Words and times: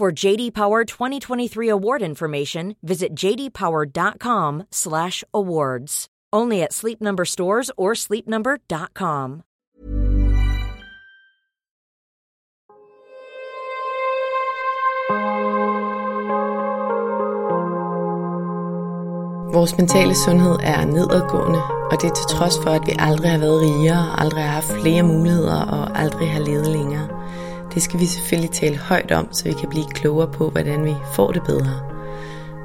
For 0.00 0.10
JD 0.10 0.54
Power 0.54 0.84
2023 0.84 1.68
award 1.68 2.00
information, 2.00 2.76
visit 2.82 3.14
jdpower.com/awards. 3.14 6.06
Only 6.32 6.62
at 6.62 6.72
Sleep 6.72 7.02
Number 7.02 7.26
stores 7.26 7.70
or 7.76 7.94
sleepnumber.com. 7.94 9.42
Vores 19.52 19.78
mentale 19.78 20.14
sundhed 20.14 20.58
er 20.62 20.84
nedadgående, 20.84 21.62
og 21.90 22.00
det 22.00 22.10
er 22.10 22.14
til 22.14 22.26
trods 22.30 22.58
for, 22.62 22.70
at 22.70 22.86
vi 22.86 22.92
aldrig 22.98 23.30
har 23.30 23.38
været 23.38 23.60
rigere, 23.60 24.20
aldrig 24.20 24.42
har 24.42 24.50
haft 24.50 24.72
flere 24.82 25.02
muligheder 25.02 25.60
og 25.60 25.98
aldrig 25.98 26.30
har 26.30 26.40
levet 26.40 26.66
længere. 26.66 27.19
Det 27.74 27.82
skal 27.82 28.00
vi 28.00 28.06
selvfølgelig 28.06 28.50
tale 28.50 28.76
højt 28.76 29.12
om, 29.12 29.28
så 29.32 29.44
vi 29.44 29.52
kan 29.52 29.68
blive 29.68 29.84
klogere 29.94 30.32
på, 30.32 30.50
hvordan 30.50 30.84
vi 30.84 30.94
får 31.14 31.32
det 31.32 31.42
bedre. 31.42 31.90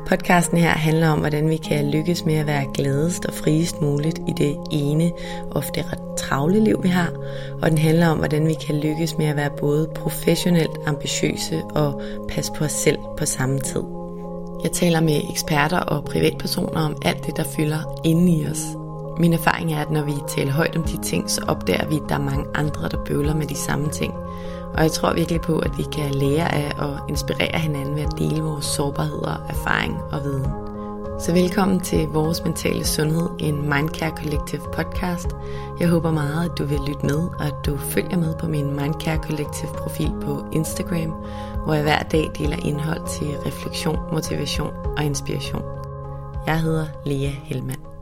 Podcasten 0.07 0.57
her 0.57 0.69
handler 0.69 1.09
om, 1.09 1.19
hvordan 1.19 1.49
vi 1.49 1.55
kan 1.55 1.91
lykkes 1.91 2.25
med 2.25 2.35
at 2.35 2.47
være 2.47 2.65
gladest 2.73 3.25
og 3.25 3.33
friest 3.33 3.81
muligt 3.81 4.19
i 4.27 4.33
det 4.37 4.57
ene, 4.71 5.11
ofte 5.51 5.81
ret 5.81 6.17
travle 6.17 6.59
liv, 6.59 6.83
vi 6.83 6.87
har. 6.87 7.11
Og 7.61 7.69
den 7.69 7.77
handler 7.77 8.07
om, 8.07 8.17
hvordan 8.17 8.47
vi 8.47 8.53
kan 8.53 8.79
lykkes 8.79 9.17
med 9.17 9.25
at 9.25 9.35
være 9.35 9.49
både 9.59 9.89
professionelt 9.95 10.77
ambitiøse 10.85 11.63
og 11.75 12.01
passe 12.29 12.51
på 12.57 12.63
os 12.63 12.71
selv 12.71 12.97
på 13.17 13.25
samme 13.25 13.59
tid. 13.59 13.83
Jeg 14.63 14.71
taler 14.71 15.01
med 15.01 15.21
eksperter 15.29 15.79
og 15.79 16.05
privatpersoner 16.05 16.81
om 16.81 16.95
alt 17.05 17.25
det, 17.25 17.37
der 17.37 17.43
fylder 17.43 18.01
inde 18.03 18.31
i 18.31 18.47
os. 18.47 18.65
Min 19.19 19.33
erfaring 19.33 19.73
er, 19.73 19.81
at 19.81 19.91
når 19.91 20.03
vi 20.03 20.13
taler 20.27 20.51
højt 20.51 20.77
om 20.77 20.83
de 20.83 21.01
ting, 21.03 21.29
så 21.29 21.41
opdager 21.47 21.87
vi, 21.87 21.95
at 21.95 22.09
der 22.09 22.15
er 22.15 22.19
mange 22.19 22.45
andre, 22.55 22.89
der 22.89 23.03
bøvler 23.05 23.35
med 23.35 23.47
de 23.47 23.55
samme 23.55 23.89
ting. 23.89 24.13
Og 24.77 24.83
jeg 24.83 24.91
tror 24.91 25.13
virkelig 25.13 25.41
på, 25.41 25.59
at 25.59 25.77
vi 25.77 25.83
kan 25.83 26.11
lære 26.11 26.53
af 26.53 26.71
og 26.77 27.09
inspirere 27.09 27.59
hinanden 27.59 27.95
ved 27.95 28.03
at 28.03 28.17
dele 28.17 28.41
vores 28.41 28.65
sårbarheder, 28.65 29.45
erfaring 29.49 29.97
og 30.11 30.23
viden. 30.23 30.45
Så 31.19 31.33
velkommen 31.33 31.79
til 31.79 32.07
Vores 32.07 32.43
Mentale 32.43 32.85
Sundhed, 32.85 33.29
en 33.39 33.61
Mindcare 33.61 34.17
Collective 34.17 34.61
podcast. 34.73 35.27
Jeg 35.79 35.87
håber 35.87 36.11
meget, 36.11 36.49
at 36.49 36.57
du 36.57 36.65
vil 36.65 36.79
lytte 36.87 37.05
med, 37.05 37.17
og 37.39 37.45
at 37.45 37.55
du 37.65 37.77
følger 37.77 38.17
med 38.17 38.35
på 38.39 38.47
min 38.47 38.75
Mindcare 38.75 39.17
Collective 39.17 39.71
profil 39.77 40.11
på 40.21 40.45
Instagram, 40.53 41.13
hvor 41.65 41.73
jeg 41.73 41.83
hver 41.83 41.99
dag 41.99 42.31
deler 42.37 42.57
indhold 42.65 43.07
til 43.07 43.27
refleksion, 43.45 43.99
motivation 44.11 44.73
og 44.97 45.03
inspiration. 45.03 45.63
Jeg 46.47 46.61
hedder 46.61 46.85
Lea 47.05 47.29
Helmand. 47.29 47.94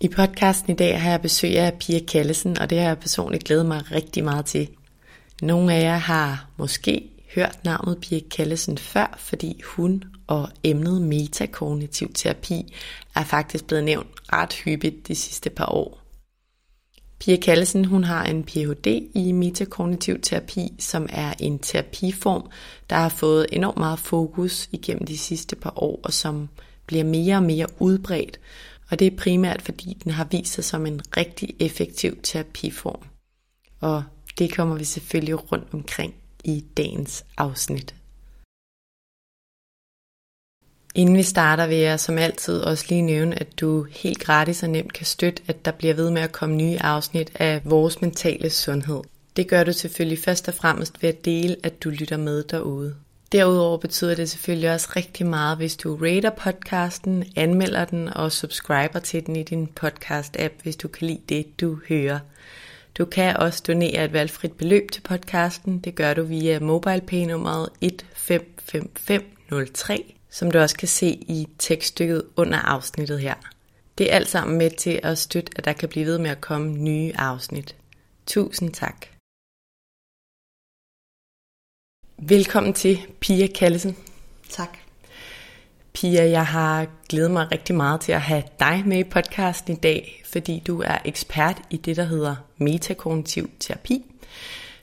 I 0.00 0.08
podcasten 0.08 0.72
i 0.72 0.76
dag 0.76 1.02
har 1.02 1.10
jeg 1.10 1.22
besøg 1.22 1.58
af 1.58 1.74
Pia 1.74 1.98
Kallesen, 1.98 2.58
og 2.58 2.70
det 2.70 2.78
har 2.78 2.86
jeg 2.86 2.98
personligt 2.98 3.44
glædet 3.44 3.66
mig 3.66 3.92
rigtig 3.92 4.24
meget 4.24 4.46
til. 4.46 4.68
Nogle 5.42 5.74
af 5.74 5.82
jer 5.82 5.96
har 5.96 6.48
måske 6.56 7.10
hørt 7.34 7.58
navnet 7.64 7.98
Pia 8.00 8.20
Kallesen 8.30 8.78
før, 8.78 9.14
fordi 9.18 9.60
hun 9.64 10.04
og 10.26 10.48
emnet 10.64 11.02
metakognitiv 11.02 12.12
terapi 12.12 12.74
er 13.14 13.24
faktisk 13.24 13.66
blevet 13.66 13.84
nævnt 13.84 14.08
ret 14.32 14.52
hyppigt 14.52 15.08
de 15.08 15.14
sidste 15.14 15.50
par 15.50 15.66
år. 15.66 16.00
Pia 17.20 17.36
Kallesen 17.36 17.84
hun 17.84 18.04
har 18.04 18.24
en 18.24 18.44
Ph.D. 18.44 18.86
i 19.14 19.32
metakognitiv 19.32 20.20
terapi, 20.20 20.72
som 20.78 21.06
er 21.10 21.34
en 21.38 21.58
terapiform, 21.58 22.50
der 22.90 22.96
har 22.96 23.08
fået 23.08 23.46
enormt 23.52 23.78
meget 23.78 23.98
fokus 23.98 24.68
igennem 24.72 25.06
de 25.06 25.18
sidste 25.18 25.56
par 25.56 25.72
år, 25.76 26.00
og 26.02 26.12
som 26.12 26.48
bliver 26.86 27.04
mere 27.04 27.36
og 27.36 27.42
mere 27.42 27.66
udbredt, 27.78 28.40
og 28.90 28.98
det 28.98 29.06
er 29.06 29.16
primært 29.16 29.62
fordi 29.62 29.98
den 30.04 30.12
har 30.12 30.24
vist 30.30 30.52
sig 30.52 30.64
som 30.64 30.86
en 30.86 31.00
rigtig 31.16 31.56
effektiv 31.60 32.22
terapiform. 32.22 33.02
Og 33.80 34.04
det 34.38 34.54
kommer 34.54 34.76
vi 34.76 34.84
selvfølgelig 34.84 35.52
rundt 35.52 35.68
omkring 35.72 36.14
i 36.44 36.64
dagens 36.76 37.24
afsnit. 37.36 37.94
Inden 40.94 41.16
vi 41.16 41.22
starter 41.22 41.66
vil 41.66 41.76
jeg 41.76 42.00
som 42.00 42.18
altid 42.18 42.60
også 42.60 42.86
lige 42.88 43.02
nævne, 43.02 43.40
at 43.40 43.60
du 43.60 43.86
helt 43.90 44.18
gratis 44.18 44.62
og 44.62 44.70
nemt 44.70 44.92
kan 44.92 45.06
støtte, 45.06 45.42
at 45.46 45.64
der 45.64 45.70
bliver 45.70 45.94
ved 45.94 46.10
med 46.10 46.22
at 46.22 46.32
komme 46.32 46.56
nye 46.56 46.78
afsnit 46.80 47.32
af 47.34 47.60
vores 47.64 48.00
mentale 48.00 48.50
sundhed. 48.50 49.02
Det 49.36 49.48
gør 49.48 49.64
du 49.64 49.72
selvfølgelig 49.72 50.18
først 50.18 50.48
og 50.48 50.54
fremmest 50.54 51.02
ved 51.02 51.08
at 51.08 51.24
dele, 51.24 51.56
at 51.62 51.84
du 51.84 51.90
lytter 51.90 52.16
med 52.16 52.44
derude. 52.44 52.96
Derudover 53.32 53.78
betyder 53.78 54.14
det 54.14 54.30
selvfølgelig 54.30 54.70
også 54.70 54.88
rigtig 54.96 55.26
meget, 55.26 55.56
hvis 55.56 55.76
du 55.76 55.96
rater 55.96 56.30
podcasten, 56.30 57.24
anmelder 57.36 57.84
den 57.84 58.08
og 58.08 58.32
subscriber 58.32 58.98
til 58.98 59.26
den 59.26 59.36
i 59.36 59.42
din 59.42 59.68
podcast-app, 59.80 60.62
hvis 60.62 60.76
du 60.76 60.88
kan 60.88 61.06
lide 61.06 61.20
det, 61.28 61.60
du 61.60 61.78
hører. 61.88 62.18
Du 62.98 63.04
kan 63.04 63.36
også 63.36 63.62
donere 63.66 64.04
et 64.04 64.12
valgfrit 64.12 64.52
beløb 64.52 64.90
til 64.90 65.00
podcasten. 65.00 65.78
Det 65.78 65.94
gør 65.94 66.14
du 66.14 66.22
via 66.22 66.58
MobilePay-nummeret 66.58 67.68
155503, 67.80 70.14
som 70.30 70.50
du 70.50 70.58
også 70.58 70.76
kan 70.76 70.88
se 70.88 71.06
i 71.06 71.48
tekststykket 71.58 72.22
under 72.36 72.58
afsnittet 72.58 73.20
her. 73.20 73.34
Det 73.98 74.12
er 74.12 74.16
alt 74.16 74.28
sammen 74.28 74.58
med 74.58 74.70
til 74.70 75.00
at 75.02 75.18
støtte, 75.18 75.52
at 75.56 75.64
der 75.64 75.72
kan 75.72 75.88
blive 75.88 76.06
ved 76.06 76.18
med 76.18 76.30
at 76.30 76.40
komme 76.40 76.72
nye 76.72 77.12
afsnit. 77.16 77.76
Tusind 78.26 78.72
tak. 78.72 79.06
Velkommen 82.18 82.72
til 82.72 82.98
Pia 83.20 83.46
Kallesen. 83.46 83.96
Tak. 84.50 84.78
Pia, 85.92 86.30
jeg 86.30 86.46
har 86.46 86.86
glædet 87.08 87.30
mig 87.30 87.52
rigtig 87.52 87.74
meget 87.74 88.00
til 88.00 88.12
at 88.12 88.20
have 88.20 88.42
dig 88.58 88.82
med 88.86 88.98
i 88.98 89.04
podcasten 89.04 89.72
i 89.72 89.76
dag, 89.76 90.22
fordi 90.26 90.62
du 90.66 90.82
er 90.82 90.98
ekspert 91.04 91.62
i 91.70 91.76
det, 91.76 91.96
der 91.96 92.04
hedder 92.04 92.36
metakognitiv 92.58 93.50
terapi. 93.60 94.04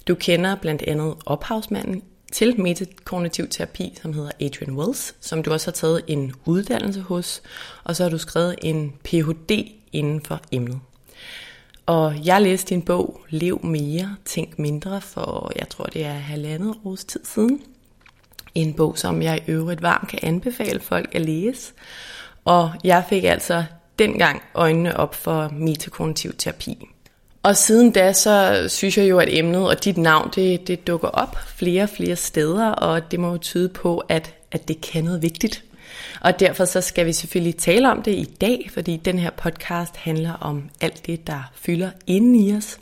Du 0.07 0.15
kender 0.15 0.55
blandt 0.55 0.81
andet 0.81 1.15
ophavsmanden 1.25 2.03
til 2.31 2.61
metakognitiv 2.61 3.47
terapi, 3.47 3.97
som 4.01 4.13
hedder 4.13 4.31
Adrian 4.41 4.77
Wells, 4.77 5.15
som 5.21 5.43
du 5.43 5.51
også 5.51 5.67
har 5.67 5.73
taget 5.73 6.01
en 6.07 6.33
uddannelse 6.45 7.01
hos, 7.01 7.41
og 7.83 7.95
så 7.95 8.03
har 8.03 8.09
du 8.09 8.17
skrevet 8.17 8.55
en 8.61 8.93
Ph.D. 9.03 9.71
inden 9.91 10.21
for 10.21 10.41
emnet. 10.51 10.79
Og 11.91 12.25
jeg 12.25 12.41
læste 12.41 12.69
din 12.69 12.81
bog 12.81 13.21
Lev 13.29 13.65
mere, 13.65 14.15
tænk 14.25 14.59
mindre 14.59 15.01
for, 15.01 15.51
jeg 15.59 15.69
tror 15.69 15.85
det 15.85 16.05
er 16.05 16.13
halvandet 16.13 16.75
års 16.85 17.05
tid 17.05 17.19
siden. 17.23 17.61
En 18.55 18.73
bog, 18.73 18.97
som 18.97 19.21
jeg 19.21 19.43
i 19.47 19.51
øvrigt 19.51 19.81
varmt 19.81 20.09
kan 20.09 20.19
anbefale 20.23 20.79
folk 20.79 21.15
at 21.15 21.21
læse. 21.21 21.73
Og 22.45 22.71
jeg 22.83 23.03
fik 23.09 23.23
altså 23.23 23.63
dengang 23.99 24.41
øjnene 24.53 24.97
op 24.97 25.15
for 25.15 25.49
metakognitiv 25.53 26.33
terapi. 26.37 26.87
Og 27.43 27.57
siden 27.57 27.91
da, 27.91 28.13
så 28.13 28.65
synes 28.67 28.97
jeg 28.97 29.09
jo, 29.09 29.19
at 29.19 29.27
emnet 29.31 29.67
og 29.67 29.83
dit 29.83 29.97
navn, 29.97 30.31
det, 30.35 30.67
det 30.67 30.87
dukker 30.87 31.07
op 31.07 31.37
flere 31.55 31.83
og 31.83 31.89
flere 31.89 32.15
steder, 32.15 32.69
og 32.69 33.11
det 33.11 33.19
må 33.19 33.31
jo 33.31 33.37
tyde 33.37 33.69
på, 33.69 33.97
at, 33.97 34.35
at 34.51 34.67
det 34.67 34.81
kan 34.81 35.03
noget 35.03 35.21
vigtigt. 35.21 35.63
Og 36.21 36.39
derfor 36.39 36.65
så 36.65 36.81
skal 36.81 37.05
vi 37.05 37.13
selvfølgelig 37.13 37.57
tale 37.57 37.91
om 37.91 38.01
det 38.01 38.11
i 38.11 38.23
dag, 38.41 38.69
fordi 38.73 38.97
den 38.97 39.19
her 39.19 39.29
podcast 39.29 39.97
handler 39.97 40.33
om 40.33 40.69
alt 40.81 41.05
det, 41.05 41.27
der 41.27 41.51
fylder 41.55 41.89
inden 42.07 42.35
i 42.35 42.55
os. 42.55 42.79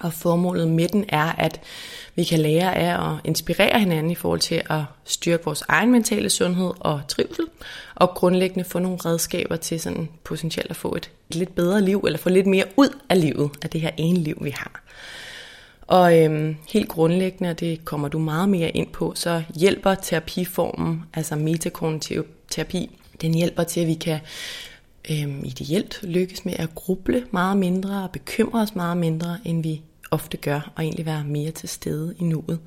Og 0.00 0.12
formålet 0.12 0.68
med 0.68 0.88
den 0.88 1.04
er, 1.08 1.32
at 1.32 1.60
vi 2.14 2.24
kan 2.24 2.38
lære 2.38 2.76
af 2.76 3.12
at 3.12 3.18
inspirere 3.24 3.80
hinanden 3.80 4.12
i 4.12 4.14
forhold 4.14 4.40
til 4.40 4.62
at 4.70 4.82
styrke 5.04 5.44
vores 5.44 5.62
egen 5.68 5.92
mentale 5.92 6.30
sundhed 6.30 6.70
og 6.80 7.00
trivsel, 7.08 7.44
og 7.94 8.08
grundlæggende 8.08 8.64
få 8.64 8.78
nogle 8.78 8.98
redskaber 9.04 9.56
til 9.56 9.80
sådan 9.80 10.08
potentielt 10.24 10.70
at 10.70 10.76
få 10.76 10.94
et 10.94 11.10
lidt 11.28 11.54
bedre 11.54 11.82
liv, 11.82 12.04
eller 12.06 12.18
få 12.18 12.28
lidt 12.28 12.46
mere 12.46 12.64
ud 12.76 12.98
af 13.08 13.20
livet, 13.20 13.50
af 13.62 13.70
det 13.70 13.80
her 13.80 13.90
ene 13.96 14.18
liv, 14.18 14.38
vi 14.40 14.50
har. 14.50 14.81
Og 15.86 16.18
øhm, 16.18 16.56
helt 16.68 16.88
grundlæggende, 16.88 17.50
og 17.50 17.60
det 17.60 17.84
kommer 17.84 18.08
du 18.08 18.18
meget 18.18 18.48
mere 18.48 18.70
ind 18.70 18.92
på, 18.92 19.12
så 19.16 19.42
hjælper 19.54 19.94
terapiformen, 19.94 21.04
altså 21.14 21.36
metakognitiv 21.36 22.26
terapi, 22.50 22.98
den 23.20 23.34
hjælper 23.34 23.62
til, 23.64 23.80
at 23.80 23.86
vi 23.86 23.94
kan 23.94 24.20
øhm, 25.10 25.44
ideelt 25.44 26.00
lykkes 26.02 26.44
med 26.44 26.54
at 26.58 26.74
gruble 26.74 27.26
meget 27.30 27.56
mindre 27.56 28.02
og 28.02 28.10
bekymre 28.10 28.62
os 28.62 28.74
meget 28.74 28.96
mindre, 28.96 29.38
end 29.44 29.62
vi 29.62 29.82
ofte 30.10 30.36
gør, 30.36 30.72
og 30.76 30.82
egentlig 30.84 31.06
være 31.06 31.24
mere 31.24 31.50
til 31.50 31.68
stede 31.68 32.14
i 32.18 32.24
nuet. 32.24 32.58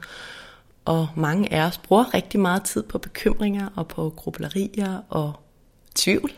Og 0.85 1.07
mange 1.15 1.53
af 1.53 1.67
os 1.67 1.77
bruger 1.77 2.13
rigtig 2.13 2.39
meget 2.39 2.63
tid 2.63 2.83
på 2.83 2.97
bekymringer 2.97 3.69
og 3.75 3.87
på 3.87 4.13
grublerier 4.15 5.01
og 5.09 5.33
tvivl. 5.95 6.31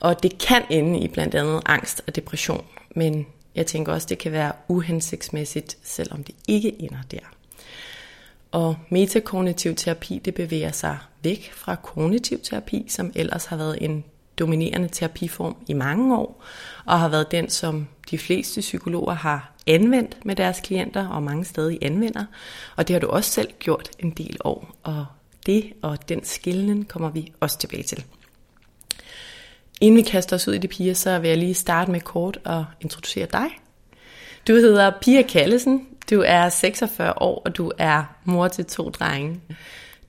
Og 0.00 0.22
det 0.22 0.38
kan 0.38 0.62
ende 0.70 1.00
i 1.00 1.08
blandt 1.08 1.34
andet 1.34 1.62
angst 1.66 2.02
og 2.06 2.16
depression, 2.16 2.64
men 2.96 3.26
jeg 3.56 3.66
tænker 3.66 3.92
også, 3.92 4.06
det 4.10 4.18
kan 4.18 4.32
være 4.32 4.52
uhensigtsmæssigt, 4.68 5.78
selvom 5.82 6.24
det 6.24 6.34
ikke 6.48 6.82
ender 6.82 7.02
der. 7.10 7.18
Og 8.50 8.76
metakognitiv 8.90 9.74
terapi, 9.74 10.18
det 10.24 10.34
bevæger 10.34 10.72
sig 10.72 10.98
væk 11.22 11.52
fra 11.52 11.74
kognitiv 11.74 12.38
terapi, 12.42 12.84
som 12.88 13.12
ellers 13.14 13.44
har 13.44 13.56
været 13.56 13.78
en 13.80 14.04
dominerende 14.38 14.88
terapiform 14.88 15.56
i 15.68 15.72
mange 15.72 16.16
år, 16.16 16.44
og 16.84 17.00
har 17.00 17.08
været 17.08 17.30
den, 17.30 17.50
som 17.50 17.88
de 18.10 18.18
fleste 18.18 18.60
psykologer 18.60 19.14
har 19.14 19.52
anvendt 19.66 20.24
med 20.24 20.36
deres 20.36 20.60
klienter, 20.60 21.08
og 21.08 21.22
mange 21.22 21.44
stadig 21.44 21.78
anvender. 21.82 22.24
Og 22.76 22.88
det 22.88 22.94
har 22.94 23.00
du 23.00 23.06
også 23.06 23.30
selv 23.30 23.48
gjort 23.58 23.90
en 23.98 24.10
del 24.10 24.36
år, 24.44 24.76
og 24.82 25.06
det 25.46 25.72
og 25.82 26.08
den 26.08 26.24
skillen 26.24 26.84
kommer 26.84 27.10
vi 27.10 27.32
også 27.40 27.58
tilbage 27.58 27.82
til. 27.82 28.04
Inden 29.80 29.96
vi 29.96 30.02
kaster 30.02 30.36
os 30.36 30.48
ud 30.48 30.54
i 30.54 30.58
det, 30.58 30.70
Pia, 30.70 30.94
så 30.94 31.18
vil 31.18 31.28
jeg 31.28 31.38
lige 31.38 31.54
starte 31.54 31.90
med 31.90 32.00
kort 32.00 32.38
at 32.44 32.62
introducere 32.80 33.26
dig. 33.32 33.46
Du 34.48 34.54
hedder 34.54 34.92
Pia 35.00 35.22
Kallesen, 35.22 35.86
du 36.10 36.22
er 36.26 36.48
46 36.48 37.22
år, 37.22 37.42
og 37.44 37.56
du 37.56 37.72
er 37.78 38.04
mor 38.24 38.48
til 38.48 38.64
to 38.64 38.88
drenge. 38.88 39.40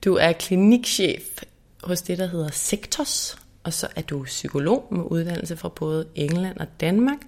Du 0.04 0.14
er 0.14 0.32
klinikchef 0.32 1.42
hos 1.84 2.02
det, 2.02 2.18
der 2.18 2.26
hedder 2.26 2.50
Sektos, 2.50 3.38
og 3.64 3.72
så 3.72 3.88
er 3.96 4.02
du 4.02 4.22
psykolog 4.24 4.86
med 4.90 5.04
uddannelse 5.04 5.56
fra 5.56 5.68
både 5.68 6.06
England 6.14 6.56
og 6.56 6.66
Danmark, 6.80 7.18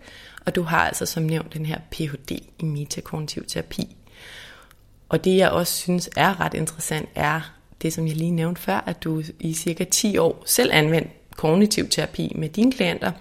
og 0.47 0.55
du 0.55 0.63
har 0.63 0.87
altså 0.87 1.07
som 1.07 1.23
nævnt 1.23 1.55
den 1.55 1.67
her 1.67 1.79
Ph.D. 1.91 2.31
i 2.59 2.65
metakognitiv 2.65 3.45
terapi. 3.47 3.97
Og 5.09 5.25
det 5.25 5.37
jeg 5.37 5.51
også 5.51 5.75
synes 5.75 6.11
er 6.17 6.41
ret 6.41 6.55
interessant 6.55 7.09
er 7.15 7.55
det, 7.83 7.93
som 7.93 8.07
jeg 8.07 8.17
lige 8.17 8.31
nævnte 8.31 8.61
før, 8.61 8.85
at 8.87 9.05
du 9.05 9.23
i 9.41 9.55
cirka 9.55 9.85
10 9.85 10.19
år 10.19 10.43
selv 10.47 10.71
anvendte 10.73 11.20
kognitiv 11.41 11.89
terapi 11.89 12.33
med 12.35 12.49
dine 12.49 12.73
klienter, 12.73 13.13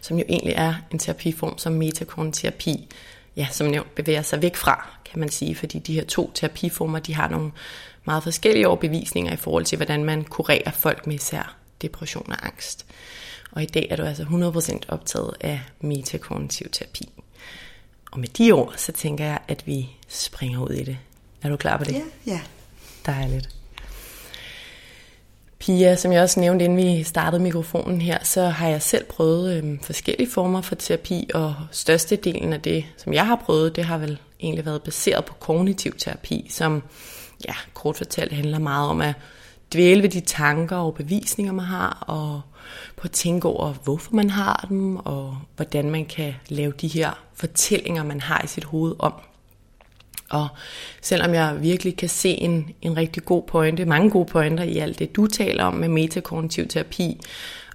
som 0.00 0.18
jo 0.18 0.24
egentlig 0.28 0.54
er 0.56 0.74
en 0.92 0.98
terapiform 0.98 1.58
som 1.58 1.72
metakognitiv 1.72 2.50
terapi, 2.50 2.88
ja, 3.36 3.48
som 3.50 3.66
nævnt 3.66 3.94
bevæger 3.94 4.22
sig 4.22 4.42
væk 4.42 4.56
fra, 4.56 4.88
kan 5.04 5.20
man 5.20 5.28
sige, 5.28 5.54
fordi 5.54 5.78
de 5.78 5.94
her 5.94 6.04
to 6.04 6.32
terapiformer, 6.34 6.98
de 6.98 7.14
har 7.14 7.28
nogle 7.28 7.50
meget 8.04 8.22
forskellige 8.22 8.68
overbevisninger 8.68 9.32
i 9.32 9.36
forhold 9.36 9.64
til, 9.64 9.76
hvordan 9.76 10.04
man 10.04 10.24
kurerer 10.24 10.70
folk 10.70 11.06
med 11.06 11.14
især 11.14 11.56
depression 11.82 12.32
og 12.32 12.46
angst. 12.46 12.86
Og 13.52 13.62
i 13.62 13.66
dag 13.66 13.86
er 13.90 13.96
du 13.96 14.02
altså 14.02 14.22
100% 14.22 14.78
optaget 14.88 15.34
af 15.40 15.60
metakognitiv 15.80 16.70
terapi. 16.72 17.08
Og 18.12 18.20
med 18.20 18.28
de 18.28 18.52
ord, 18.52 18.74
så 18.76 18.92
tænker 18.92 19.24
jeg, 19.24 19.38
at 19.48 19.66
vi 19.66 19.88
springer 20.08 20.62
ud 20.62 20.70
i 20.70 20.84
det. 20.84 20.98
Er 21.42 21.48
du 21.48 21.56
klar 21.56 21.76
på 21.76 21.84
det? 21.84 21.92
Ja, 21.92 22.02
ja. 22.26 22.40
Dejligt. 23.06 23.53
Pia, 25.64 25.96
som 25.96 26.12
jeg 26.12 26.22
også 26.22 26.40
nævnte, 26.40 26.64
inden 26.64 26.78
vi 26.78 27.02
startede 27.02 27.42
mikrofonen 27.42 28.00
her, 28.00 28.18
så 28.24 28.46
har 28.46 28.68
jeg 28.68 28.82
selv 28.82 29.04
prøvet 29.04 29.64
øh, 29.64 29.78
forskellige 29.82 30.30
former 30.30 30.60
for 30.60 30.74
terapi, 30.74 31.30
og 31.34 31.54
størstedelen 31.70 32.52
af 32.52 32.60
det, 32.60 32.84
som 32.96 33.12
jeg 33.12 33.26
har 33.26 33.36
prøvet, 33.36 33.76
det 33.76 33.84
har 33.84 33.98
vel 33.98 34.18
egentlig 34.40 34.66
været 34.66 34.82
baseret 34.82 35.24
på 35.24 35.34
kognitiv 35.34 35.92
terapi, 35.98 36.46
som 36.50 36.82
ja, 37.48 37.54
kort 37.74 37.96
fortalt 37.96 38.32
handler 38.32 38.58
meget 38.58 38.90
om 38.90 39.00
at 39.00 39.14
dvæle 39.72 40.02
ved 40.02 40.08
de 40.10 40.20
tanker 40.20 40.76
og 40.76 40.94
bevisninger, 40.94 41.52
man 41.52 41.64
har, 41.64 42.04
og 42.06 42.40
på 42.96 43.04
at 43.04 43.10
tænke 43.10 43.48
over, 43.48 43.72
hvorfor 43.84 44.14
man 44.14 44.30
har 44.30 44.66
dem, 44.68 44.96
og 44.96 45.38
hvordan 45.56 45.90
man 45.90 46.04
kan 46.04 46.34
lave 46.48 46.72
de 46.80 46.88
her 46.88 47.10
fortællinger, 47.34 48.04
man 48.04 48.20
har 48.20 48.40
i 48.44 48.46
sit 48.46 48.64
hoved 48.64 48.94
om. 48.98 49.12
Og 50.30 50.48
selvom 51.02 51.34
jeg 51.34 51.56
virkelig 51.62 51.96
kan 51.96 52.08
se 52.08 52.28
en, 52.28 52.74
en 52.82 52.96
rigtig 52.96 53.24
god 53.24 53.42
pointe, 53.42 53.84
mange 53.84 54.10
gode 54.10 54.26
pointer 54.26 54.64
i 54.64 54.78
alt 54.78 54.98
det, 54.98 55.16
du 55.16 55.26
taler 55.26 55.64
om 55.64 55.74
med 55.74 55.88
metakognitiv 55.88 56.68
terapi, 56.68 57.20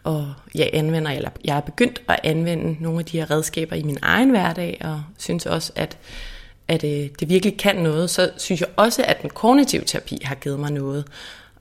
og 0.04 0.34
jeg 0.56 0.70
anvender, 0.74 1.12
eller 1.12 1.30
jeg 1.46 1.58
er 1.58 1.62
begyndt 1.62 2.02
at 2.08 2.20
anvende 2.24 2.84
nogle 2.84 3.00
af 3.00 3.06
de 3.06 3.20
her 3.20 3.32
redskaber 3.32 3.76
i 3.76 3.84
min 3.84 3.98
egen 4.02 4.30
hverdag, 4.30 4.78
og 4.82 5.04
synes 5.18 5.46
også, 5.46 5.72
at, 5.76 5.98
at 6.68 6.84
øh, 6.84 7.10
det 7.20 7.30
virkelig 7.30 7.58
kan 7.58 7.76
noget, 7.76 8.10
så 8.10 8.32
synes 8.38 8.62
jeg 8.62 8.70
også, 8.76 9.04
at 9.08 9.22
den 9.22 9.30
kognitive 9.30 9.84
terapi 9.86 10.18
har 10.24 10.36
givet 10.36 10.60
mig 10.60 10.72
noget, 10.72 11.06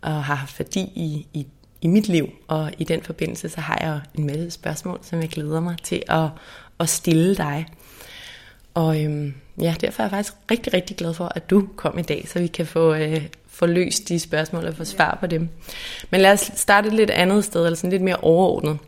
og 0.02 0.25
har 0.25 0.34
haft 0.34 0.58
værdi 0.58 0.81
i, 0.81 1.26
i, 1.34 1.46
i 1.81 1.87
mit 1.87 2.08
liv. 2.08 2.29
Og 2.49 2.73
i 2.79 2.84
den 2.84 3.02
forbindelse, 3.02 3.49
så 3.49 3.61
har 3.61 3.79
jeg 3.81 4.00
en 4.19 4.26
masse 4.26 4.50
spørgsmål, 4.50 4.99
som 5.02 5.20
jeg 5.20 5.29
glæder 5.29 5.61
mig 5.61 5.76
til 5.82 6.02
at, 6.08 6.29
at 6.81 6.88
stille 6.88 7.37
dig. 7.37 7.67
Og 8.75 9.05
øhm, 9.05 9.35
ja, 9.61 9.75
derfor 9.81 10.03
er 10.03 10.05
jeg 10.05 10.11
faktisk 10.11 10.35
rigtig, 10.50 10.75
rigtig 10.75 10.97
glad 10.97 11.15
for, 11.15 11.32
at 11.35 11.50
du 11.50 11.69
kom 11.76 11.99
i 11.99 12.03
dag, 12.03 12.29
så 12.29 12.38
vi 12.38 12.47
kan 12.47 12.67
få, 12.67 12.94
øh, 12.94 13.26
få 13.47 13.67
løst 13.67 14.09
de 14.09 14.20
spørgsmål 14.20 14.67
og 14.67 14.75
få 14.75 14.85
svar 14.85 15.19
på 15.20 15.26
dem. 15.26 15.49
Men 16.11 16.20
lad 16.20 16.32
os 16.32 16.50
starte 16.55 16.88
et 16.88 16.94
lidt 16.94 17.11
andet 17.11 17.44
sted, 17.44 17.65
eller 17.65 17.76
sådan 17.76 17.91
lidt 17.91 18.03
mere 18.03 18.17
overordnet. 18.17 18.79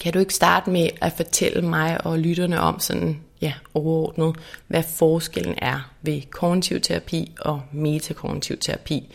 Kan 0.00 0.12
du 0.12 0.18
ikke 0.18 0.34
starte 0.34 0.70
med 0.70 0.88
at 1.00 1.12
fortælle 1.12 1.62
mig 1.62 2.06
og 2.06 2.18
lytterne 2.18 2.60
om 2.60 2.80
sådan, 2.80 3.20
ja, 3.40 3.52
overordnet, 3.74 4.36
hvad 4.68 4.82
forskellen 4.82 5.54
er 5.58 5.90
ved 6.02 6.22
kognitiv 6.30 6.80
terapi 6.80 7.32
og 7.40 7.62
metakognitiv 7.72 8.58
terapi, 8.58 9.14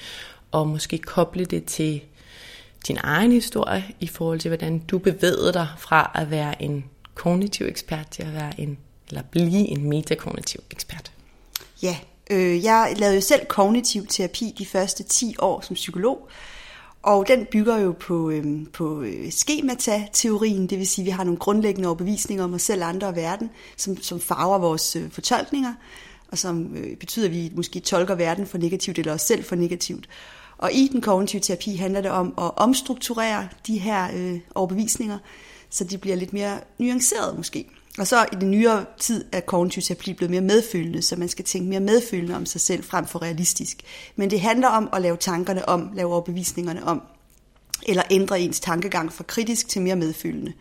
og 0.52 0.68
måske 0.68 0.98
koble 0.98 1.46
det 1.46 1.66
til 1.66 2.02
din 2.88 2.98
egen 3.04 3.32
historie 3.32 3.84
i 4.00 4.08
forhold 4.08 4.40
til, 4.40 4.50
hvordan 4.50 4.80
du 4.80 4.98
bevægede 4.98 5.54
dig 5.54 5.68
fra 5.78 6.12
at 6.16 6.32
være 6.32 6.62
en 6.62 6.86
kognitiv 7.16 7.66
ekspert 7.66 8.10
til 8.12 8.24
at 8.24 8.34
være 8.34 8.60
en 8.60 8.78
eller 9.10 9.22
blive 9.32 9.68
en 9.68 9.90
metakognitiv 9.90 10.62
ekspert? 10.72 11.12
Ja, 11.84 11.98
øh, 12.30 12.64
jeg 12.64 12.94
lavede 12.98 13.16
jo 13.16 13.22
selv 13.22 13.46
kognitiv 13.46 14.08
terapi 14.08 14.56
de 14.58 14.66
første 14.66 15.04
10 15.04 15.36
år 15.40 15.62
som 15.62 15.74
psykolog, 15.74 16.30
og 17.02 17.28
den 17.28 17.48
bygger 17.52 17.78
jo 17.78 17.92
på, 18.00 18.30
øh, 18.30 18.46
på 18.74 19.02
øh, 19.02 19.32
skemata-teorien, 19.32 20.68
det 20.68 20.78
vil 20.80 20.88
sige, 20.88 21.04
at 21.04 21.06
vi 21.06 21.12
har 21.12 21.24
nogle 21.24 21.40
grundlæggende 21.40 21.88
overbevisninger 21.88 22.44
om 22.44 22.54
os 22.54 22.62
selv, 22.62 22.84
andre 22.84 23.08
og 23.08 23.16
verden, 23.16 23.50
som, 23.78 24.02
som 24.02 24.20
farver 24.20 24.58
vores 24.58 24.96
øh, 24.96 25.12
fortolkninger, 25.12 25.74
og 26.32 26.38
som 26.38 26.76
øh, 26.76 26.98
betyder, 26.98 27.26
at 27.26 27.32
vi 27.32 27.52
måske 27.56 27.80
tolker 27.80 28.16
verden 28.16 28.48
for 28.48 28.58
negativt, 28.58 29.00
eller 29.00 29.14
os 29.14 29.22
selv 29.22 29.44
for 29.44 29.56
negativt. 29.56 30.10
Og 30.58 30.74
i 30.74 30.88
den 30.88 31.02
kognitive 31.02 31.40
terapi 31.40 31.76
handler 31.76 32.02
det 32.02 32.12
om 32.12 32.34
at 32.38 32.52
omstrukturere 32.58 33.48
de 33.68 33.78
her 33.78 34.08
øh, 34.16 34.40
overbevisninger, 34.56 35.18
så 35.70 35.84
de 35.84 35.98
bliver 35.98 36.16
lidt 36.16 36.34
mere 36.34 36.60
nuancerede 36.78 37.38
måske. 37.38 37.66
Og 38.00 38.08
så 38.08 38.26
i 38.32 38.36
den 38.36 38.52
nyere 38.52 38.86
tid 39.00 39.26
er 39.32 39.40
kognitiv 39.40 39.84
terapi 39.84 40.14
blevet 40.14 40.32
mere 40.32 40.42
medfølende, 40.42 41.02
så 41.02 41.16
man 41.16 41.30
skal 41.30 41.46
tænke 41.46 41.70
mere 41.70 41.80
medfølende 41.80 42.36
om 42.36 42.46
sig 42.46 42.62
selv 42.62 42.84
frem 42.84 43.08
for 43.08 43.22
realistisk. 43.22 43.78
Men 44.16 44.32
det 44.32 44.42
handler 44.42 44.68
om 44.68 44.90
at 44.94 45.02
lave 45.02 45.18
tankerne 45.18 45.70
om, 45.70 45.90
lave 45.94 46.14
overbevisningerne 46.14 46.86
om, 46.86 47.02
eller 47.88 48.04
ændre 48.12 48.40
ens 48.40 48.60
tankegang 48.60 49.14
fra 49.14 49.24
kritisk 49.24 49.68
til 49.68 49.82
mere 49.82 49.96
medfølende. 49.96 50.54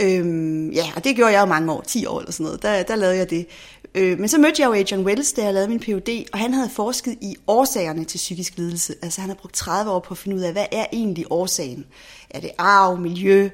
Øhm, 0.00 0.70
ja, 0.70 0.86
og 0.96 1.04
det 1.04 1.16
gjorde 1.16 1.32
jeg 1.32 1.40
jo 1.40 1.46
mange 1.46 1.72
år, 1.72 1.80
10 1.86 2.06
år 2.06 2.18
eller 2.18 2.32
sådan 2.32 2.44
noget, 2.44 2.62
der, 2.62 2.82
der 2.82 2.96
lavede 2.96 3.16
jeg 3.16 3.30
det. 3.30 3.46
Øh, 3.94 4.18
men 4.18 4.28
så 4.28 4.38
mødte 4.38 4.62
jeg 4.62 4.68
jo 4.68 4.74
Adrian 4.74 5.04
Wells, 5.04 5.32
da 5.32 5.44
jeg 5.44 5.54
lavede 5.54 5.68
min 5.68 5.80
Ph.D., 5.80 6.24
og 6.32 6.38
han 6.38 6.54
havde 6.54 6.70
forsket 6.70 7.18
i 7.20 7.36
årsagerne 7.46 8.04
til 8.04 8.18
psykisk 8.18 8.56
lidelse. 8.56 8.94
Altså 9.02 9.20
han 9.20 9.30
har 9.30 9.34
brugt 9.36 9.54
30 9.54 9.90
år 9.90 10.00
på 10.00 10.14
at 10.14 10.18
finde 10.18 10.36
ud 10.36 10.42
af, 10.42 10.52
hvad 10.52 10.66
er 10.72 10.86
egentlig 10.92 11.24
årsagen? 11.30 11.86
Er 12.30 12.40
det 12.40 12.50
arv, 12.58 12.98
miljø, 12.98 13.48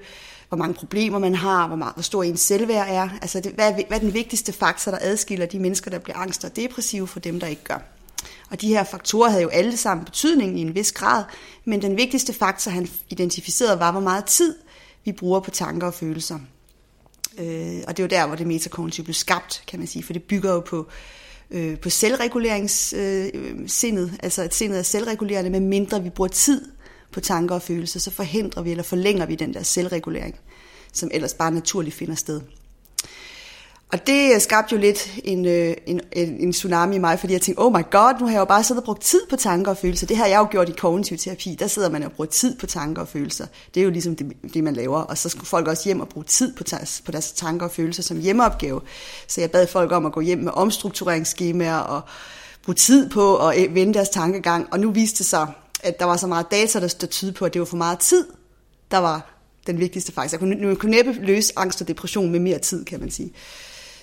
hvor 0.49 0.59
mange 0.59 0.75
problemer 0.75 1.19
man 1.19 1.35
har, 1.35 1.67
hvor, 1.67 1.77
meget, 1.77 1.95
hvor 1.95 2.03
stor 2.03 2.23
ens 2.23 2.41
selvværd 2.41 2.87
er. 2.91 3.09
Altså, 3.23 3.41
det, 3.41 3.53
hvad, 3.53 3.73
hvad 3.73 3.85
er 3.91 3.99
den 3.99 4.15
vigtigste 4.15 4.53
faktor, 4.53 4.91
der 4.91 4.99
adskiller 5.01 5.47
de 5.47 5.59
mennesker, 5.59 5.91
der 5.91 5.99
bliver 5.99 6.17
angst 6.17 6.45
og 6.45 6.57
depressive, 6.57 7.07
fra 7.07 7.21
dem, 7.21 7.41
der 7.41 7.47
ikke 7.47 7.65
gør? 7.65 7.79
Og 8.51 8.61
de 8.61 8.69
her 8.69 8.85
faktorer 8.85 9.31
havde 9.31 9.43
jo 9.43 9.49
alle 9.49 9.77
sammen 9.77 10.05
betydning 10.05 10.59
i 10.59 10.63
en 10.63 10.75
vis 10.75 10.93
grad, 10.93 11.25
men 11.65 11.83
den 11.83 11.97
vigtigste 11.97 12.33
faktor, 12.33 12.71
han 12.71 12.89
identificerede, 13.09 13.81
var, 13.81 13.93
hvor 13.93 14.01
meget 14.01 14.25
tid 14.25 14.55
vi 15.05 15.13
bruger 15.13 15.41
på 15.41 15.51
tanker 15.51 15.87
og 15.87 15.95
følelser. 15.95 16.39
Øh, 17.39 17.83
og 17.89 17.97
det 17.97 18.03
er 18.03 18.05
jo 18.05 18.09
der, 18.09 18.27
hvor 18.27 18.37
det 18.37 18.47
metakognitive 18.47 19.05
blev 19.05 19.15
skabt, 19.15 19.63
kan 19.67 19.79
man 19.79 19.89
sige, 19.89 20.03
for 20.03 20.13
det 20.13 20.23
bygger 20.23 20.53
jo 20.53 20.61
på, 20.61 20.87
øh, 21.51 21.79
på 21.79 21.91
selvreguleringssindet, 21.91 24.11
øh, 24.13 24.19
altså 24.23 24.43
at 24.43 24.55
sindet 24.55 24.79
er 24.79 24.83
selvregulerende, 24.83 25.51
med 25.51 25.61
mindre 25.61 26.03
vi 26.03 26.11
bruger 26.11 26.29
tid 26.29 26.63
på 27.15 27.21
tanker 27.21 27.55
og 27.55 27.63
følelser, 27.63 28.01
så 28.01 28.11
forhindrer 28.11 28.63
vi 28.63 28.71
eller 28.71 28.85
forlænger 28.85 29.27
vi 29.27 29.35
den 29.35 29.55
der 29.55 29.63
selvregulering, 29.63 30.35
som 30.93 31.11
ellers 31.13 31.35
bare 31.35 31.51
naturligt 31.51 31.97
finder 31.97 32.15
sted. 32.15 32.41
Og 33.93 34.07
det 34.07 34.35
øh, 34.35 34.41
skabte 34.41 34.75
jo 34.75 34.81
lidt 34.81 35.13
øh, 35.25 35.75
en, 35.87 36.01
en, 36.13 36.41
en 36.41 36.53
tsunami 36.53 36.97
i 36.97 36.99
mig, 36.99 37.19
fordi 37.19 37.33
jeg 37.33 37.41
tænkte, 37.41 37.61
oh 37.61 37.73
my 37.73 37.83
god, 37.91 38.21
nu 38.21 38.27
har 38.27 38.33
jeg 38.33 38.41
jo 38.41 38.45
bare 38.45 38.65
siddet 38.65 38.81
og 38.83 38.85
brugt 38.85 39.03
tid 39.03 39.21
på 39.31 39.37
tanker 39.37 39.71
og 39.71 39.77
følelser. 39.77 40.07
Det 40.07 40.17
har 40.17 40.27
jeg 40.27 40.39
jo 40.39 40.49
gjort 40.51 40.69
i 40.69 40.73
kognitiv 40.73 41.19
terapi. 41.19 41.57
Der 41.59 41.67
sidder 41.67 41.91
man 41.91 42.03
og 42.03 42.13
bruger 42.13 42.31
tid 42.31 42.59
på 42.59 42.67
tanker 42.67 43.03
og 43.03 43.09
følelser. 43.09 43.47
Det 43.75 43.81
er 43.81 43.85
jo 43.85 43.91
ligesom 43.91 44.17
det, 44.17 44.33
det 44.55 44.65
man 44.65 44.75
laver. 44.75 45.01
Og 45.01 45.19
så 45.19 45.29
skulle 45.29 45.47
folk 45.47 45.69
også 45.69 45.83
hjem 45.85 46.01
og 46.01 46.09
bruge 46.09 46.25
tid 46.25 46.53
på, 46.57 46.65
på 47.05 47.13
deres 47.13 47.33
tanker 47.33 47.67
og 47.67 47.73
følelser 47.73 48.03
som 48.03 48.21
hjemmeopgave. 48.21 48.81
Så 49.29 49.41
jeg 49.41 49.51
bad 49.51 49.67
folk 49.67 49.93
om 49.93 50.07
at 50.07 50.13
gå 50.13 50.21
hjem 50.21 50.39
med 50.39 50.53
omstruktureringsskemaer 50.55 51.79
og 51.79 52.01
bruge 52.65 52.75
tid 52.75 53.11
på 53.11 53.49
at 53.49 53.65
eh, 53.65 53.75
vende 53.75 53.95
deres 53.95 54.09
tankegang. 54.09 54.69
Og 54.73 54.81
nu 54.81 54.91
viste 54.91 55.19
det 55.19 55.27
sig, 55.27 55.47
at 55.85 55.99
der 55.99 56.05
var 56.05 56.17
så 56.17 56.27
meget 56.27 56.47
data, 56.51 56.81
der 56.81 56.89
stod 56.89 57.09
tyde 57.09 57.33
på, 57.33 57.45
at 57.45 57.53
det 57.53 57.61
var 57.61 57.67
for 57.67 57.77
meget 57.77 57.99
tid, 57.99 58.27
der 58.91 58.99
var 58.99 59.35
den 59.67 59.81
vigtigste 59.81 60.13
faktor. 60.13 60.37
Jeg 60.37 60.41
kunne, 60.41 60.69
jeg 60.69 60.79
kunne 60.79 60.91
næppe 60.91 61.13
løse 61.13 61.53
angst 61.57 61.81
og 61.81 61.89
depression 61.89 62.31
med 62.31 62.41
mere 62.41 62.59
tid, 62.59 62.85
kan 62.85 63.01
man 63.01 63.11
sige. 63.11 63.33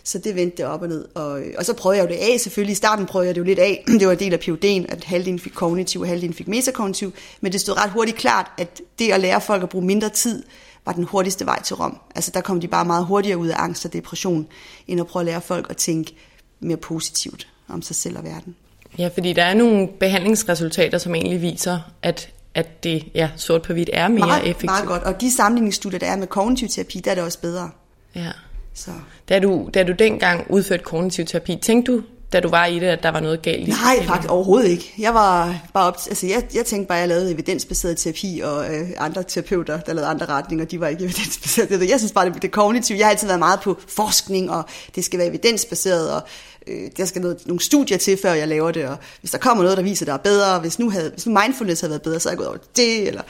Så 0.04 0.18
det 0.18 0.36
vendte 0.36 0.58
det 0.58 0.66
op 0.66 0.82
og 0.82 0.88
ned. 0.88 1.08
Og, 1.16 1.42
og 1.58 1.66
så 1.66 1.74
prøvede 1.74 1.98
jeg 2.02 2.10
jo 2.10 2.14
det 2.16 2.34
af, 2.34 2.40
selvfølgelig. 2.40 2.72
I 2.72 2.76
starten 2.76 3.06
prøvede 3.06 3.28
jeg 3.28 3.36
det 3.36 3.42
jo 3.42 3.46
lidt 3.46 3.60
af. 3.60 3.84
Det 4.00 4.08
var 4.08 4.14
en 4.14 4.20
del 4.20 4.34
af 4.34 4.38
PUD'en, 4.38 4.92
at 4.92 5.04
halvdelen 5.04 5.40
fik 5.40 5.52
kognitiv, 5.56 6.02
og 6.02 6.08
halvdelen 6.08 6.34
fik 6.34 6.48
metakognitiv. 6.48 7.14
Men 7.42 7.52
det 7.52 7.62
stod 7.62 7.78
ret 7.78 7.92
hurtigt 7.92 8.18
klart, 8.18 8.52
at 8.58 8.82
det 9.00 9.12
at 9.12 9.20
lære 9.20 9.42
folk 9.42 9.64
at 9.64 9.70
bruge 9.70 9.86
mindre 9.86 10.10
tid, 10.10 10.44
var 10.86 10.94
den 10.94 11.04
hurtigste 11.04 11.46
vej 11.46 11.62
til 11.62 11.76
Rom. 11.76 11.98
Altså 12.16 12.32
der 12.34 12.42
kom 12.42 12.60
de 12.60 12.68
bare 12.68 12.86
meget 12.86 13.06
hurtigere 13.06 13.38
ud 13.38 13.48
af 13.48 13.56
angst 13.58 13.86
og 13.86 13.94
depression, 13.94 14.48
end 14.88 15.00
at 15.00 15.08
prøve 15.08 15.22
at 15.22 15.26
lære 15.26 15.42
folk 15.42 15.70
at 15.70 15.78
tænke 15.78 16.16
mere 16.60 16.78
positivt 16.78 17.48
om 17.68 17.82
sig 17.82 17.96
selv 17.96 18.18
og 18.18 18.24
verden. 18.24 18.56
Ja, 18.98 19.10
fordi 19.14 19.34
der 19.34 19.44
er 19.44 19.54
nogle 19.54 19.88
behandlingsresultater, 19.88 20.98
som 20.98 21.16
egentlig 21.16 21.42
viser, 21.42 21.80
at, 22.02 22.30
at 22.56 22.84
det 22.84 23.04
ja, 23.16 23.30
sort 23.36 23.62
på 23.62 23.74
hvidt 23.74 23.90
er 23.94 24.08
mere 24.08 24.20
meget, 24.20 24.42
effektivt. 24.42 24.66
Meget 24.72 24.88
godt, 24.88 25.04
og 25.04 25.22
de 25.22 25.32
sammenligningsstudier, 25.32 26.00
der 26.00 26.08
er 26.08 26.16
med 26.16 26.28
kognitiv 26.28 26.68
terapi, 26.68 27.00
der 27.00 27.12
er 27.12 27.16
det 27.16 27.24
også 27.24 27.40
bedre. 27.40 27.70
Ja. 28.16 28.32
Så. 28.74 28.92
Da, 29.30 29.40
du, 29.40 29.70
da 29.74 29.84
du 29.84 29.92
dengang 29.92 30.46
udførte 30.50 30.84
kognitiv 30.84 31.26
terapi, 31.26 31.56
tænkte 31.56 31.92
du, 31.92 32.02
da 32.34 32.40
du 32.40 32.50
var 32.50 32.66
i 32.66 32.80
det, 32.80 32.88
at 32.88 33.04
der 33.04 33.10
var 33.10 33.20
noget 33.20 33.42
galt 33.42 33.68
Nej, 33.68 34.06
faktisk 34.06 34.32
overhovedet 34.32 34.70
ikke. 34.70 34.94
Jeg 34.98 35.14
var 35.14 35.62
bare 35.74 35.88
op, 35.88 35.98
altså 36.10 36.28
jeg, 36.28 36.44
jeg 36.54 36.66
tænkte 36.66 36.88
bare, 36.88 36.98
at 36.98 37.02
jeg 37.02 37.10
lavede 37.10 37.32
evidensbaseret 37.32 37.98
terapi, 37.98 38.42
og 38.44 38.76
øh, 38.76 38.90
andre 38.98 39.24
terapeuter, 39.24 39.80
der 39.80 39.94
lavede 39.94 40.10
andre 40.10 40.26
retninger, 40.26 40.66
de 40.66 40.80
var 40.80 40.88
ikke 40.88 41.04
evidensbaseret. 41.06 41.90
Jeg 41.90 42.00
synes 42.00 42.12
bare, 42.12 42.26
det, 42.26 42.36
det 42.36 42.44
er 42.44 42.52
kognitivt. 42.52 43.00
Jeg 43.00 43.08
har 43.08 43.12
altid 43.12 43.28
været 43.28 43.40
meget 43.40 43.60
på 43.62 43.78
forskning, 43.88 44.52
og 44.52 44.64
det 44.96 45.06
skal 45.06 45.20
være 45.20 45.28
evidensbaseret, 45.28 46.12
og 46.12 46.22
øh, 46.68 46.90
der 46.98 47.06
skal 47.06 47.22
noget, 47.22 47.38
nogle 47.46 47.62
studier 47.62 47.98
til, 47.98 48.18
før 48.22 48.34
jeg 48.34 48.48
laver 48.48 48.72
det, 48.72 48.88
og 48.88 48.98
hvis 49.20 49.32
der 49.32 49.38
kommer 49.38 49.64
noget, 49.64 49.78
der 49.78 49.84
viser, 49.84 50.06
der 50.06 50.14
er 50.14 50.18
bedre, 50.18 50.60
hvis 50.60 50.80
nu, 50.80 50.90
havde, 50.90 51.10
hvis 51.10 51.26
nu 51.26 51.40
mindfulness 51.40 51.82
havde 51.82 51.90
været 51.90 52.02
bedre, 52.02 52.20
så 52.20 52.30
havde 52.30 52.34
jeg 52.34 52.38
gået 52.38 52.50
over 52.50 52.58
det, 52.76 53.08
eller, 53.08 53.22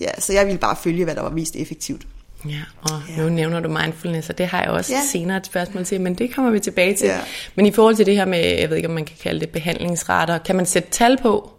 ja, 0.00 0.20
så 0.20 0.32
jeg 0.32 0.46
ville 0.46 0.58
bare 0.58 0.76
følge, 0.82 1.04
hvad 1.04 1.14
der 1.14 1.22
var 1.22 1.30
mest 1.30 1.56
effektivt. 1.56 2.06
Ja, 2.44 2.60
og 2.82 2.90
ja. 3.08 3.22
nu 3.22 3.28
nævner 3.28 3.60
du 3.60 3.68
mindfulness, 3.68 4.30
og 4.30 4.38
det 4.38 4.46
har 4.46 4.60
jeg 4.62 4.70
også 4.70 4.92
Ja. 4.92 5.00
senere 5.12 5.36
et 5.36 5.46
spørgsmål 5.46 5.84
til, 5.84 6.00
men 6.00 6.14
det 6.14 6.34
kommer 6.34 6.50
vi 6.50 6.60
tilbage 6.60 6.94
til. 6.94 7.06
Ja. 7.06 7.20
Men 7.54 7.66
i 7.66 7.72
forhold 7.72 7.96
til 7.96 8.06
det 8.06 8.16
her 8.16 8.24
med, 8.24 8.38
jeg 8.38 8.70
ved 8.70 8.76
ikke, 8.76 8.88
om 8.88 8.94
man 8.94 9.04
kan 9.04 9.16
kalde 9.22 9.40
det 9.40 9.48
behandlingsrater, 9.50 10.38
kan 10.38 10.56
man 10.56 10.66
sætte 10.66 10.90
tal 10.90 11.18
på, 11.22 11.50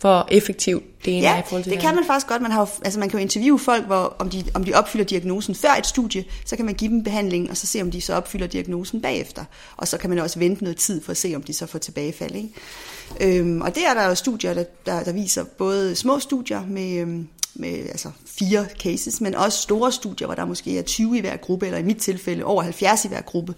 hvor 0.00 0.28
effektivt 0.30 1.04
det 1.04 1.16
ene 1.18 1.26
er 1.26 1.32
i 1.32 1.34
Ja, 1.36 1.40
forhold 1.40 1.62
til 1.62 1.72
det 1.72 1.80
kan 1.80 1.94
man 1.94 2.04
faktisk 2.06 2.26
godt. 2.26 2.42
Man, 2.42 2.50
har 2.50 2.60
jo, 2.60 2.66
altså 2.84 2.98
man 3.00 3.08
kan 3.08 3.18
jo 3.18 3.22
interviewe 3.22 3.58
folk, 3.58 3.86
hvor, 3.86 4.16
om, 4.18 4.30
de, 4.30 4.44
om 4.54 4.64
de 4.64 4.74
opfylder 4.74 5.04
diagnosen 5.04 5.54
før 5.54 5.68
et 5.78 5.86
studie, 5.86 6.24
så 6.44 6.56
kan 6.56 6.64
man 6.64 6.74
give 6.74 6.90
dem 6.90 7.04
behandling, 7.04 7.50
og 7.50 7.56
så 7.56 7.66
se, 7.66 7.82
om 7.82 7.90
de 7.90 8.00
så 8.00 8.14
opfylder 8.14 8.46
diagnosen 8.46 9.00
bagefter. 9.02 9.44
Og 9.76 9.88
så 9.88 9.98
kan 9.98 10.10
man 10.10 10.18
også 10.18 10.38
vente 10.38 10.62
noget 10.62 10.76
tid 10.76 11.02
for 11.04 11.10
at 11.10 11.16
se, 11.16 11.32
om 11.36 11.42
de 11.42 11.52
så 11.52 11.66
får 11.66 11.78
tilbagefald. 11.78 12.34
Ikke? 12.34 13.38
Øhm, 13.38 13.60
og 13.60 13.74
det 13.74 13.82
er 13.86 13.94
der 13.94 14.06
jo 14.08 14.14
studier, 14.14 14.54
der, 14.54 14.64
der, 14.86 15.02
der 15.02 15.12
viser 15.12 15.44
både 15.58 15.96
små 15.96 16.18
studier 16.18 16.62
med, 16.68 16.96
øhm, 16.96 17.28
med 17.54 17.88
altså 17.88 18.10
fire 18.26 18.66
cases, 18.78 19.20
men 19.20 19.34
også 19.34 19.58
store 19.58 19.92
studier, 19.92 20.26
hvor 20.26 20.34
der 20.34 20.44
måske 20.44 20.78
er 20.78 20.82
20 20.82 21.18
i 21.18 21.20
hver 21.20 21.36
gruppe, 21.36 21.66
eller 21.66 21.78
i 21.78 21.82
mit 21.82 21.96
tilfælde 21.96 22.44
over 22.44 22.62
70 22.62 23.04
i 23.04 23.08
hver 23.08 23.20
gruppe. 23.20 23.54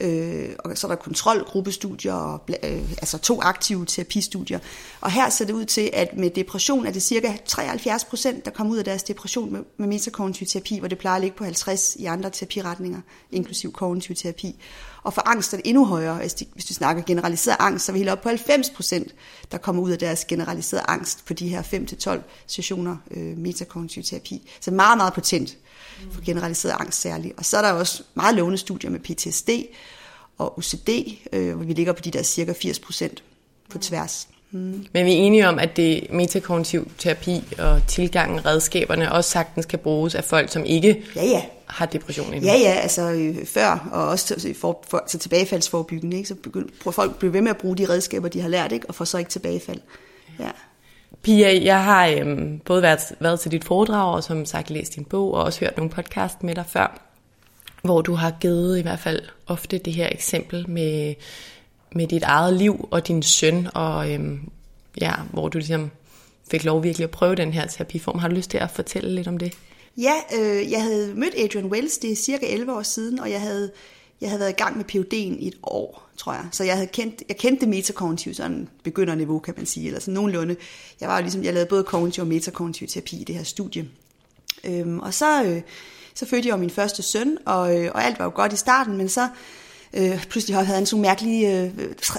Øh, 0.00 0.48
og 0.58 0.78
så 0.78 0.86
er 0.86 0.88
der 0.88 0.96
kontrolgruppestudier, 0.96 2.12
og, 2.12 2.40
øh, 2.62 2.92
altså 2.92 3.18
to 3.18 3.40
aktive 3.42 3.86
terapistudier. 3.86 4.58
Og 5.00 5.12
her 5.12 5.30
ser 5.30 5.44
det 5.44 5.52
ud 5.52 5.64
til, 5.64 5.90
at 5.92 6.16
med 6.16 6.30
depression 6.30 6.86
er 6.86 6.90
det 6.90 7.02
cirka 7.02 7.36
73 7.46 8.04
procent, 8.04 8.44
der 8.44 8.50
kommer 8.50 8.72
ud 8.72 8.78
af 8.78 8.84
deres 8.84 9.02
depression 9.02 9.52
med, 9.52 9.60
med 9.76 9.88
metakognitiv 9.88 10.46
terapi, 10.46 10.78
hvor 10.78 10.88
det 10.88 10.98
plejer 10.98 11.16
at 11.16 11.20
ligge 11.20 11.36
på 11.36 11.44
50 11.44 11.96
i 11.96 12.04
andre 12.04 12.30
terapiretninger, 12.30 13.00
inklusiv 13.32 13.72
kognitiv 13.72 14.16
terapi. 14.16 14.56
Og 15.06 15.14
for 15.14 15.28
angst 15.28 15.52
er 15.52 15.56
det 15.56 15.66
endnu 15.66 15.84
højere. 15.84 16.14
Hvis, 16.14 16.34
de, 16.34 16.46
hvis 16.52 16.64
du 16.64 16.74
snakker 16.74 17.02
generaliseret 17.02 17.56
angst, 17.60 17.84
så 17.84 17.92
er 17.92 17.94
vi 17.94 17.98
helt 17.98 18.10
op 18.10 18.20
på 18.20 18.28
90 18.28 18.70
procent, 18.70 19.14
der 19.52 19.58
kommer 19.58 19.82
ud 19.82 19.90
af 19.90 19.98
deres 19.98 20.24
generaliserede 20.24 20.84
angst 20.88 21.26
på 21.26 21.34
de 21.34 21.48
her 21.48 21.62
5-12 21.62 22.20
sessioner 22.46 22.96
øh, 23.10 23.38
metakognitiv 23.38 24.02
terapi. 24.02 24.50
Så 24.60 24.70
meget, 24.70 24.96
meget 24.96 25.12
potent 25.12 25.56
for 26.12 26.20
generaliseret 26.24 26.76
angst 26.80 27.00
særligt. 27.00 27.34
Og 27.38 27.44
så 27.44 27.56
er 27.56 27.62
der 27.62 27.72
også 27.72 28.02
meget 28.14 28.34
lovende 28.34 28.58
studier 28.58 28.90
med 28.90 29.00
PTSD 29.00 29.50
og 30.38 30.58
OCD, 30.58 30.88
øh, 31.32 31.56
hvor 31.56 31.64
vi 31.64 31.72
ligger 31.72 31.92
på 31.92 32.00
de 32.00 32.10
der 32.10 32.22
cirka 32.22 32.52
80 32.52 32.78
procent 32.78 33.22
på 33.70 33.78
tværs. 33.78 34.28
Men 34.50 34.88
vi 34.92 35.00
er 35.00 35.16
enige 35.16 35.48
om, 35.48 35.58
at 35.58 35.76
det 35.76 36.06
metakognitiv 36.10 36.90
terapi 36.98 37.44
og 37.58 37.80
tilgangen, 37.86 38.46
redskaberne 38.46 39.12
også 39.12 39.30
sagtens 39.30 39.66
kan 39.66 39.78
bruges 39.78 40.14
af 40.14 40.24
folk, 40.24 40.52
som 40.52 40.64
ikke 40.64 41.02
Ja, 41.16 41.24
ja. 41.24 41.42
har 41.66 41.86
depression 41.86 42.34
endnu. 42.34 42.50
Ja, 42.50 42.56
ja, 42.58 42.72
altså 42.72 43.02
øh, 43.10 43.46
før, 43.46 43.88
og 43.92 44.08
også 44.08 44.34
til, 44.38 44.54
for, 44.54 44.84
for, 44.88 45.04
til 45.08 45.20
tilbagefaldsforebyggende, 45.20 46.16
ikke? 46.16 46.28
så 46.28 46.34
begynd, 46.34 46.68
folk 46.90 47.10
at 47.10 47.16
blive 47.16 47.32
ved 47.32 47.40
med 47.40 47.50
at 47.50 47.56
bruge 47.56 47.76
de 47.76 47.88
redskaber, 47.88 48.28
de 48.28 48.40
har 48.40 48.48
lært, 48.48 48.72
ikke? 48.72 48.86
og 48.88 48.94
får 48.94 49.04
så 49.04 49.18
ikke 49.18 49.30
tilbagefald. 49.30 49.80
Ja. 50.38 50.50
Pia, 51.22 51.64
jeg 51.64 51.84
har 51.84 52.06
øhm, 52.06 52.58
både 52.64 52.82
været, 52.82 53.00
været 53.20 53.40
til 53.40 53.50
dit 53.50 53.64
foredrag, 53.64 54.14
og 54.14 54.24
som 54.24 54.44
sagt 54.44 54.70
læst 54.70 54.94
din 54.94 55.04
bog, 55.04 55.34
og 55.34 55.44
også 55.44 55.60
hørt 55.60 55.76
nogle 55.76 55.90
podcast 55.90 56.42
med 56.42 56.54
dig 56.54 56.64
før, 56.68 57.00
hvor 57.82 58.00
du 58.02 58.14
har 58.14 58.30
givet 58.40 58.78
i 58.78 58.82
hvert 58.82 58.98
fald 58.98 59.22
ofte 59.46 59.78
det 59.78 59.92
her 59.92 60.08
eksempel 60.12 60.70
med, 60.70 61.14
med 61.96 62.06
dit 62.06 62.22
eget 62.22 62.54
liv 62.54 62.88
og 62.90 63.08
din 63.08 63.22
søn, 63.22 63.68
og 63.74 64.12
øhm, 64.12 64.40
ja, 65.00 65.12
hvor 65.32 65.48
du 65.48 65.58
ligesom 65.58 65.90
fik 66.50 66.64
lov 66.64 66.82
virkelig 66.82 67.04
at 67.04 67.10
prøve 67.10 67.34
den 67.34 67.52
her 67.52 67.66
terapiform. 67.66 68.18
Har 68.18 68.28
du 68.28 68.34
lyst 68.34 68.50
til 68.50 68.58
at 68.58 68.70
fortælle 68.70 69.14
lidt 69.14 69.28
om 69.28 69.38
det? 69.38 69.54
Ja, 69.96 70.14
øh, 70.38 70.70
jeg 70.70 70.82
havde 70.82 71.14
mødt 71.14 71.34
Adrian 71.36 71.66
Wells, 71.66 71.98
det 71.98 72.12
er 72.12 72.16
cirka 72.16 72.46
11 72.46 72.76
år 72.76 72.82
siden, 72.82 73.20
og 73.20 73.30
jeg 73.30 73.40
havde, 73.40 73.70
jeg 74.20 74.30
havde 74.30 74.40
været 74.40 74.50
i 74.50 74.62
gang 74.62 74.76
med 74.76 74.84
PUD'en 74.92 75.42
i 75.42 75.48
et 75.48 75.56
år, 75.62 76.08
tror 76.16 76.32
jeg. 76.32 76.46
Så 76.52 76.64
jeg 76.64 76.74
havde 76.74 76.86
kendt, 76.86 77.22
jeg 77.28 77.36
kendte 77.36 77.60
det 77.60 77.68
metakognitiv, 77.68 78.34
sådan 78.34 78.68
begynderniveau, 78.82 79.38
kan 79.38 79.54
man 79.56 79.66
sige, 79.66 79.86
eller 79.86 80.00
sådan 80.00 80.14
nogenlunde. 80.14 80.56
Jeg 81.00 81.08
var 81.08 81.16
jo 81.16 81.22
ligesom, 81.22 81.44
jeg 81.44 81.52
lavede 81.52 81.68
både 81.68 81.84
kognitiv 81.84 82.22
og 82.22 82.28
metakognitiv 82.28 82.88
terapi 82.88 83.20
i 83.20 83.24
det 83.24 83.34
her 83.34 83.44
studie. 83.44 83.88
Øhm, 84.64 84.98
og 84.98 85.14
så, 85.14 85.44
øh, 85.44 85.62
så 86.14 86.26
fødte 86.26 86.48
jeg 86.48 86.52
jo 86.52 86.60
min 86.60 86.70
første 86.70 87.02
søn, 87.02 87.38
og, 87.44 87.80
øh, 87.80 87.90
og 87.94 88.04
alt 88.04 88.18
var 88.18 88.24
jo 88.24 88.32
godt 88.34 88.52
i 88.52 88.56
starten, 88.56 88.96
men 88.96 89.08
så 89.08 89.28
øh, 89.94 90.24
pludselig 90.24 90.56
havde 90.56 90.66
han 90.66 90.86
sådan 90.86 90.96
nogle 90.96 91.08
mærkelige 91.08 91.62
øh, 91.62 91.70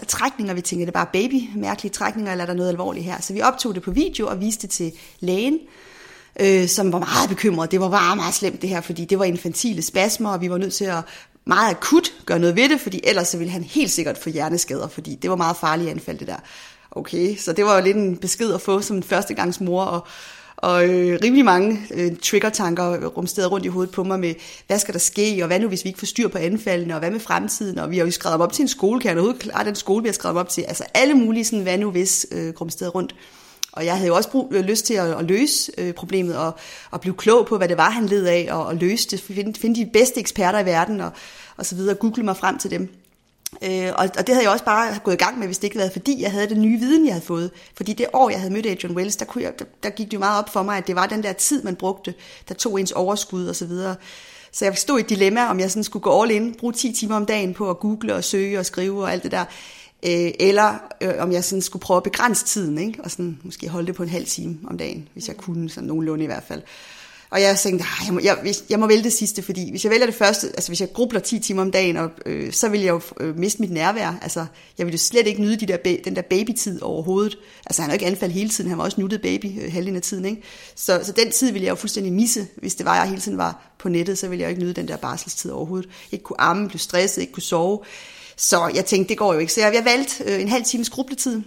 trækninger. 0.08 0.54
Vi 0.54 0.62
tænkte, 0.62 0.86
det 0.86 0.92
er 0.92 1.06
bare 1.06 1.10
baby, 1.14 1.42
mærkelige 1.56 1.92
trækninger, 1.92 2.32
eller 2.32 2.44
er 2.44 2.48
der 2.48 2.54
noget 2.54 2.70
alvorligt 2.70 3.06
her? 3.06 3.22
Så 3.22 3.34
vi 3.34 3.42
optog 3.42 3.76
det 3.76 3.84
på 3.84 3.92
video 3.92 4.28
og 4.28 4.42
viste 4.42 4.62
det 4.62 4.70
til 4.70 4.92
lægen, 5.20 5.60
øh, 6.40 6.68
som 6.68 6.92
var 6.92 7.00
meget 7.00 7.30
bekymret. 7.30 7.72
Det 7.72 7.80
var 7.80 7.90
bare 7.90 8.16
meget 8.16 8.34
slemt 8.34 8.62
det 8.62 8.70
her, 8.70 8.82
fordi 8.82 9.06
det 9.06 9.20
var 9.20 9.26
infantile 9.26 9.82
spasmer, 9.82 10.30
og 10.30 10.42
vi 10.42 10.50
var 10.50 10.58
nødt 10.58 10.74
til 10.74 10.86
at 10.86 11.02
meget 11.46 11.72
akut 11.72 12.14
gøre 12.26 12.40
noget 12.40 12.56
ved 12.56 12.70
det, 12.70 12.82
fordi 12.82 13.02
ellers 13.04 13.28
så 13.28 13.38
ville 13.38 13.52
han 13.52 13.64
helt 13.64 13.92
sikkert 13.92 14.18
få 14.18 14.30
hjerneskader, 14.30 14.88
fordi 14.88 15.16
det 15.16 15.30
var 15.30 15.36
meget 15.36 15.58
farlige 15.58 15.92
anfald 15.92 16.18
det 16.18 16.28
der. 16.28 16.38
Okay, 16.92 17.38
så 17.38 17.54
det 17.54 17.66
var 17.66 17.78
jo 17.78 17.84
lidt 17.84 17.98
en 17.98 18.18
besked 18.18 18.54
at 18.54 18.62
få 18.62 18.82
som 18.82 18.96
en 18.96 19.04
førstegangsmor, 19.04 19.84
og, 19.84 20.08
og 20.58 20.86
øh, 20.90 21.20
rimelig 21.24 21.46
mange 21.46 21.80
øh, 21.94 22.16
trigger-tanker 22.16 23.08
rumsterede 23.08 23.50
rundt 23.50 23.66
i 23.66 23.70
hovedet 23.70 23.94
på 23.94 24.04
mig 24.04 24.20
med, 24.20 24.34
hvad 24.68 24.80
skal 24.80 24.94
der 24.94 25.00
ske, 25.00 25.40
og 25.42 25.48
hvad 25.48 25.60
nu 25.60 25.68
hvis 25.68 25.84
vi 25.84 25.90
ikke 25.90 26.00
får 26.00 26.06
styr 26.06 26.28
på 26.28 26.38
anfaldene, 26.38 26.94
og 26.94 27.00
hvad 27.00 27.12
med 27.12 27.20
fremtiden, 27.20 27.80
og 27.80 27.92
vi 27.92 27.98
har 27.98 28.06
jo 28.06 28.12
skrevet 28.12 28.34
dem 28.34 28.42
op 28.42 28.54
til 28.54 28.62
en 28.62 28.68
skole, 28.68 29.02
kan 29.02 29.10
jeg 29.10 29.18
overhovedet 29.18 29.42
klare 29.42 29.66
den 29.66 29.76
skole, 29.76 30.04
vi 30.04 30.08
har 30.08 30.14
skrevet 30.14 30.34
dem 30.34 30.40
op 30.40 30.50
til, 30.50 30.62
altså 30.62 30.84
alle 30.94 31.14
mulige 31.14 31.46
sådan, 31.46 31.64
hvad 31.64 31.78
nu 31.78 31.92
hvis 31.92 32.28
øh, 32.32 32.54
rumsterede 32.62 32.92
rundt. 32.92 33.16
Og 33.72 33.86
jeg 33.86 33.96
havde 33.96 34.08
jo 34.08 34.16
også 34.16 34.30
brug, 34.30 34.52
øh, 34.56 34.64
lyst 34.64 34.86
til 34.86 34.94
at, 34.94 35.20
at 35.20 35.26
løse 35.26 35.72
øh, 35.78 35.94
problemet 35.94 36.38
og, 36.38 36.58
og 36.92 37.02
blive 37.02 37.16
klog 37.16 37.48
på, 37.48 37.58
hvad 37.58 37.68
det 37.68 37.78
var, 37.78 37.90
han 37.90 38.06
led 38.06 38.26
af, 38.26 38.48
og, 38.52 38.66
og 38.66 38.76
løse 38.76 39.10
det, 39.10 39.20
finde, 39.20 39.60
finde 39.60 39.86
de 39.86 39.90
bedste 39.94 40.20
eksperter 40.20 40.60
i 40.60 40.66
verden 40.66 41.02
og, 41.02 41.12
og 41.58 41.66
så 41.66 41.76
videre, 41.76 41.96
google 41.96 42.24
mig 42.24 42.38
frem 42.38 42.60
til 42.60 42.72
dem. 42.72 42.90
Øh, 43.64 43.92
og, 43.96 44.10
og 44.18 44.28
det 44.28 44.36
havde 44.36 44.44
jeg 44.44 44.52
også 44.52 44.66
bare 44.66 45.00
gået 45.04 45.14
i 45.14 45.18
gang 45.18 45.40
med, 45.40 45.48
hvis 45.48 45.58
det 45.58 45.64
ikke 45.64 45.76
havde 45.76 45.84
været, 45.84 45.94
fordi 45.94 46.22
jeg 46.22 46.32
havde 46.32 46.50
den 46.50 46.62
nye 46.62 46.80
viden, 46.80 47.06
jeg 47.06 47.14
havde 47.14 47.26
fået. 47.26 47.52
Fordi 47.78 47.94
det 47.94 48.06
år, 48.14 48.30
jeg 48.30 48.40
havde 48.40 48.54
mødt 48.54 48.66
Adrian 48.66 48.96
Wells, 48.96 49.16
der, 49.16 49.26
kunne 49.26 49.44
jeg, 49.44 49.60
der, 49.60 49.66
der 49.84 49.90
gik 49.90 50.06
det 50.06 50.14
jo 50.14 50.20
meget 50.20 50.40
op 50.40 50.50
for 50.50 50.64
mig, 50.64 50.78
at 50.78 50.88
det 50.88 50.96
var 50.96 51.06
den 51.06 51.24
der 51.24 51.34
tid, 51.34 51.64
man 51.64 51.76
brugte, 51.76 52.14
der 52.48 52.54
tog 52.54 52.80
ens 52.80 52.92
overskud 52.92 53.48
og 53.48 53.56
så 53.56 53.66
videre. 53.66 53.96
Så 54.52 54.66
jeg 54.66 54.78
stod 54.78 55.00
i 55.00 55.02
et 55.02 55.10
dilemma, 55.10 55.50
om 55.50 55.60
jeg 55.60 55.72
sådan 55.72 55.84
skulle 55.84 56.04
gå 56.04 56.22
all 56.22 56.32
in, 56.32 56.56
bruge 56.60 56.74
10 56.74 56.92
timer 56.94 57.16
om 57.16 57.26
dagen 57.26 57.54
på 57.54 57.70
at 57.70 57.80
google 57.80 58.16
og 58.16 58.24
søge 58.24 58.60
og 58.60 58.66
skrive 58.66 59.04
og 59.04 59.12
alt 59.12 59.24
det 59.24 59.32
der, 59.32 59.46
øh, 60.04 60.32
eller 60.40 60.76
øh, 61.02 61.14
om 61.20 61.32
jeg 61.32 61.44
sådan 61.44 61.62
skulle 61.62 61.82
prøve 61.82 61.98
at 61.98 62.04
begrænse 62.04 62.46
tiden, 62.46 62.78
ikke? 62.78 63.04
og 63.04 63.12
sådan 63.12 63.40
måske 63.44 63.70
holde 63.70 63.88
det 63.88 63.96
på 63.96 64.04
en 64.04 64.10
halv 64.10 64.26
time 64.26 64.58
om 64.68 64.78
dagen, 64.78 65.08
hvis 65.14 65.28
jeg 65.28 65.38
kunne, 65.38 65.70
sådan 65.70 65.88
nogenlunde 65.88 66.24
i 66.24 66.28
hvert 66.28 66.44
fald. 66.48 66.62
Og 67.30 67.42
jeg 67.42 67.58
tænkte, 67.60 67.86
jeg 68.06 68.14
må, 68.14 68.20
jeg, 68.24 68.54
jeg 68.70 68.80
må 68.80 68.88
vælge 68.88 69.04
det 69.04 69.14
sidste, 69.14 69.42
fordi 69.42 69.70
hvis 69.70 69.84
jeg 69.84 69.92
vælger 69.92 70.06
det 70.06 70.16
første, 70.16 70.48
altså 70.48 70.70
hvis 70.70 70.82
jeg 70.82 70.94
grubler 70.94 71.20
10 71.20 71.40
timer 71.40 71.62
om 71.62 71.72
dagen, 71.72 71.98
og, 71.98 72.12
øh, 72.26 72.54
så 72.54 72.70
vil 72.70 72.82
jeg 72.82 72.90
jo 72.90 73.02
øh, 73.20 73.38
miste 73.38 73.62
mit 73.62 73.72
nærvær. 73.72 74.20
Altså, 74.22 74.46
jeg 74.78 74.86
ville 74.86 74.94
jo 74.94 74.98
slet 74.98 75.28
ikke 75.28 75.42
nyde 75.42 75.56
de 75.56 75.66
der, 75.66 75.78
den 76.06 76.16
der 76.16 76.22
babytid 76.22 76.82
overhovedet. 76.82 77.38
Altså, 77.66 77.82
han 77.82 77.90
har 77.90 77.94
jo 77.94 77.96
ikke 77.96 78.06
anfald 78.06 78.32
hele 78.32 78.50
tiden, 78.50 78.70
han 78.70 78.78
var 78.78 78.84
også 78.84 79.02
nuttet 79.02 79.22
baby 79.22 79.46
øh, 79.46 79.74
halvdelen 79.74 79.96
af 79.96 80.02
tiden, 80.02 80.26
ikke? 80.26 80.42
Så, 80.76 81.02
så 81.04 81.12
den 81.12 81.32
tid 81.32 81.52
ville 81.52 81.66
jeg 81.66 81.70
jo 81.70 81.76
fuldstændig 81.76 82.14
misse, 82.14 82.48
hvis 82.58 82.76
det 82.76 82.86
var, 82.86 82.96
jeg 82.96 83.10
hele 83.10 83.22
tiden 83.22 83.38
var 83.38 83.74
på 83.78 83.90
nettet, 83.90 84.18
så 84.18 84.28
ville 84.28 84.42
jeg 84.42 84.48
jo 84.48 84.50
ikke 84.50 84.62
nyde 84.62 84.74
den 84.74 84.88
der 84.88 84.98
barselstid 84.98 85.52
overhovedet. 85.52 85.90
Ikke 86.12 86.24
kunne 86.24 86.42
amme, 86.42 86.68
blive 86.68 86.80
stresset, 86.80 87.22
ikke 87.22 87.34
kunne 87.34 87.44
sove. 87.44 87.80
Så 88.38 88.72
jeg 88.76 88.86
tænkte, 88.86 89.10
det 89.10 89.18
går 89.18 89.34
jo 89.34 89.40
ikke. 89.40 89.54
Så 89.54 89.62
jeg, 89.62 89.74
jeg 89.74 89.86
valgte 89.86 90.24
øh, 90.24 90.42
en 90.42 90.48
halv 90.48 90.64
times 90.64 90.90
grubletid, 90.90 91.42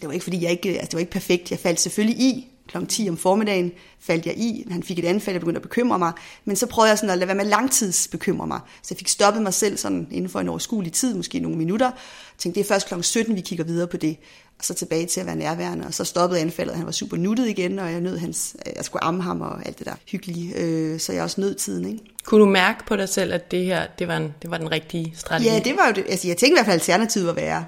det 0.00 0.06
var 0.06 0.12
ikke 0.12 0.24
fordi, 0.24 0.42
jeg 0.42 0.50
ikke, 0.50 0.68
altså 0.68 0.84
det 0.84 0.94
var 0.94 1.00
ikke 1.00 1.12
perfekt. 1.12 1.50
Jeg 1.50 1.58
faldt 1.58 1.80
selvfølgelig 1.80 2.20
i 2.20 2.48
kl. 2.68 2.86
10 2.86 3.08
om 3.08 3.16
formiddagen, 3.16 3.72
faldt 4.00 4.26
jeg 4.26 4.38
i. 4.38 4.66
Han 4.70 4.82
fik 4.82 4.98
et 4.98 5.04
anfald, 5.04 5.34
jeg 5.34 5.40
begyndte 5.40 5.58
at 5.58 5.62
bekymre 5.62 5.98
mig. 5.98 6.12
Men 6.44 6.56
så 6.56 6.66
prøvede 6.66 6.88
jeg 6.88 6.98
sådan 6.98 7.10
at 7.10 7.18
lade 7.18 7.28
være 7.28 7.36
med 7.36 7.44
langtidsbekymre 7.44 8.46
mig. 8.46 8.60
Så 8.82 8.88
jeg 8.90 8.98
fik 8.98 9.08
stoppet 9.08 9.42
mig 9.42 9.54
selv 9.54 9.76
sådan 9.76 10.08
inden 10.10 10.30
for 10.30 10.40
en 10.40 10.48
overskuelig 10.48 10.92
tid, 10.92 11.14
måske 11.14 11.40
nogle 11.40 11.58
minutter. 11.58 11.86
Jeg 11.86 12.38
tænkte, 12.38 12.60
det 12.60 12.66
er 12.66 12.74
først 12.74 12.88
kl. 12.88 13.02
17, 13.02 13.36
vi 13.36 13.40
kigger 13.40 13.64
videre 13.64 13.86
på 13.86 13.96
det. 13.96 14.16
Og 14.58 14.64
så 14.64 14.74
tilbage 14.74 15.06
til 15.06 15.20
at 15.20 15.26
være 15.26 15.36
nærværende. 15.36 15.86
Og 15.86 15.94
så 15.94 16.04
stoppede 16.04 16.40
anfaldet, 16.40 16.76
han 16.76 16.86
var 16.86 16.92
super 16.92 17.16
nuttet 17.16 17.48
igen, 17.48 17.78
og 17.78 17.92
jeg 17.92 18.00
nød 18.00 18.18
hans, 18.18 18.56
jeg 18.76 18.84
skulle 18.84 19.04
amme 19.04 19.22
ham 19.22 19.40
og 19.40 19.66
alt 19.66 19.78
det 19.78 19.86
der 19.86 19.94
hyggelige. 20.08 20.54
Øh, 20.56 21.00
så 21.00 21.12
jeg 21.12 21.22
også 21.22 21.40
nød 21.40 21.54
tiden, 21.54 21.88
ikke? 21.88 22.04
Kunne 22.24 22.40
du 22.40 22.50
mærke 22.50 22.86
på 22.86 22.96
dig 22.96 23.08
selv, 23.08 23.32
at 23.32 23.50
det 23.50 23.64
her 23.64 23.86
det 23.98 24.08
var, 24.08 24.16
en, 24.16 24.34
det 24.42 24.50
var 24.50 24.58
den 24.58 24.70
rigtige 24.70 25.12
strategi? 25.16 25.50
Ja, 25.50 25.58
det 25.58 25.76
var 25.76 25.86
jo 25.86 25.92
det. 25.92 26.04
Altså, 26.08 26.28
jeg 26.28 26.36
tænkte 26.36 26.52
i 26.52 26.56
hvert 26.56 26.66
fald, 26.66 26.74
at 26.74 26.80
alternativet 26.80 27.26
var 27.26 27.32
værre. 27.32 27.64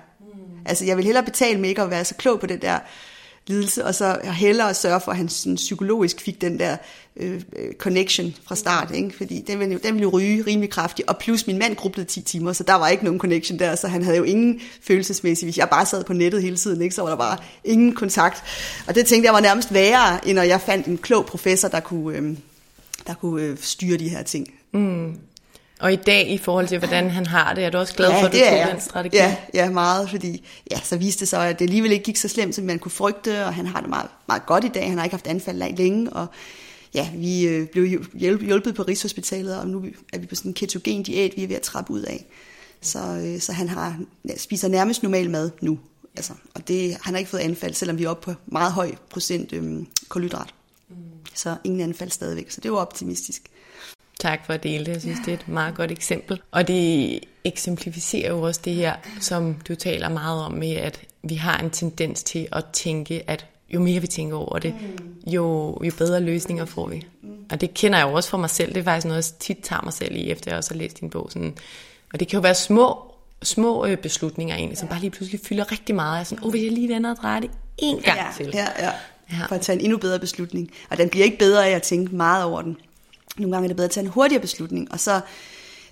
Altså, 0.67 0.85
jeg 0.85 0.97
vil 0.97 1.05
hellere 1.05 1.25
betale 1.25 1.61
med 1.61 1.69
ikke 1.69 1.83
at 1.83 1.91
være 1.91 2.05
så 2.05 2.15
klog 2.15 2.41
på 2.41 2.47
det 2.47 2.63
der 2.63 2.79
lidelse, 3.47 3.85
og 3.85 3.95
så 3.95 4.19
hellere 4.25 4.75
sørge 4.75 5.01
for, 5.01 5.11
at 5.11 5.17
han 5.17 5.29
sådan, 5.29 5.57
psykologisk 5.57 6.21
fik 6.21 6.41
den 6.41 6.59
der 6.59 6.77
øh, 7.17 7.41
øh, 7.57 7.75
connection 7.79 8.35
fra 8.45 8.57
start, 8.57 8.91
ikke? 8.95 9.17
fordi 9.17 9.45
den 9.47 9.59
ville, 9.59 9.73
jo, 9.73 9.81
den 9.83 9.95
ville 9.95 10.03
jo 10.03 10.09
ryge 10.09 10.45
rimelig 10.47 10.71
kraftigt, 10.71 11.09
og 11.09 11.19
plus 11.19 11.47
min 11.47 11.59
mand 11.59 11.77
grublede 11.77 12.07
10 12.07 12.21
timer, 12.21 12.53
så 12.53 12.63
der 12.63 12.75
var 12.75 12.89
ikke 12.89 13.05
nogen 13.05 13.21
connection 13.21 13.59
der, 13.59 13.77
så 13.77 13.89
han 13.89 14.03
havde 14.03 14.17
jo 14.17 14.23
ingen 14.23 14.61
følelsesmæssig, 14.83 15.47
hvis 15.47 15.59
jeg 15.59 15.69
bare 15.69 15.87
sad 15.87 16.05
på 16.05 16.13
nettet 16.13 16.43
hele 16.43 16.57
tiden, 16.57 16.83
ikke? 16.83 16.95
så 16.95 17.03
var 17.03 17.09
der 17.09 17.17
bare 17.17 17.39
ingen 17.65 17.95
kontakt, 17.95 18.43
og 18.87 18.95
det 18.95 19.07
tænkte 19.07 19.27
jeg 19.27 19.35
var 19.35 19.41
nærmest 19.41 19.75
værre, 19.75 20.29
end 20.29 20.37
når 20.37 20.43
jeg 20.43 20.61
fandt 20.61 20.87
en 20.87 20.99
klog 20.99 21.27
professor, 21.27 21.69
der 21.69 21.81
kunne, 21.81 22.19
øh, 22.19 22.37
der 23.07 23.15
kunne 23.15 23.43
øh, 23.43 23.57
styre 23.61 23.97
de 23.97 24.09
her 24.09 24.23
ting. 24.23 24.49
Mm. 24.73 25.19
Og 25.81 25.93
i 25.93 25.97
dag, 25.97 26.31
i 26.31 26.39
forhold 26.39 26.69
til, 26.69 26.79
hvordan 26.79 27.11
han 27.11 27.27
har 27.27 27.55
det, 27.55 27.65
er 27.65 27.71
du 27.71 27.79
også 27.79 27.95
glad 27.95 28.09
ja, 28.09 28.23
for, 28.23 28.27
at 28.27 28.33
du 28.33 28.39
tog 28.39 28.73
den 28.73 28.81
strategi? 28.81 29.17
Ja, 29.17 29.37
ja, 29.55 29.71
meget, 29.71 30.11
fordi 30.11 30.47
ja, 30.71 30.81
så 30.81 30.97
viste 30.97 31.21
det 31.21 31.29
sig, 31.29 31.49
at 31.49 31.59
det 31.59 31.65
alligevel 31.65 31.93
ikke 31.93 32.05
gik 32.05 32.17
så 32.17 32.29
slemt, 32.29 32.55
som 32.55 32.65
man 32.65 32.79
kunne 32.79 32.93
frygte, 32.93 33.45
og 33.45 33.55
han 33.55 33.67
har 33.67 33.81
det 33.81 33.89
meget, 33.89 34.09
meget 34.29 34.47
godt 34.47 34.65
i 34.65 34.69
dag. 34.69 34.89
Han 34.89 34.99
har 34.99 35.05
ikke 35.05 35.15
haft 35.15 35.27
anfald 35.27 35.77
længe, 35.77 36.13
og 36.13 36.27
ja, 36.95 37.11
vi 37.15 37.47
øh, 37.47 37.67
blev 37.69 37.87
hjulpet 38.15 38.75
på 38.75 38.83
Rigshospitalet, 38.83 39.59
og 39.59 39.69
nu 39.69 39.85
er 40.13 40.19
vi 40.19 40.27
på 40.27 40.35
sådan 40.35 40.51
en 40.51 40.55
ketogen 40.55 41.03
diæt, 41.03 41.33
vi 41.37 41.43
er 41.43 41.49
ved 41.49 41.57
at 41.57 41.63
trappe 41.63 41.93
ud 41.93 42.03
af. 42.03 42.27
Så, 42.81 42.99
øh, 42.99 43.41
så 43.41 43.53
han 43.53 43.69
har, 43.69 43.99
ja, 44.29 44.37
spiser 44.37 44.69
nærmest 44.69 45.03
normal 45.03 45.31
mad 45.31 45.51
nu. 45.61 45.79
Altså, 46.17 46.33
og 46.55 46.69
det, 46.69 46.97
han 47.03 47.15
har 47.15 47.19
ikke 47.19 47.31
fået 47.31 47.41
anfald, 47.41 47.75
selvom 47.75 47.99
vi 47.99 48.05
er 48.05 48.09
oppe 48.09 48.25
på 48.25 48.41
meget 48.47 48.73
høj 48.73 48.95
procent 49.11 49.53
øhm, 49.53 49.87
kulhydrat. 50.09 50.55
Mm. 50.89 50.97
Så 51.35 51.57
ingen 51.65 51.81
anfald 51.81 52.11
stadigvæk, 52.11 52.51
så 52.51 52.61
det 52.61 52.73
var 52.73 52.79
optimistisk. 52.79 53.43
Tak 54.27 54.47
for 54.47 54.53
at 54.53 54.63
dele 54.63 54.87
det. 54.87 54.93
Jeg 54.93 55.01
synes, 55.01 55.19
det 55.25 55.29
er 55.29 55.35
et 55.39 55.49
meget 55.49 55.75
godt 55.75 55.91
eksempel. 55.91 56.41
Og 56.51 56.69
det 56.69 57.21
eksemplificerer 57.45 58.31
jo 58.31 58.43
også 58.43 58.61
det 58.65 58.75
her, 58.75 58.95
som 59.21 59.55
du 59.69 59.75
taler 59.75 60.09
meget 60.09 60.45
om 60.45 60.53
med, 60.53 60.73
at 60.73 61.01
vi 61.23 61.35
har 61.35 61.59
en 61.59 61.71
tendens 61.71 62.23
til 62.23 62.49
at 62.53 62.65
tænke, 62.73 63.23
at 63.27 63.47
jo 63.69 63.81
mere 63.81 64.01
vi 64.01 64.07
tænker 64.07 64.37
over 64.37 64.59
det, 64.59 64.75
jo, 65.27 65.79
jo 65.83 65.93
bedre 65.99 66.21
løsninger 66.21 66.65
får 66.65 66.89
vi. 66.89 67.07
Og 67.51 67.61
det 67.61 67.75
kender 67.75 67.99
jeg 67.99 68.09
jo 68.09 68.13
også 68.13 68.31
for 68.31 68.39
mig 68.39 68.51
selv. 68.51 68.75
Det 68.75 68.81
er 68.81 68.85
faktisk 68.85 69.07
noget, 69.07 69.31
jeg 69.31 69.39
tit 69.41 69.59
tager 69.63 69.83
mig 69.85 69.93
selv 69.93 70.17
i, 70.17 70.31
efter 70.31 70.51
jeg 70.51 70.59
også 70.59 70.75
har 70.75 70.79
læst 70.79 71.01
din 71.01 71.11
bog. 71.11 71.29
Sådan. 71.33 71.55
Og 72.13 72.21
det 72.21 72.29
kan 72.29 72.37
jo 72.37 72.41
være 72.41 72.55
små, 72.55 73.15
små 73.43 73.87
øh, 73.87 73.97
beslutninger 73.97 74.57
egentlig, 74.57 74.79
som 74.79 74.89
bare 74.89 75.01
lige 75.01 75.11
pludselig 75.11 75.41
fylder 75.45 75.73
rigtig 75.73 75.95
meget. 75.95 76.19
Jeg 76.19 76.27
sådan, 76.27 76.45
åh, 76.45 76.47
oh, 76.47 76.51
hvis 76.51 76.63
jeg 76.63 76.73
lige 76.73 76.89
vender 76.89 77.11
og 77.11 77.17
drejer 77.17 77.41
det 77.41 77.51
en 77.79 78.01
gang 78.01 78.19
ja, 78.19 78.27
til. 78.37 78.51
Ja, 78.55 78.67
ja. 78.79 78.93
For 79.49 79.55
at 79.55 79.61
tage 79.61 79.79
en 79.79 79.85
endnu 79.85 79.99
bedre 79.99 80.19
beslutning. 80.19 80.71
Og 80.91 80.99
den 80.99 81.09
bliver 81.09 81.25
ikke 81.25 81.39
bedre 81.39 81.67
af 81.67 81.71
at 81.71 81.83
tænke 81.83 82.17
meget 82.17 82.45
over 82.45 82.63
den. 82.63 82.77
Nogle 83.39 83.57
gange 83.57 83.67
er 83.67 83.69
det 83.69 83.77
bedre 83.77 83.85
at 83.85 83.91
tage 83.91 84.05
en 84.05 84.11
hurtigere 84.11 84.41
beslutning, 84.41 84.93
og 84.93 85.01
så 85.01 85.21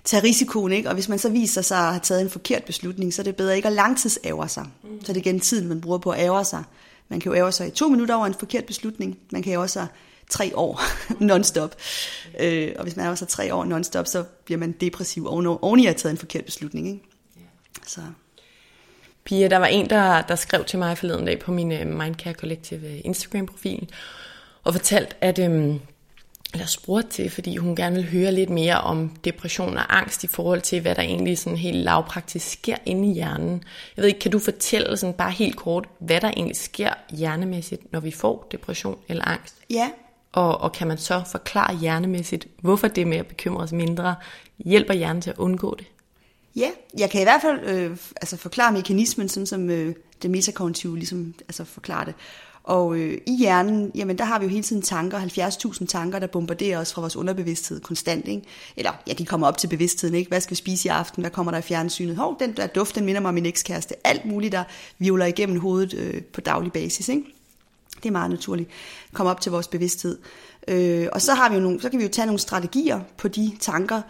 tage 0.03 0.23
risikoen, 0.23 0.71
ikke? 0.71 0.89
Og 0.89 0.93
hvis 0.93 1.09
man 1.09 1.19
så 1.19 1.29
viser 1.29 1.61
sig 1.61 1.77
at 1.77 1.89
have 1.89 1.99
taget 1.99 2.21
en 2.21 2.29
forkert 2.29 2.63
beslutning, 2.63 3.13
så 3.13 3.21
er 3.21 3.23
det 3.23 3.35
bedre 3.35 3.55
ikke 3.55 3.67
at 3.67 3.73
langtidsævre 3.73 4.49
sig. 4.49 4.65
Så 5.01 5.11
er 5.11 5.13
det 5.13 5.25
igen 5.25 5.39
tiden, 5.39 5.67
man 5.67 5.81
bruger 5.81 5.97
på 5.97 6.09
at 6.09 6.19
ævre 6.19 6.45
sig. 6.45 6.63
Man 7.09 7.19
kan 7.19 7.31
jo 7.31 7.37
ævre 7.37 7.51
sig 7.51 7.67
i 7.67 7.71
to 7.71 7.89
minutter 7.89 8.15
over 8.15 8.25
en 8.25 8.33
forkert 8.33 8.65
beslutning. 8.65 9.17
Man 9.31 9.43
kan 9.43 9.53
jo 9.53 9.67
sig 9.67 9.87
tre 10.29 10.51
år 10.55 10.81
non-stop. 11.29 11.75
Øh, 12.39 12.71
og 12.77 12.83
hvis 12.83 12.95
man 12.95 13.05
er 13.05 13.15
så 13.15 13.25
tre 13.25 13.53
år 13.53 13.65
non-stop, 13.65 14.07
så 14.07 14.23
bliver 14.45 14.59
man 14.59 14.71
depressiv 14.71 15.27
oven, 15.27 15.45
oven 15.45 15.79
i 15.79 15.85
at 15.85 15.89
have 15.89 15.97
taget 15.97 16.11
en 16.11 16.17
forkert 16.17 16.45
beslutning. 16.45 16.87
Ikke? 16.87 17.01
Så. 17.87 18.01
Pia, 19.23 19.47
der 19.47 19.57
var 19.57 19.65
en, 19.65 19.89
der, 19.89 20.21
der 20.21 20.35
skrev 20.35 20.65
til 20.65 20.79
mig 20.79 20.97
forleden 20.97 21.25
dag 21.25 21.39
på 21.39 21.51
min 21.51 21.71
uh, 21.71 21.87
Mindcare 21.87 22.33
Collective 22.33 22.99
Instagram-profil, 22.99 23.89
og 24.63 24.73
fortalt, 24.73 25.15
at 25.21 25.39
øhm, 25.39 25.79
eller 26.55 26.67
spurgte 26.67 27.09
til, 27.09 27.29
fordi 27.29 27.57
hun 27.57 27.75
gerne 27.75 27.95
vil 27.95 28.11
høre 28.11 28.31
lidt 28.31 28.49
mere 28.49 28.81
om 28.81 29.09
depression 29.09 29.77
og 29.77 29.97
angst 29.97 30.23
i 30.23 30.27
forhold 30.27 30.61
til, 30.61 30.81
hvad 30.81 30.95
der 30.95 31.01
egentlig 31.01 31.37
sådan 31.37 31.57
helt 31.57 31.77
lavpraktisk 31.77 32.51
sker 32.51 32.75
inde 32.85 33.09
i 33.09 33.13
hjernen. 33.13 33.63
Jeg 33.97 34.01
ved 34.01 34.07
ikke, 34.07 34.19
kan 34.19 34.31
du 34.31 34.39
fortælle 34.39 34.97
sådan 34.97 35.13
bare 35.13 35.31
helt 35.31 35.55
kort, 35.55 35.87
hvad 35.99 36.21
der 36.21 36.27
egentlig 36.27 36.55
sker 36.55 36.93
hjernemæssigt, 37.11 37.91
når 37.91 37.99
vi 37.99 38.11
får 38.11 38.47
depression 38.51 38.97
eller 39.07 39.25
angst? 39.25 39.55
Ja. 39.69 39.89
Og, 40.31 40.61
og 40.61 40.71
kan 40.71 40.87
man 40.87 40.97
så 40.97 41.21
forklare 41.31 41.77
hjernemæssigt, 41.77 42.47
hvorfor 42.61 42.87
det 42.87 43.07
med 43.07 43.17
at 43.17 43.27
bekymre 43.27 43.63
os 43.63 43.71
mindre 43.71 44.15
hjælper 44.57 44.93
hjernen 44.93 45.21
til 45.21 45.29
at 45.29 45.37
undgå 45.37 45.75
det? 45.79 45.87
Ja, 46.55 46.69
jeg 46.97 47.09
kan 47.09 47.21
i 47.21 47.23
hvert 47.23 47.41
fald 47.41 47.59
øh, 47.63 47.97
altså 48.15 48.37
forklare 48.37 48.71
mekanismen, 48.71 49.29
sådan 49.29 49.47
som 49.47 49.69
øh, 49.69 49.95
det 50.21 50.31
metakognitive 50.31 50.97
ligesom, 50.97 51.33
altså 51.41 51.63
forklarer 51.63 52.05
det. 52.05 52.13
Og 52.65 52.97
øh, 52.97 53.17
i 53.27 53.35
hjernen, 53.37 53.91
jamen 53.95 54.17
der 54.17 54.23
har 54.23 54.39
vi 54.39 54.45
jo 54.45 54.49
hele 54.49 54.63
tiden 54.63 54.81
tanker, 54.81 55.19
70.000 55.19 55.85
tanker, 55.85 56.19
der 56.19 56.27
bombarderer 56.27 56.79
os 56.79 56.93
fra 56.93 57.01
vores 57.01 57.15
underbevidsthed 57.15 57.79
konstant. 57.79 58.27
Ikke? 58.27 58.41
Eller 58.77 58.91
ja, 59.07 59.13
de 59.13 59.25
kommer 59.25 59.47
op 59.47 59.57
til 59.57 59.67
bevidstheden. 59.67 60.15
Ikke? 60.15 60.29
Hvad 60.29 60.41
skal 60.41 60.51
vi 60.51 60.55
spise 60.55 60.87
i 60.87 60.89
aften? 60.89 61.23
Hvad 61.23 61.31
kommer 61.31 61.51
der 61.51 61.59
i 61.59 61.61
fjernsynet? 61.61 62.15
Hov, 62.15 62.39
den 62.39 62.53
der 62.57 62.67
duft, 62.67 62.95
den 62.95 63.05
minder 63.05 63.21
mig 63.21 63.29
om 63.29 63.33
min 63.33 63.45
ekskæreste. 63.45 63.95
Alt 64.03 64.25
muligt, 64.25 64.51
der 64.51 64.63
vivler 64.99 65.25
igennem 65.25 65.59
hovedet 65.59 65.93
øh, 65.93 66.21
på 66.21 66.41
daglig 66.41 66.71
basis. 66.71 67.09
Ikke? 67.09 67.23
Det 67.95 68.05
er 68.05 68.11
meget 68.11 68.29
naturligt. 68.29 68.69
Kom 69.13 69.27
op 69.27 69.41
til 69.41 69.51
vores 69.51 69.67
bevidsthed. 69.67 70.17
Øh, 70.67 71.07
og 71.11 71.21
så, 71.21 71.33
har 71.33 71.49
vi 71.49 71.55
jo 71.55 71.61
nogle, 71.61 71.81
så 71.81 71.89
kan 71.89 71.99
vi 71.99 72.03
jo 72.03 72.09
tage 72.09 72.25
nogle 72.25 72.39
strategier 72.39 73.01
på 73.17 73.27
de 73.27 73.51
tanker, 73.59 74.01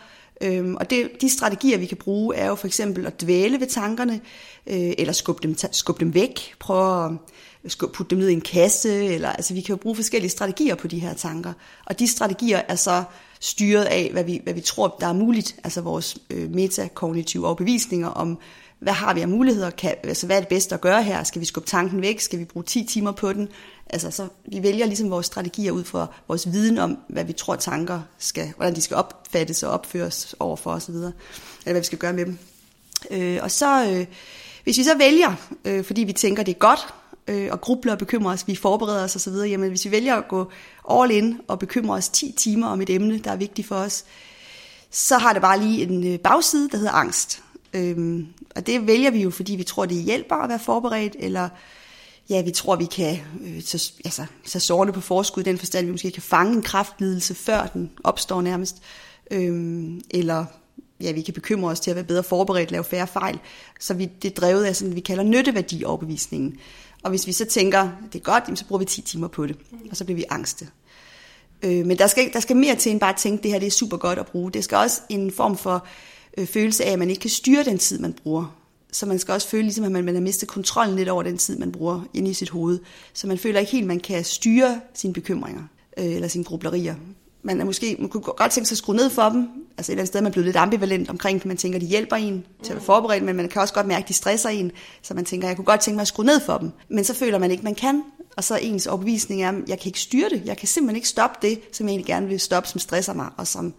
Øhm, 0.41 0.76
og 0.76 0.89
det, 0.89 1.10
de 1.21 1.30
strategier, 1.30 1.78
vi 1.78 1.86
kan 1.86 1.98
bruge, 1.98 2.36
er 2.36 2.48
jo 2.48 2.56
for 2.56 2.67
eksempel 2.67 3.06
at 3.06 3.21
dvæle 3.21 3.60
ved 3.60 3.67
tankerne, 3.67 4.21
øh, 4.67 4.93
eller 4.98 5.13
skubbe 5.13 5.48
dem, 5.48 5.56
skubbe 5.71 6.00
dem 6.00 6.13
væk, 6.13 6.56
prøve 6.60 7.06
at 7.06 7.12
øh, 7.84 7.89
putte 7.93 8.10
dem 8.10 8.17
ned 8.17 8.30
i 8.30 8.34
en 8.34 8.41
kasse, 8.41 9.06
eller 9.06 9.30
altså 9.30 9.54
vi 9.54 9.62
kan 9.62 9.74
jo 9.74 9.78
bruge 9.78 9.95
forskellige 9.95 10.32
strategier 10.32 10.76
på 10.76 10.88
de 10.88 11.00
her 11.00 11.13
tanker. 11.13 11.54
Og 11.86 12.00
de 12.00 12.08
strategier 12.08 12.62
er 12.67 12.76
så 12.76 13.04
styret 13.39 13.84
af, 13.84 14.10
hvad 14.12 14.24
vi, 14.24 14.41
hvad 14.43 14.54
vi 14.54 14.62
tror, 14.62 14.98
der 15.00 15.08
er 15.08 15.13
muligt, 15.13 15.56
altså 15.63 15.82
vores 15.82 16.17
øh, 16.30 16.52
metakognitive 16.52 17.45
overbevisninger 17.45 18.08
om, 18.08 18.39
hvad 18.80 18.93
har 18.93 19.13
vi 19.13 19.21
af 19.21 19.28
muligheder, 19.28 19.69
kan, 19.69 19.95
altså 20.04 20.26
hvad 20.26 20.36
er 20.36 20.39
det 20.39 20.50
bedste 20.50 20.76
at 20.76 20.82
gøre 20.82 21.04
her, 21.04 21.24
skal 21.24 21.41
vi 21.41 21.45
skubbe 21.45 21.69
tanken 21.69 22.02
væk, 22.02 22.19
skal 22.19 22.39
vi 22.39 22.45
bruge 22.45 22.63
10 22.63 22.84
timer 22.84 23.12
på 23.12 23.34
den, 23.34 23.50
altså 23.89 24.12
så 24.12 24.28
vi 24.45 24.63
vælger 24.63 24.86
ligesom 24.86 25.10
vores 25.10 25.26
strategier 25.26 25.71
ud 25.71 25.84
fra 25.84 26.08
vores 26.28 26.52
viden 26.52 26.78
om, 26.78 26.98
hvad 27.08 27.24
vi 27.24 27.34
tror 27.34 27.56
tanker 27.56 28.02
skal, 28.17 28.54
hvordan 28.56 28.76
de 28.76 28.82
skal 28.82 28.98
opfattes 28.98 29.63
og 29.63 29.71
opføres 29.71 30.36
over 30.39 30.56
for 30.56 30.71
osv., 30.71 30.95
eller 30.95 31.12
hvad 31.63 31.74
vi 31.74 31.84
skal 31.84 31.98
gøre 31.98 32.13
med 32.13 32.26
dem. 32.26 32.38
Øh, 33.12 33.39
og 33.41 33.52
så, 33.52 33.89
øh, 33.89 34.06
hvis 34.63 34.78
vi 34.78 34.84
så 34.84 34.98
vælger, 34.98 35.34
øh, 35.65 35.84
fordi 35.84 36.04
vi 36.04 36.13
tænker, 36.13 36.43
det 36.43 36.52
er 36.52 36.60
godt, 36.60 36.88
øh, 37.28 37.48
og 37.52 37.62
grubler 37.62 37.91
og 37.91 38.00
bekymrer 38.00 38.34
os, 38.34 38.48
vi 38.48 38.56
forbereder 38.56 39.04
os 39.04 39.15
osv., 39.15 39.34
jamen 39.34 39.69
hvis 39.69 39.86
vi 39.86 39.91
vælger 39.91 40.15
at 40.15 40.28
gå 40.28 40.52
all 40.91 41.12
in 41.12 41.39
og 41.48 41.60
bekymre 41.60 41.95
os 41.95 42.10
10 42.10 42.34
timer 42.38 42.67
om 42.67 42.82
et 42.82 42.89
emne, 42.89 43.19
der 43.19 43.32
er 43.32 43.36
vigtigt 43.36 43.67
for 43.67 43.76
os, 43.76 44.06
så 44.91 45.17
har 45.17 45.34
det 45.34 45.41
bare 45.41 45.60
lige 45.60 45.84
en 45.84 46.13
øh, 46.13 46.19
bagside, 46.19 46.69
der 46.69 46.78
hedder 46.78 46.91
angst. 46.91 47.41
Øhm, 47.74 48.28
og 48.56 48.67
det 48.67 48.88
vælger 48.88 49.12
vi 49.12 49.21
jo, 49.21 49.30
fordi 49.30 49.56
vi 49.56 49.63
tror, 49.63 49.86
det 49.86 49.98
hjælper 49.98 50.36
at 50.36 50.50
være 50.50 50.60
forberedt, 50.60 51.15
eller 51.19 51.50
ja, 52.29 52.41
vi 52.41 52.51
tror, 52.51 52.75
vi 52.75 52.85
kan 52.85 53.17
øh, 53.41 53.61
så, 53.61 53.91
altså, 54.05 54.25
så 54.45 54.59
sårende 54.59 54.93
på 54.93 55.01
forskud, 55.01 55.43
i 55.43 55.45
den 55.45 55.57
forstand, 55.57 55.85
vi 55.85 55.91
måske 55.91 56.11
kan 56.11 56.23
fange 56.23 56.53
en 56.53 56.61
kraftlidelse, 56.61 57.35
før 57.35 57.67
den 57.67 57.91
opstår 58.03 58.41
nærmest. 58.41 58.81
Øhm, 59.31 60.01
eller 60.09 60.45
ja, 61.01 61.11
vi 61.11 61.21
kan 61.21 61.33
bekymre 61.33 61.71
os 61.71 61.79
til 61.79 61.91
at 61.91 61.95
være 61.95 62.05
bedre 62.05 62.23
forberedt, 62.23 62.71
lave 62.71 62.83
færre 62.83 63.07
fejl. 63.07 63.39
Så 63.79 63.93
vi, 63.93 64.09
det 64.21 64.31
er 64.31 64.35
drevet 64.35 64.65
af 64.65 64.75
sådan, 64.75 64.95
vi 64.95 64.99
kalder 64.99 65.23
nytteværdi 65.23 65.83
overbevisningen. 65.83 66.57
Og 67.03 67.09
hvis 67.09 67.27
vi 67.27 67.31
så 67.31 67.45
tænker, 67.45 67.89
det 68.13 68.19
er 68.19 68.23
godt, 68.23 68.59
så 68.59 68.65
bruger 68.65 68.79
vi 68.79 68.85
10 68.85 69.01
timer 69.01 69.27
på 69.27 69.47
det, 69.47 69.57
og 69.91 69.97
så 69.97 70.05
bliver 70.05 70.15
vi 70.15 70.25
angste. 70.29 70.67
Øh, 71.63 71.85
men 71.85 71.97
der 71.97 72.07
skal, 72.07 72.33
der 72.33 72.39
skal 72.39 72.55
mere 72.55 72.75
til 72.75 72.91
end 72.91 72.99
bare 72.99 73.13
at 73.13 73.19
tænke, 73.19 73.43
det 73.43 73.51
her 73.51 73.59
det 73.59 73.67
er 73.67 73.71
super 73.71 73.97
godt 73.97 74.19
at 74.19 74.25
bruge. 74.25 74.51
Det 74.51 74.63
skal 74.63 74.77
også 74.77 75.01
en 75.09 75.31
form 75.31 75.57
for 75.57 75.88
øh, 76.38 76.47
følelse 76.47 76.85
af, 76.85 76.91
at 76.91 76.99
man 76.99 77.09
ikke 77.09 77.19
kan 77.19 77.29
styre 77.29 77.63
den 77.63 77.77
tid, 77.77 77.99
man 77.99 78.13
bruger. 78.13 78.64
Så 78.95 79.05
man 79.05 79.19
skal 79.19 79.31
også 79.31 79.47
føle, 79.47 79.63
ligesom, 79.63 79.86
at 79.86 79.91
man, 79.91 80.05
man 80.05 80.15
har 80.15 80.21
mistet 80.21 80.49
kontrollen 80.49 80.95
lidt 80.95 81.10
over 81.10 81.23
den 81.23 81.38
tid, 81.38 81.58
man 81.58 81.71
bruger 81.71 82.01
inde 82.13 82.31
i 82.31 82.34
sit 82.34 82.49
hoved. 82.49 82.79
Så 83.13 83.27
man 83.27 83.38
føler 83.38 83.60
ikke 83.60 83.71
helt, 83.71 83.84
at 83.84 83.88
man 83.88 83.99
kan 83.99 84.23
styre 84.23 84.81
sine 84.93 85.13
bekymringer 85.13 85.63
øh, 85.97 86.05
eller 86.05 86.27
sine 86.27 86.43
grublerier 86.43 86.95
man, 87.45 87.62
er 87.62 87.65
måske, 87.65 87.95
man 87.99 88.10
kunne 88.10 88.21
godt 88.21 88.51
tænke 88.51 88.67
sig 88.67 88.73
at 88.73 88.77
skrue 88.77 88.95
ned 88.95 89.10
for 89.10 89.29
dem. 89.29 89.47
Altså 89.77 89.91
et 89.91 89.93
eller 89.93 90.01
andet 90.01 90.08
sted, 90.08 90.21
man 90.21 90.29
er 90.29 90.31
blevet 90.31 90.45
lidt 90.45 90.55
ambivalent 90.55 91.10
omkring 91.10 91.39
det. 91.39 91.45
Man 91.45 91.58
tænker, 91.58 91.79
de 91.79 91.86
hjælper 91.86 92.15
en 92.15 92.45
til 92.63 92.71
at 92.71 92.75
være 92.75 92.86
forberedt, 92.86 93.23
men 93.23 93.36
man 93.36 93.49
kan 93.49 93.62
også 93.62 93.73
godt 93.73 93.88
mærke, 93.88 94.03
at 94.03 94.08
de 94.08 94.13
stresser 94.13 94.49
en. 94.49 94.71
Så 95.01 95.13
man 95.13 95.25
tænker, 95.25 95.47
jeg 95.47 95.55
kunne 95.55 95.65
godt 95.65 95.81
tænke 95.81 95.95
mig 95.95 96.01
at 96.01 96.08
skrue 96.08 96.25
ned 96.25 96.39
for 96.45 96.58
dem. 96.58 96.71
Men 96.89 97.03
så 97.03 97.13
føler 97.13 97.39
man 97.39 97.51
ikke, 97.51 97.63
man 97.63 97.75
kan. 97.75 98.03
Og 98.38 98.43
så 98.43 98.60
ens 98.62 98.88
opvisning 98.88 99.43
er, 99.43 99.53
jeg 99.67 99.79
kan 99.79 99.89
ikke 99.89 99.99
styre 99.99 100.29
det. 100.29 100.41
Jeg 100.45 100.58
kan 100.58 100.67
simpelthen 100.67 100.95
ikke 100.95 101.08
stoppe 101.08 101.47
det, 101.47 101.60
som 101.71 101.88
jeg 101.88 101.91
egentlig 101.91 102.05
gerne 102.05 102.27
vil 102.27 102.39
stoppe, 102.39 102.69
som 102.69 102.79
stresser 102.79 103.13
mig. 103.13 103.27
Og, 103.38 103.47
som 103.47 103.73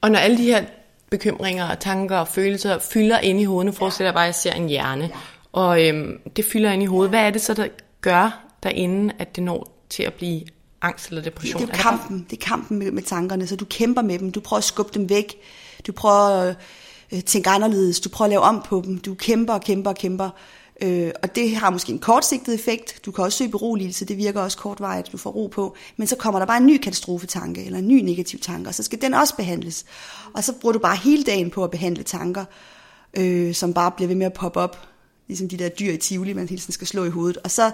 og 0.00 0.10
når 0.10 0.18
alle 0.18 0.38
de 0.38 0.42
her 0.42 0.64
bekymringer 1.10 1.70
og 1.70 1.80
tanker 1.80 2.16
og 2.16 2.28
følelser 2.28 2.78
fylder 2.78 3.18
ind 3.18 3.40
i 3.40 3.44
hovedet, 3.44 3.74
forestiller 3.74 4.08
jeg 4.08 4.14
bare, 4.14 4.24
at 4.24 4.26
jeg 4.26 4.34
ser 4.34 4.52
en 4.52 4.68
hjerne. 4.68 5.10
Og 5.52 5.86
øhm, 5.86 6.18
det 6.36 6.44
fylder 6.44 6.72
ind 6.72 6.82
i 6.82 6.86
hovedet. 6.86 7.10
Hvad 7.10 7.20
er 7.20 7.30
det 7.30 7.40
så, 7.40 7.54
der 7.54 7.66
gør 8.00 8.44
derinde, 8.62 9.14
at 9.18 9.36
det 9.36 9.44
når 9.44 9.84
til 9.90 10.02
at 10.02 10.14
blive 10.14 10.42
angst 10.82 11.08
eller 11.08 11.22
depression? 11.22 11.62
Det 11.62 11.70
er, 11.70 11.74
kampen, 11.74 12.26
det 12.30 12.42
er 12.42 12.46
kampen 12.46 12.78
med, 12.78 12.90
med 12.90 13.02
tankerne, 13.02 13.46
så 13.46 13.56
du 13.56 13.64
kæmper 13.64 14.02
med 14.02 14.18
dem, 14.18 14.32
du 14.32 14.40
prøver 14.40 14.58
at 14.58 14.64
skubbe 14.64 14.92
dem 14.94 15.08
væk, 15.08 15.36
du 15.86 15.92
prøver 15.92 16.28
at 16.28 16.56
øh, 17.12 17.20
tænke 17.22 17.50
anderledes, 17.50 18.00
du 18.00 18.08
prøver 18.08 18.26
at 18.26 18.30
lave 18.30 18.42
om 18.42 18.62
på 18.68 18.82
dem, 18.86 18.98
du 18.98 19.14
kæmper 19.14 19.54
og 19.54 19.60
kæmper 19.60 19.90
og 19.90 19.96
kæmper, 19.96 20.30
øh, 20.82 21.10
og 21.22 21.34
det 21.34 21.56
har 21.56 21.70
måske 21.70 21.92
en 21.92 21.98
kortsigtet 21.98 22.54
effekt, 22.54 23.00
du 23.04 23.10
kan 23.10 23.24
også 23.24 23.38
søge 23.38 23.50
beroligelse, 23.50 24.04
det 24.04 24.16
virker 24.16 24.40
også 24.40 24.58
kortvarigt, 24.58 25.12
du 25.12 25.16
får 25.16 25.30
ro 25.30 25.46
på, 25.46 25.76
men 25.96 26.06
så 26.06 26.16
kommer 26.16 26.38
der 26.38 26.46
bare 26.46 26.56
en 26.56 26.66
ny 26.66 26.78
katastrofetanke, 26.78 27.64
eller 27.64 27.78
en 27.78 27.88
ny 27.88 28.00
negativ 28.00 28.38
tanke, 28.38 28.68
og 28.68 28.74
så 28.74 28.82
skal 28.82 29.00
den 29.00 29.14
også 29.14 29.36
behandles, 29.36 29.84
og 30.32 30.44
så 30.44 30.52
bruger 30.52 30.72
du 30.72 30.78
bare 30.78 30.96
hele 30.96 31.24
dagen 31.24 31.50
på 31.50 31.64
at 31.64 31.70
behandle 31.70 32.02
tanker, 32.02 32.44
øh, 33.14 33.54
som 33.54 33.74
bare 33.74 33.90
bliver 33.90 34.08
ved 34.08 34.16
med 34.16 34.26
at 34.26 34.32
poppe 34.32 34.60
op, 34.60 34.88
ligesom 35.28 35.48
de 35.48 35.56
der 35.56 35.68
dyr 35.68 35.92
i 35.92 35.96
Tivoli, 35.96 36.32
man 36.32 36.48
hele 36.48 36.60
tiden 36.60 36.72
skal 36.72 36.86
slå 36.86 37.04
i 37.04 37.10
hovedet, 37.10 37.36
og 37.36 37.50
så 37.50 37.72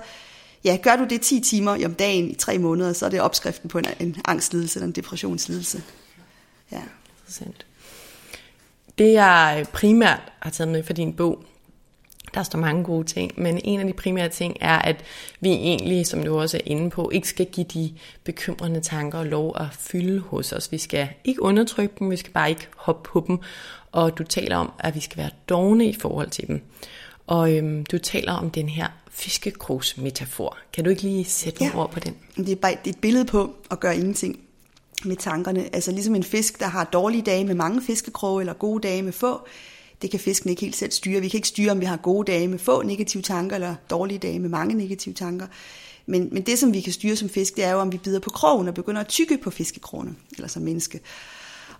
ja, 0.64 0.78
gør 0.82 0.96
du 0.96 1.04
det 1.04 1.20
10 1.20 1.40
timer 1.40 1.84
om 1.84 1.94
dagen 1.94 2.30
i 2.30 2.34
tre 2.34 2.58
måneder, 2.58 2.92
så 2.92 3.06
er 3.06 3.10
det 3.10 3.20
opskriften 3.20 3.68
på 3.68 3.78
en, 3.78 3.86
en 4.00 4.16
angstlidelse 4.24 4.78
eller 4.78 4.86
en 4.86 4.92
depressionslidelse. 4.92 5.82
Ja. 6.72 6.82
Interessant. 7.20 7.66
Det 8.98 9.12
jeg 9.12 9.66
primært 9.72 10.32
har 10.38 10.50
taget 10.50 10.68
med 10.68 10.82
for 10.82 10.92
din 10.92 11.12
bog, 11.12 11.44
der 12.36 12.42
står 12.42 12.58
mange 12.58 12.84
gode 12.84 13.06
ting, 13.06 13.32
men 13.36 13.60
en 13.64 13.80
af 13.80 13.86
de 13.86 13.92
primære 13.92 14.28
ting 14.28 14.56
er, 14.60 14.78
at 14.78 15.04
vi 15.40 15.48
egentlig, 15.48 16.06
som 16.06 16.22
du 16.22 16.38
også 16.38 16.56
er 16.56 16.60
inde 16.64 16.90
på, 16.90 17.10
ikke 17.10 17.28
skal 17.28 17.46
give 17.46 17.66
de 17.74 17.94
bekymrende 18.24 18.80
tanker 18.80 19.24
lov 19.24 19.56
at 19.60 19.66
fylde 19.78 20.20
hos 20.20 20.52
os. 20.52 20.72
Vi 20.72 20.78
skal 20.78 21.08
ikke 21.24 21.42
undertrykke 21.42 21.94
dem, 21.98 22.10
vi 22.10 22.16
skal 22.16 22.32
bare 22.32 22.50
ikke 22.50 22.68
hoppe 22.76 23.08
på 23.08 23.24
dem. 23.26 23.38
Og 23.92 24.18
du 24.18 24.24
taler 24.24 24.56
om, 24.56 24.72
at 24.78 24.94
vi 24.94 25.00
skal 25.00 25.18
være 25.18 25.30
dogne 25.48 25.86
i 25.86 25.94
forhold 25.94 26.30
til 26.30 26.46
dem. 26.46 26.62
Og 27.26 27.56
øhm, 27.56 27.86
du 27.86 27.98
taler 27.98 28.32
om 28.32 28.50
den 28.50 28.68
her 28.68 28.88
fiskekrogsmetafor. 29.10 30.58
Kan 30.72 30.84
du 30.84 30.90
ikke 30.90 31.02
lige 31.02 31.24
sætte 31.24 31.64
ja. 31.64 31.70
ord 31.78 31.90
på 31.90 32.00
den? 32.00 32.16
Det 32.36 32.48
er 32.48 32.56
bare 32.56 32.88
et 32.88 32.98
billede 33.00 33.24
på 33.24 33.56
at 33.70 33.80
gøre 33.80 33.96
ingenting 33.96 34.40
med 35.04 35.16
tankerne. 35.16 35.74
Altså 35.74 35.90
ligesom 35.90 36.14
en 36.14 36.22
fisk, 36.22 36.60
der 36.60 36.66
har 36.66 36.84
dårlige 36.84 37.22
dage 37.22 37.44
med 37.44 37.54
mange 37.54 37.82
fiskekroge, 37.82 38.42
eller 38.42 38.52
gode 38.52 38.88
dage 38.88 39.02
med 39.02 39.12
få, 39.12 39.46
det 40.02 40.10
kan 40.10 40.20
fisken 40.20 40.50
ikke 40.50 40.62
helt 40.62 40.76
selv 40.76 40.92
styre. 40.92 41.20
Vi 41.20 41.28
kan 41.28 41.38
ikke 41.38 41.48
styre, 41.48 41.70
om 41.72 41.80
vi 41.80 41.86
har 41.86 41.96
gode 41.96 42.32
dage 42.32 42.48
med 42.48 42.58
få 42.58 42.82
negative 42.82 43.22
tanker, 43.22 43.56
eller 43.56 43.74
dårlige 43.90 44.18
dage 44.18 44.38
med 44.38 44.48
mange 44.48 44.74
negative 44.74 45.14
tanker. 45.14 45.46
Men, 46.06 46.28
men 46.32 46.42
det, 46.42 46.58
som 46.58 46.72
vi 46.72 46.80
kan 46.80 46.92
styre 46.92 47.16
som 47.16 47.28
fisk, 47.28 47.56
det 47.56 47.64
er 47.64 47.72
jo, 47.72 47.78
om 47.78 47.92
vi 47.92 47.98
bider 47.98 48.20
på 48.20 48.30
krogen 48.30 48.68
og 48.68 48.74
begynder 48.74 49.00
at 49.00 49.08
tykke 49.08 49.38
på 49.38 49.50
fiskekrogene, 49.50 50.14
eller 50.36 50.48
som 50.48 50.62
menneske. 50.62 51.00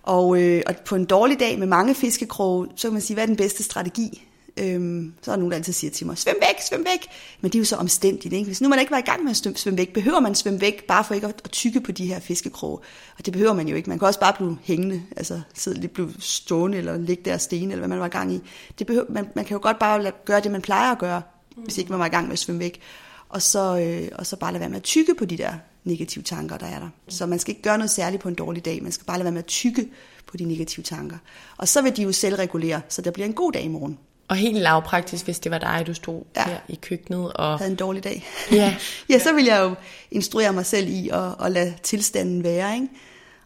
Og, 0.03 0.41
øh, 0.41 0.63
og 0.65 0.75
på 0.85 0.95
en 0.95 1.05
dårlig 1.05 1.39
dag 1.39 1.59
med 1.59 1.67
mange 1.67 1.95
fiskekroge, 1.95 2.67
så 2.75 2.87
kan 2.87 2.93
man 2.93 3.01
sige, 3.01 3.15
hvad 3.15 3.23
er 3.23 3.27
den 3.27 3.35
bedste 3.35 3.63
strategi? 3.63 4.23
Øhm, 4.59 5.13
så 5.21 5.31
er 5.31 5.35
der 5.35 5.39
nogen, 5.39 5.51
der 5.51 5.57
altid 5.57 5.73
siger 5.73 5.91
til 5.91 6.07
mig, 6.07 6.17
svøm 6.17 6.35
væk, 6.35 6.61
svøm 6.69 6.79
væk. 6.79 7.07
Men 7.41 7.51
det 7.51 7.57
er 7.57 7.59
jo 7.59 7.65
så 7.65 7.75
omstændigt. 7.75 8.33
Ikke? 8.33 8.45
Hvis 8.45 8.61
nu 8.61 8.69
man 8.69 8.79
ikke 8.79 8.91
var 8.91 8.97
i 8.97 9.01
gang 9.01 9.23
med 9.23 9.31
at 9.31 9.59
svømme 9.59 9.77
væk, 9.77 9.93
behøver 9.93 10.19
man 10.19 10.35
svømme 10.35 10.61
væk, 10.61 10.87
bare 10.87 11.03
for 11.03 11.13
ikke 11.13 11.27
at, 11.27 11.51
tykke 11.51 11.81
på 11.81 11.91
de 11.91 12.07
her 12.07 12.19
fiskekroge. 12.19 12.79
Og 13.17 13.25
det 13.25 13.33
behøver 13.33 13.53
man 13.53 13.67
jo 13.67 13.75
ikke. 13.75 13.89
Man 13.89 13.99
kan 13.99 14.07
også 14.07 14.19
bare 14.19 14.33
blive 14.33 14.57
hængende, 14.63 15.03
altså 15.17 15.41
sidde 15.53 15.79
lidt 15.79 15.93
blive 15.93 16.13
stående, 16.19 16.77
eller 16.77 16.97
ligge 16.97 17.23
der 17.25 17.37
sten, 17.37 17.71
eller 17.71 17.77
hvad 17.77 17.87
man 17.87 17.99
var 17.99 18.05
i 18.05 18.09
gang 18.09 18.33
i. 18.33 18.41
Det 18.79 18.87
behøver, 18.87 19.05
man, 19.09 19.27
man 19.35 19.45
kan 19.45 19.55
jo 19.55 19.59
godt 19.61 19.79
bare 19.79 20.11
gøre 20.25 20.39
det, 20.39 20.51
man 20.51 20.61
plejer 20.61 20.91
at 20.91 20.97
gøre, 20.97 21.21
mm. 21.57 21.63
hvis 21.63 21.77
ikke 21.77 21.91
man 21.91 21.99
var 21.99 22.05
i 22.05 22.09
gang 22.09 22.25
med 22.25 22.33
at 22.33 22.39
svømme 22.39 22.59
væk. 22.59 22.81
Og 23.29 23.41
så, 23.41 23.79
øh, 23.79 24.09
og 24.15 24.25
så 24.25 24.35
bare 24.35 24.51
lade 24.51 24.59
være 24.59 24.69
med 24.69 24.77
at 24.77 24.83
tykke 24.83 25.15
på 25.15 25.25
de 25.25 25.37
der 25.37 25.53
negative 25.83 26.23
tanker, 26.23 26.57
der 26.57 26.65
er 26.65 26.79
der. 26.79 26.89
Så 27.07 27.25
man 27.25 27.39
skal 27.39 27.51
ikke 27.51 27.61
gøre 27.61 27.77
noget 27.77 27.91
særligt 27.91 28.23
på 28.23 28.29
en 28.29 28.35
dårlig 28.35 28.65
dag. 28.65 28.83
Man 28.83 28.91
skal 28.91 29.05
bare 29.05 29.17
lade 29.17 29.23
være 29.23 29.31
med 29.31 29.39
at 29.39 29.45
tykke 29.45 29.89
på 30.27 30.37
de 30.37 30.45
negative 30.45 30.83
tanker. 30.83 31.17
Og 31.57 31.67
så 31.67 31.81
vil 31.81 31.97
de 31.97 32.03
jo 32.03 32.11
selvregulere, 32.11 32.81
så 32.89 33.01
der 33.01 33.11
bliver 33.11 33.27
en 33.27 33.33
god 33.33 33.51
dag 33.51 33.63
i 33.63 33.67
morgen. 33.67 33.97
Og 34.27 34.35
helt 34.35 34.57
lavpraktisk, 34.57 35.25
hvis 35.25 35.39
det 35.39 35.51
var 35.51 35.57
dig, 35.57 35.83
du 35.87 35.93
stod 35.93 36.23
ja. 36.35 36.43
her 36.45 36.57
i 36.67 36.75
køkkenet. 36.75 37.33
Og 37.33 37.57
havde 37.57 37.71
en 37.71 37.77
dårlig 37.77 38.03
dag. 38.03 38.25
Ja. 38.51 38.75
ja, 39.09 39.19
så 39.19 39.33
vil 39.33 39.45
jeg 39.45 39.61
jo 39.61 39.75
instruere 40.11 40.53
mig 40.53 40.65
selv 40.65 40.87
i 40.87 41.09
at, 41.09 41.45
at 41.45 41.51
lade 41.51 41.73
tilstanden 41.83 42.43
være. 42.43 42.75
Ikke? 42.75 42.87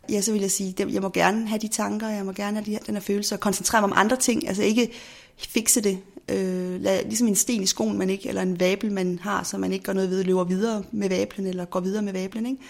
Ja, 0.10 0.22
så 0.22 0.32
vil 0.32 0.42
jeg 0.42 0.52
sige, 0.52 0.76
jeg 0.90 1.02
må 1.02 1.10
gerne 1.10 1.48
have 1.48 1.60
de 1.60 1.68
tanker, 1.68 2.08
jeg 2.08 2.26
må 2.26 2.32
gerne 2.32 2.58
have 2.58 2.66
de 2.66 2.72
her, 2.72 2.80
den 2.80 2.96
her 2.96 3.02
følelse, 3.02 3.36
og 3.36 3.40
koncentrere 3.40 3.82
mig 3.82 3.92
om 3.92 3.98
andre 3.98 4.16
ting. 4.16 4.48
Altså 4.48 4.64
ikke 4.64 4.92
fikse 5.38 5.82
det. 5.82 6.00
Øh, 6.30 6.82
lad, 6.82 7.04
ligesom 7.04 7.28
en 7.28 7.36
sten 7.36 7.64
i 7.64 7.66
skoen, 7.66 7.98
man 7.98 8.10
ikke, 8.10 8.30
eller 8.30 8.42
en 8.42 8.60
vabel, 8.60 8.92
man 8.92 9.20
har, 9.22 9.44
så 9.44 9.58
man 9.58 9.74
ikke 9.74 9.86
gør 9.86 9.94
noget 9.94 10.10
ved, 10.10 10.24
løber 10.24 10.44
videre 10.44 10.84
med 10.92 11.10
vablen, 11.10 11.48
eller 11.48 11.66
går 11.66 11.80
videre 11.80 12.02
med 12.02 12.14
vablen. 12.14 12.46
Ikke? 12.46 12.62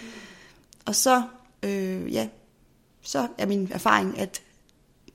Og 0.85 0.95
så, 0.95 1.23
øh, 1.63 2.13
ja, 2.13 2.27
så 3.01 3.27
er 3.37 3.45
min 3.45 3.69
erfaring, 3.73 4.19
at 4.19 4.41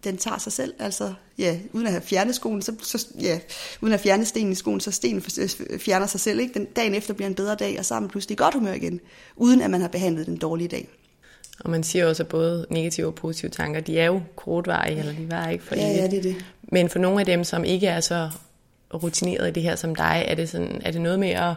den 0.06 0.16
tager 0.16 0.38
sig 0.38 0.52
selv, 0.52 0.74
altså 0.78 1.14
ja, 1.38 1.58
uden 1.72 1.86
at 1.86 1.92
have 1.92 2.02
fjernet 2.02 2.34
skoen, 2.34 2.62
så, 2.62 2.72
så 2.82 3.06
ja, 3.20 3.38
uden 3.80 3.94
at 3.94 4.00
fjerne 4.00 4.24
stenen 4.24 4.52
i 4.52 4.54
skoen, 4.54 4.80
så 4.80 4.90
stenen 4.90 5.22
øh, 5.70 5.78
fjerner 5.78 6.06
sig 6.06 6.20
selv, 6.20 6.40
ikke? 6.40 6.54
Den 6.54 6.64
dagen 6.64 6.94
efter 6.94 7.14
bliver 7.14 7.28
en 7.28 7.34
bedre 7.34 7.54
dag, 7.54 7.78
og 7.78 7.84
så 7.84 7.94
er 7.94 8.00
man 8.00 8.08
pludselig 8.08 8.34
i 8.34 8.36
godt 8.36 8.54
humør 8.54 8.72
igen, 8.72 9.00
uden 9.36 9.62
at 9.62 9.70
man 9.70 9.80
har 9.80 9.88
behandlet 9.88 10.26
den 10.26 10.36
dårlige 10.36 10.68
dag. 10.68 10.88
Og 11.60 11.70
man 11.70 11.82
siger 11.82 12.06
også, 12.06 12.22
at 12.22 12.28
både 12.28 12.66
negative 12.70 13.06
og 13.06 13.14
positive 13.14 13.50
tanker, 13.50 13.80
de 13.80 13.98
er 13.98 14.06
jo 14.06 14.22
kortvarige, 14.36 14.98
eller 14.98 15.12
de 15.12 15.30
var 15.30 15.48
ikke 15.48 15.64
for 15.64 15.74
ja, 15.74 15.88
ja, 15.88 16.06
det 16.06 16.18
er 16.18 16.22
det. 16.22 16.44
Men 16.62 16.88
for 16.88 16.98
nogle 16.98 17.20
af 17.20 17.26
dem, 17.26 17.44
som 17.44 17.64
ikke 17.64 17.86
er 17.86 18.00
så 18.00 18.30
rutineret 18.94 19.48
i 19.48 19.50
det 19.50 19.62
her 19.62 19.76
som 19.76 19.94
dig, 19.94 20.24
er 20.28 20.34
det, 20.34 20.48
sådan, 20.48 20.80
er 20.84 20.90
det 20.90 21.00
noget 21.00 21.18
med 21.18 21.30
at 21.30 21.54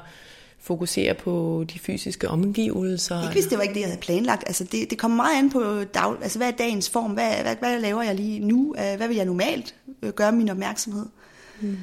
fokusere 0.62 1.13
på 1.13 1.65
de 1.74 1.80
fysiske 1.80 2.28
omgivelser? 2.28 3.22
Ikke 3.22 3.34
hvis 3.34 3.45
det 3.45 3.58
var 3.58 3.63
ikke 3.63 3.74
det, 3.74 3.80
jeg 3.80 3.89
havde 3.89 4.02
planlagt. 4.02 4.43
Altså 4.48 4.63
det, 4.63 4.89
det 4.89 4.98
kommer 4.98 5.15
meget 5.15 5.38
an 5.38 5.50
på, 5.50 5.84
dag, 5.93 6.24
altså 6.24 6.39
hvad 6.39 6.48
er 6.48 6.52
dagens 6.52 6.89
form? 6.89 7.12
Hvad, 7.12 7.32
hvad, 7.41 7.56
hvad 7.56 7.82
laver 7.82 8.04
jeg 8.04 8.15
lige 8.15 8.39
nu? 8.39 8.76
Hvad 8.78 9.08
vil 9.08 9.17
jeg 9.17 9.26
normalt 9.26 9.76
øh, 10.02 10.13
gøre 10.13 10.32
min 10.32 10.50
opmærksomhed? 10.50 11.06
Hmm. 11.60 11.78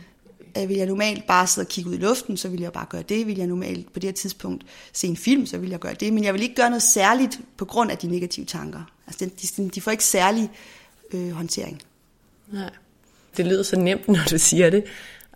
Vil 0.68 0.76
jeg 0.76 0.86
normalt 0.86 1.26
bare 1.26 1.46
sidde 1.46 1.64
og 1.64 1.68
kigge 1.68 1.90
ud 1.90 1.94
i 1.94 1.98
luften, 1.98 2.36
så 2.36 2.48
vil 2.48 2.60
jeg 2.60 2.72
bare 2.72 2.86
gøre 2.88 3.02
det. 3.02 3.26
Vil 3.26 3.36
jeg 3.36 3.46
normalt 3.46 3.92
på 3.92 3.98
det 3.98 4.08
her 4.08 4.14
tidspunkt 4.14 4.64
se 4.92 5.06
en 5.06 5.16
film, 5.16 5.46
så 5.46 5.58
vil 5.58 5.70
jeg 5.70 5.78
gøre 5.78 5.94
det. 5.94 6.12
Men 6.12 6.24
jeg 6.24 6.34
vil 6.34 6.42
ikke 6.42 6.54
gøre 6.54 6.70
noget 6.70 6.82
særligt 6.82 7.40
på 7.56 7.64
grund 7.64 7.90
af 7.90 7.98
de 7.98 8.08
negative 8.08 8.46
tanker. 8.46 8.90
Altså 9.06 9.30
de, 9.56 9.68
de 9.68 9.80
får 9.80 9.90
ikke 9.90 10.04
særlig 10.04 10.50
øh, 11.12 11.30
håndtering. 11.30 11.82
Nej. 12.52 12.70
Det 13.36 13.46
lyder 13.46 13.62
så 13.62 13.76
nemt, 13.76 14.08
når 14.16 14.20
du 14.30 14.38
siger 14.38 14.70
det. 14.70 14.84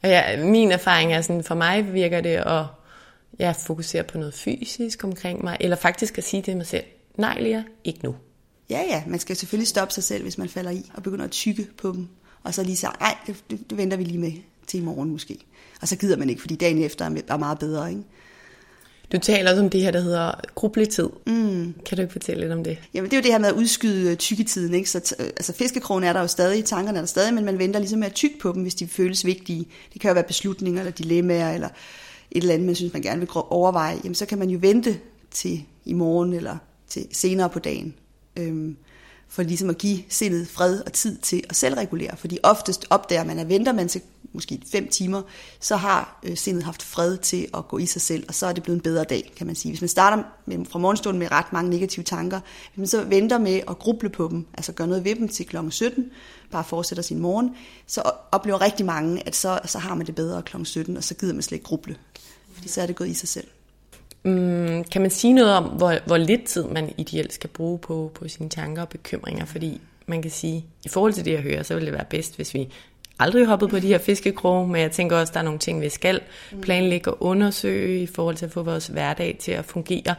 Og 0.02 0.08
ja, 0.08 0.44
min 0.44 0.72
erfaring 0.72 1.12
er 1.12 1.20
sådan, 1.20 1.44
for 1.44 1.54
mig 1.54 1.94
virker 1.94 2.20
det 2.20 2.30
at 2.30 2.64
ja, 3.40 3.52
fokusere 3.52 4.02
på 4.02 4.18
noget 4.18 4.34
fysisk 4.34 5.04
omkring 5.04 5.44
mig, 5.44 5.56
eller 5.60 5.76
faktisk 5.76 6.18
at 6.18 6.24
sige 6.24 6.42
til 6.42 6.56
mig 6.56 6.66
selv, 6.66 6.84
nej 7.16 7.40
Lea, 7.40 7.62
ikke 7.84 8.00
nu. 8.02 8.14
Ja, 8.70 8.82
ja, 8.88 9.02
man 9.06 9.18
skal 9.18 9.36
selvfølgelig 9.36 9.68
stoppe 9.68 9.94
sig 9.94 10.04
selv, 10.04 10.22
hvis 10.22 10.38
man 10.38 10.48
falder 10.48 10.70
i, 10.70 10.90
og 10.94 11.02
begynder 11.02 11.24
at 11.24 11.30
tykke 11.30 11.68
på 11.78 11.92
dem, 11.92 12.08
og 12.42 12.54
så 12.54 12.62
lige 12.62 12.76
sige, 12.76 12.90
nej, 13.00 13.16
det, 13.26 13.36
det, 13.50 13.70
det 13.70 13.78
venter 13.78 13.96
vi 13.96 14.04
lige 14.04 14.18
med 14.18 14.32
til 14.66 14.80
i 14.80 14.82
morgen 14.82 15.10
måske. 15.10 15.38
Og 15.80 15.88
så 15.88 15.96
gider 15.96 16.16
man 16.16 16.30
ikke, 16.30 16.40
fordi 16.40 16.56
dagen 16.56 16.82
efter 16.82 17.22
er 17.28 17.36
meget 17.36 17.58
bedre, 17.58 17.90
ikke? 17.90 18.02
Du 19.12 19.18
taler 19.18 19.50
også 19.50 19.62
om 19.62 19.70
det 19.70 19.80
her, 19.80 19.90
der 19.90 20.00
hedder 20.00 20.32
grubletid. 20.54 21.08
Mm. 21.26 21.74
Kan 21.86 21.96
du 21.96 22.02
ikke 22.02 22.12
fortælle 22.12 22.40
lidt 22.40 22.52
om 22.52 22.64
det? 22.64 22.78
Jamen, 22.94 23.10
det 23.10 23.16
er 23.16 23.20
jo 23.20 23.22
det 23.22 23.32
her 23.32 23.38
med 23.38 23.48
at 23.48 23.54
udskyde 23.54 24.14
tykketiden. 24.14 24.74
Ikke? 24.74 24.90
Så 24.90 25.14
altså, 25.18 25.52
fiskekrogen 25.52 26.04
er 26.04 26.12
der 26.12 26.20
jo 26.20 26.26
stadig, 26.26 26.64
tankerne 26.64 26.98
er 26.98 27.02
der 27.02 27.06
stadig, 27.06 27.34
men 27.34 27.44
man 27.44 27.58
venter 27.58 27.80
ligesom 27.80 27.98
med 27.98 28.06
at 28.06 28.14
tykke 28.14 28.38
på 28.38 28.52
dem, 28.52 28.62
hvis 28.62 28.74
de 28.74 28.88
føles 28.88 29.24
vigtige. 29.24 29.66
Det 29.92 30.00
kan 30.00 30.08
jo 30.08 30.14
være 30.14 30.24
beslutninger, 30.24 30.80
eller 30.80 30.92
dilemmaer, 30.92 31.54
eller 31.54 31.68
et 32.30 32.40
eller 32.40 32.54
andet, 32.54 32.66
man 32.66 32.74
synes, 32.74 32.92
man 32.92 33.02
gerne 33.02 33.20
vil 33.20 33.28
overveje, 33.34 34.00
jamen 34.04 34.14
så 34.14 34.26
kan 34.26 34.38
man 34.38 34.50
jo 34.50 34.58
vente 34.62 34.98
til 35.30 35.64
i 35.84 35.92
morgen 35.92 36.32
eller 36.32 36.56
til 36.88 37.06
senere 37.12 37.50
på 37.50 37.58
dagen. 37.58 37.94
Øhm, 38.38 38.76
for 39.30 39.42
ligesom 39.42 39.70
at 39.70 39.78
give 39.78 39.98
sindet 40.08 40.48
fred 40.48 40.80
og 40.86 40.92
tid 40.92 41.18
til 41.18 41.44
at 41.48 41.56
selvregulere. 41.56 42.16
Fordi 42.16 42.38
oftest 42.42 42.86
opdager 42.90 43.24
man, 43.24 43.38
at 43.38 43.48
venter 43.48 43.72
man 43.72 43.88
til 43.88 44.00
måske 44.32 44.62
fem 44.72 44.88
timer, 44.88 45.22
så 45.60 45.76
har 45.76 46.20
øh, 46.22 46.36
sindet 46.36 46.62
haft 46.62 46.82
fred 46.82 47.18
til 47.18 47.48
at 47.54 47.68
gå 47.68 47.78
i 47.78 47.86
sig 47.86 48.02
selv, 48.02 48.24
og 48.28 48.34
så 48.34 48.46
er 48.46 48.52
det 48.52 48.62
blevet 48.62 48.76
en 48.76 48.82
bedre 48.82 49.04
dag, 49.04 49.32
kan 49.36 49.46
man 49.46 49.56
sige. 49.56 49.72
Hvis 49.72 49.80
man 49.80 49.88
starter 49.88 50.22
med, 50.46 50.66
fra 50.66 50.78
morgenstunden 50.78 51.18
med 51.18 51.30
ret 51.30 51.52
mange 51.52 51.70
negative 51.70 52.04
tanker, 52.04 52.40
hvis 52.74 52.78
man 52.78 52.86
så 52.86 53.04
venter 53.04 53.38
med 53.38 53.60
at 53.68 53.78
gruble 53.78 54.08
på 54.08 54.28
dem, 54.30 54.46
altså 54.54 54.72
gøre 54.72 54.88
noget 54.88 55.04
ved 55.04 55.16
dem 55.16 55.28
til 55.28 55.46
kl. 55.46 55.56
17, 55.70 56.10
bare 56.50 56.64
fortsætter 56.64 57.02
sin 57.02 57.18
morgen, 57.18 57.50
så 57.86 58.02
oplever 58.32 58.60
rigtig 58.60 58.86
mange, 58.86 59.26
at 59.26 59.36
så, 59.36 59.60
så 59.64 59.78
har 59.78 59.94
man 59.94 60.06
det 60.06 60.14
bedre 60.14 60.42
kl. 60.42 60.64
17, 60.64 60.96
og 60.96 61.04
så 61.04 61.14
gider 61.14 61.32
man 61.32 61.42
slet 61.42 61.56
ikke 61.56 61.66
gruble 61.66 61.96
fordi 62.60 62.68
så 62.68 62.82
er 62.82 62.86
det 62.86 62.96
gået 62.96 63.08
i 63.08 63.14
sig 63.14 63.28
selv. 63.28 63.46
Mm, 64.22 64.84
kan 64.84 65.02
man 65.02 65.10
sige 65.10 65.32
noget 65.32 65.54
om, 65.54 65.64
hvor, 65.64 65.94
hvor 66.06 66.16
lidt 66.16 66.44
tid 66.44 66.64
man 66.64 66.94
ideelt 66.98 67.32
skal 67.32 67.50
bruge 67.50 67.78
på, 67.78 68.12
på 68.14 68.28
sine 68.28 68.48
tanker 68.48 68.82
og 68.82 68.88
bekymringer? 68.88 69.44
Fordi 69.44 69.80
man 70.06 70.22
kan 70.22 70.30
sige, 70.30 70.64
i 70.84 70.88
forhold 70.88 71.12
til 71.12 71.24
det, 71.24 71.32
jeg 71.32 71.40
hører, 71.40 71.62
så 71.62 71.74
vil 71.74 71.84
det 71.84 71.92
være 71.92 72.04
bedst, 72.10 72.36
hvis 72.36 72.54
vi 72.54 72.68
aldrig 73.18 73.46
hoppet 73.46 73.70
på 73.70 73.78
de 73.78 73.86
her 73.86 73.98
fiskekroge, 73.98 74.68
men 74.68 74.80
jeg 74.80 74.92
tænker 74.92 75.16
også, 75.16 75.30
at 75.30 75.34
der 75.34 75.40
er 75.40 75.44
nogle 75.44 75.58
ting, 75.58 75.80
vi 75.80 75.88
skal 75.88 76.20
planlægge 76.62 77.10
og 77.10 77.22
undersøge 77.22 78.02
i 78.02 78.06
forhold 78.06 78.36
til 78.36 78.46
at 78.46 78.52
få 78.52 78.62
vores 78.62 78.86
hverdag 78.86 79.36
til 79.40 79.52
at 79.52 79.64
fungere. 79.64 80.14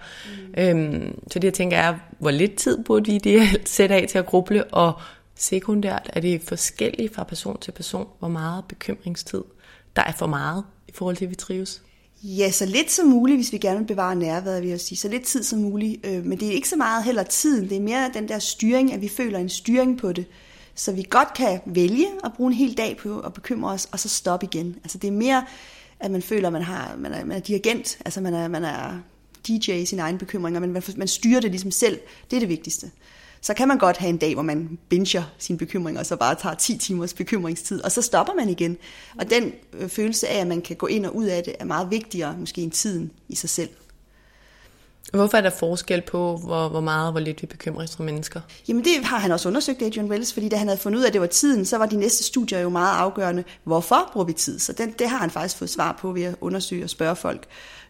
Mm. 0.55 0.63
Øhm, 0.63 1.19
så 1.31 1.39
det, 1.39 1.43
jeg 1.43 1.53
tænker, 1.53 1.77
er, 1.77 1.95
hvor 2.19 2.31
lidt 2.31 2.55
tid 2.55 2.83
burde 2.83 3.05
vi 3.05 3.15
ideelt 3.15 3.69
sætte 3.77 3.95
af 3.95 4.05
til 4.09 4.17
at 4.17 4.25
gruble, 4.25 4.63
og 4.63 4.93
sekundært 5.35 6.09
er 6.13 6.19
det 6.19 6.41
forskelligt 6.41 7.15
fra 7.15 7.23
person 7.23 7.59
til 7.59 7.71
person, 7.71 8.07
hvor 8.19 8.27
meget 8.27 8.65
bekymringstid 8.65 9.43
der 9.95 10.01
er 10.01 10.11
for 10.11 10.27
meget 10.27 10.63
i 10.87 10.91
forhold 10.93 11.15
til, 11.15 11.25
at 11.25 11.31
vi 11.31 11.35
trives. 11.35 11.81
Ja, 12.23 12.51
så 12.51 12.65
lidt 12.65 12.91
som 12.91 13.07
muligt, 13.07 13.37
hvis 13.37 13.51
vi 13.51 13.57
gerne 13.57 13.79
vil 13.79 13.85
bevare 13.85 14.15
nærværet, 14.15 14.61
vil 14.61 14.69
jeg 14.69 14.79
sige. 14.79 14.97
Så 14.97 15.07
lidt 15.07 15.23
tid 15.23 15.43
som 15.43 15.59
muligt. 15.59 16.05
Øh, 16.05 16.25
men 16.25 16.39
det 16.39 16.47
er 16.47 16.51
ikke 16.51 16.69
så 16.69 16.75
meget 16.75 17.03
heller 17.03 17.23
tiden. 17.23 17.69
Det 17.69 17.77
er 17.77 17.81
mere 17.81 18.11
den 18.13 18.27
der 18.27 18.39
styring, 18.39 18.93
at 18.93 19.01
vi 19.01 19.07
føler 19.07 19.39
en 19.39 19.49
styring 19.49 19.97
på 19.97 20.11
det. 20.11 20.25
Så 20.75 20.91
vi 20.91 21.05
godt 21.09 21.33
kan 21.33 21.59
vælge 21.65 22.07
at 22.23 22.31
bruge 22.33 22.47
en 22.47 22.57
hel 22.57 22.77
dag 22.77 22.97
på 22.97 23.19
at 23.19 23.33
bekymre 23.33 23.71
os, 23.71 23.89
og 23.91 23.99
så 23.99 24.09
stoppe 24.09 24.45
igen. 24.45 24.75
Altså 24.83 24.97
det 24.97 25.07
er 25.07 25.11
mere, 25.11 25.45
at 25.99 26.11
man 26.11 26.21
føler, 26.21 26.47
at 26.47 26.53
man, 26.53 26.61
har, 26.61 26.95
man, 26.97 27.13
er, 27.13 27.25
man 27.25 27.37
er 27.37 27.41
dirigent. 27.41 27.97
Altså 28.05 28.21
man 28.21 28.33
er, 28.33 28.47
man 28.47 28.63
er 28.63 28.99
DJ 29.47 29.71
i 29.71 29.85
sine 29.85 30.01
egne 30.01 30.17
bekymringer, 30.17 30.59
men 30.59 30.73
man, 30.73 30.83
man 30.97 31.07
styrer 31.07 31.39
det 31.39 31.51
ligesom 31.51 31.71
selv. 31.71 31.99
Det 32.29 32.35
er 32.35 32.39
det 32.39 32.49
vigtigste 32.49 32.91
så 33.41 33.53
kan 33.53 33.67
man 33.67 33.77
godt 33.77 33.97
have 33.97 34.09
en 34.09 34.17
dag, 34.17 34.33
hvor 34.33 34.43
man 34.43 34.79
binger 34.89 35.23
sine 35.37 35.57
bekymringer, 35.57 35.99
og 35.99 36.05
så 36.05 36.15
bare 36.15 36.35
tager 36.35 36.55
10 36.55 36.77
timers 36.77 37.13
bekymringstid, 37.13 37.83
og 37.83 37.91
så 37.91 38.01
stopper 38.01 38.33
man 38.33 38.49
igen. 38.49 38.77
Og 39.19 39.29
den 39.29 39.51
øh, 39.73 39.89
følelse 39.89 40.27
af, 40.27 40.41
at 40.41 40.47
man 40.47 40.61
kan 40.61 40.75
gå 40.75 40.87
ind 40.87 41.05
og 41.05 41.15
ud 41.15 41.25
af 41.25 41.43
det, 41.43 41.55
er 41.59 41.65
meget 41.65 41.91
vigtigere 41.91 42.35
måske 42.37 42.61
end 42.61 42.71
tiden 42.71 43.11
i 43.29 43.35
sig 43.35 43.49
selv. 43.49 43.69
Hvorfor 45.13 45.37
er 45.37 45.41
der 45.41 45.49
forskel 45.49 46.01
på, 46.01 46.37
hvor, 46.37 46.69
hvor 46.69 46.79
meget 46.79 47.05
og 47.05 47.11
hvor 47.11 47.19
lidt 47.19 47.41
vi 47.41 47.47
bekymrer 47.47 47.83
os 47.83 47.89
som 47.89 48.05
mennesker? 48.05 48.41
Jamen 48.67 48.83
det 48.83 49.05
har 49.05 49.19
han 49.19 49.31
også 49.31 49.49
undersøgt, 49.49 49.81
Adrian 49.81 50.09
Wells, 50.09 50.33
fordi 50.33 50.49
da 50.49 50.55
han 50.55 50.67
havde 50.67 50.79
fundet 50.79 50.99
ud 50.99 51.03
af, 51.03 51.07
at 51.07 51.13
det 51.13 51.21
var 51.21 51.27
tiden, 51.27 51.65
så 51.65 51.77
var 51.77 51.85
de 51.85 51.95
næste 51.95 52.23
studier 52.23 52.59
jo 52.59 52.69
meget 52.69 52.97
afgørende. 52.97 53.43
Hvorfor 53.63 54.09
bruger 54.13 54.25
vi 54.25 54.33
tid? 54.33 54.59
Så 54.59 54.73
den, 54.73 54.95
det 54.99 55.09
har 55.09 55.17
han 55.17 55.29
faktisk 55.29 55.57
fået 55.57 55.69
svar 55.69 55.97
på 56.01 56.11
ved 56.11 56.23
at 56.23 56.35
undersøge 56.41 56.83
og 56.83 56.89
spørge 56.89 57.15
folk, 57.15 57.47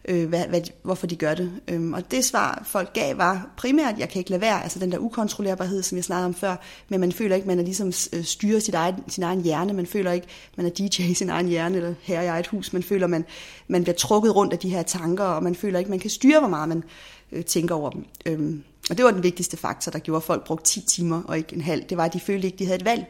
øh, 0.08 0.28
hvad, 0.28 0.46
hvad, 0.46 0.60
hvorfor 0.82 1.06
de 1.06 1.16
gør 1.16 1.34
det. 1.34 1.52
Øhm, 1.68 1.92
og 1.92 2.10
det 2.10 2.24
svar, 2.24 2.62
folk 2.66 2.92
gav, 2.92 3.18
var 3.18 3.50
primært, 3.56 3.98
jeg 3.98 4.08
kan 4.08 4.18
ikke 4.18 4.30
lade 4.30 4.40
være, 4.40 4.62
altså 4.62 4.78
den 4.78 4.92
der 4.92 4.98
ukontrollerbarhed, 4.98 5.82
som 5.82 5.96
jeg 5.96 6.04
snakkede 6.04 6.26
om 6.26 6.34
før, 6.34 6.56
men 6.88 7.00
man 7.00 7.12
føler 7.12 7.36
ikke, 7.36 7.48
man 7.48 7.58
er 7.58 7.62
ligesom 7.62 7.92
øh, 8.12 8.24
styrer 8.24 8.60
sit 8.60 8.74
eget, 8.74 8.94
sin 9.08 9.22
egen 9.22 9.42
hjerne, 9.42 9.72
man 9.72 9.86
føler 9.86 10.12
ikke, 10.12 10.26
man 10.56 10.66
er 10.66 10.70
DJ 10.70 11.02
i 11.02 11.14
sin 11.14 11.30
egen 11.30 11.48
hjerne, 11.48 11.76
eller 11.76 11.94
her 12.02 12.20
i 12.20 12.26
eget 12.26 12.46
hus, 12.46 12.72
man 12.72 12.82
føler, 12.82 13.06
man, 13.06 13.24
man 13.68 13.82
bliver 13.82 13.96
trukket 13.96 14.36
rundt 14.36 14.52
af 14.52 14.58
de 14.58 14.70
her 14.70 14.82
tanker, 14.82 15.24
og 15.24 15.42
man 15.42 15.54
føler 15.54 15.78
ikke, 15.78 15.90
man 15.90 16.00
kan 16.00 16.10
styre, 16.10 16.38
hvor 16.38 16.48
meget 16.48 16.68
man 16.68 16.84
øh, 17.32 17.44
tænker 17.44 17.74
over 17.74 17.90
dem. 17.90 18.04
Øhm, 18.26 18.62
og 18.90 18.96
det 18.96 19.04
var 19.04 19.10
den 19.10 19.22
vigtigste 19.22 19.56
faktor, 19.56 19.92
der 19.92 19.98
gjorde, 19.98 20.16
at 20.16 20.22
folk 20.22 20.44
brugte 20.44 20.64
10 20.64 20.80
timer 20.80 21.22
og 21.22 21.38
ikke 21.38 21.54
en 21.54 21.60
halv. 21.60 21.84
Det 21.88 21.96
var, 21.96 22.04
at 22.04 22.12
de 22.12 22.20
følte 22.20 22.46
ikke, 22.46 22.58
de 22.58 22.64
havde 22.64 22.78
et 22.78 22.84
valg. 22.84 23.04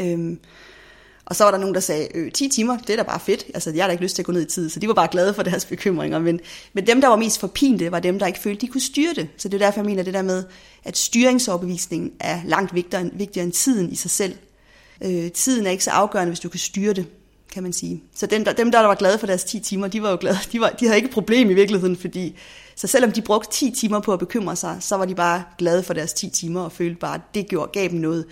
Øhm, 0.00 0.38
og 1.26 1.36
så 1.36 1.44
var 1.44 1.50
der 1.50 1.58
nogen, 1.58 1.74
der 1.74 1.80
sagde, 1.80 2.08
øh, 2.14 2.32
10 2.32 2.48
timer, 2.48 2.78
det 2.78 2.90
er 2.90 2.96
da 2.96 3.02
bare 3.02 3.20
fedt. 3.20 3.44
Altså, 3.54 3.70
jeg 3.70 3.82
har 3.82 3.88
da 3.88 3.92
ikke 3.92 4.04
lyst 4.04 4.14
til 4.14 4.22
at 4.22 4.26
gå 4.26 4.32
ned 4.32 4.42
i 4.42 4.50
tid, 4.50 4.70
så 4.70 4.80
de 4.80 4.88
var 4.88 4.94
bare 4.94 5.08
glade 5.10 5.34
for 5.34 5.42
deres 5.42 5.64
bekymringer. 5.74 6.18
Men, 6.18 6.40
men 6.72 6.86
dem, 6.86 7.00
der 7.00 7.08
var 7.08 7.16
mest 7.16 7.40
forpinte, 7.40 7.92
var 7.92 8.00
dem, 8.00 8.18
der 8.18 8.26
ikke 8.26 8.38
følte, 8.38 8.60
de 8.60 8.68
kunne 8.68 8.80
styre 8.80 9.14
det. 9.14 9.28
Så 9.36 9.48
det 9.48 9.62
er 9.62 9.66
derfor, 9.66 9.80
jeg 9.80 9.86
mener 9.86 10.02
det 10.02 10.14
der 10.14 10.22
med, 10.22 10.44
at 10.84 10.96
styringsoverbevisningen 10.96 12.12
er 12.20 12.40
langt 12.44 12.74
vigtigere, 12.74 13.10
vigtigere 13.12 13.44
end 13.44 13.52
tiden 13.52 13.92
i 13.92 13.96
sig 13.96 14.10
selv. 14.10 14.34
Øh, 15.04 15.30
tiden 15.30 15.66
er 15.66 15.70
ikke 15.70 15.84
så 15.84 15.90
afgørende, 15.90 16.30
hvis 16.30 16.40
du 16.40 16.48
kan 16.48 16.60
styre 16.60 16.92
det, 16.92 17.06
kan 17.52 17.62
man 17.62 17.72
sige. 17.72 18.02
Så 18.14 18.26
dem 18.26 18.44
der, 18.44 18.52
dem, 18.52 18.72
der 18.72 18.80
var 18.80 18.94
glade 18.94 19.18
for 19.18 19.26
deres 19.26 19.44
10 19.44 19.60
timer, 19.60 19.88
de 19.88 20.02
var 20.02 20.10
jo 20.10 20.16
glade. 20.20 20.38
De, 20.52 20.60
var, 20.60 20.68
de 20.68 20.84
havde 20.84 20.96
ikke 20.96 21.08
et 21.08 21.14
problem 21.14 21.50
i 21.50 21.54
virkeligheden, 21.54 21.96
fordi 21.96 22.36
så 22.76 22.86
selvom 22.86 23.12
de 23.12 23.22
brugte 23.22 23.50
10 23.50 23.70
timer 23.70 24.00
på 24.00 24.12
at 24.12 24.18
bekymre 24.18 24.56
sig, 24.56 24.76
så 24.80 24.96
var 24.96 25.04
de 25.04 25.14
bare 25.14 25.44
glade 25.58 25.82
for 25.82 25.94
deres 25.94 26.12
10 26.12 26.30
timer 26.30 26.60
og 26.60 26.72
følte 26.72 26.96
bare, 26.96 27.14
at 27.14 27.20
det 27.34 27.48
gjorde, 27.48 27.70
gav 27.72 27.88
dem 27.88 27.98
noget 27.98 28.24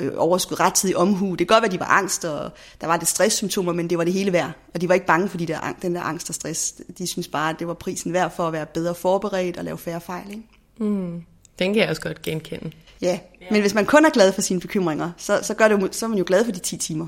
øh, 0.00 0.12
overskud, 0.16 0.60
rettidig 0.60 0.96
omhu. 0.96 1.30
Det 1.30 1.38
kan 1.38 1.46
godt 1.46 1.62
være, 1.62 1.72
de 1.72 1.80
var 1.80 1.86
angst, 1.86 2.24
og 2.24 2.50
der 2.80 2.86
var 2.86 2.96
det 2.96 3.08
stresssymptomer, 3.08 3.72
men 3.72 3.90
det 3.90 3.98
var 3.98 4.04
det 4.04 4.12
hele 4.12 4.32
værd. 4.32 4.50
Og 4.74 4.80
de 4.80 4.88
var 4.88 4.94
ikke 4.94 5.06
bange 5.06 5.28
for 5.28 5.38
de 5.38 5.46
der, 5.46 5.74
den 5.82 5.94
der 5.94 6.00
angst 6.00 6.28
og 6.28 6.34
stress. 6.34 6.74
De 6.98 7.06
synes 7.06 7.28
bare, 7.28 7.50
at 7.50 7.58
det 7.58 7.68
var 7.68 7.74
prisen 7.74 8.12
værd 8.12 8.36
for 8.36 8.46
at 8.46 8.52
være 8.52 8.66
bedre 8.66 8.94
forberedt 8.94 9.56
og 9.56 9.64
lave 9.64 9.78
færre 9.78 10.00
fejl. 10.00 10.30
Ikke? 10.30 10.42
Mm. 10.78 11.22
Den 11.58 11.72
kan 11.72 11.82
jeg 11.82 11.90
også 11.90 12.02
godt 12.02 12.22
genkende. 12.22 12.70
Ja, 13.00 13.18
men 13.50 13.60
hvis 13.60 13.74
man 13.74 13.86
kun 13.86 14.04
er 14.04 14.10
glad 14.10 14.32
for 14.32 14.40
sine 14.40 14.60
bekymringer, 14.60 15.10
så, 15.16 15.40
så, 15.42 15.54
gør 15.54 15.68
det, 15.68 15.94
så 15.94 16.06
er 16.06 16.08
man 16.08 16.18
jo 16.18 16.24
glad 16.26 16.44
for 16.44 16.52
de 16.52 16.58
10 16.58 16.76
timer. 16.76 17.06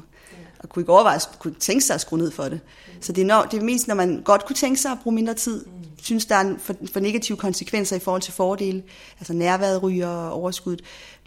Og 0.59 0.69
kunne 0.69 0.81
ikke 0.81 0.93
overveje, 0.93 1.19
kunne 1.39 1.55
tænke 1.55 1.85
sig 1.85 1.95
at 1.95 2.01
skrue 2.01 2.19
ned 2.19 2.31
for 2.31 2.43
det. 2.43 2.61
Så 3.01 3.13
det 3.13 3.23
er, 3.23 3.27
når, 3.27 3.43
det 3.43 3.59
er 3.59 3.65
mest, 3.65 3.89
når 3.89 3.95
man 3.95 4.23
godt 4.25 4.47
kunne 4.47 4.57
tænke 4.57 4.81
sig 4.81 4.93
at 4.93 4.99
bruge 5.03 5.15
mindre 5.15 5.35
tid, 5.35 5.65
synes, 6.03 6.27
der 6.27 6.35
er 6.35 6.55
for, 6.59 6.75
for 6.93 7.01
negative 7.01 7.37
konsekvenser 7.37 7.97
i 7.97 7.99
forhold 7.99 8.23
til 8.23 8.33
fordele, 8.33 8.83
altså 9.19 9.33
nærværet 9.33 9.83
ryger 9.83 10.09
og 10.09 10.33
overskuddet, 10.33 10.85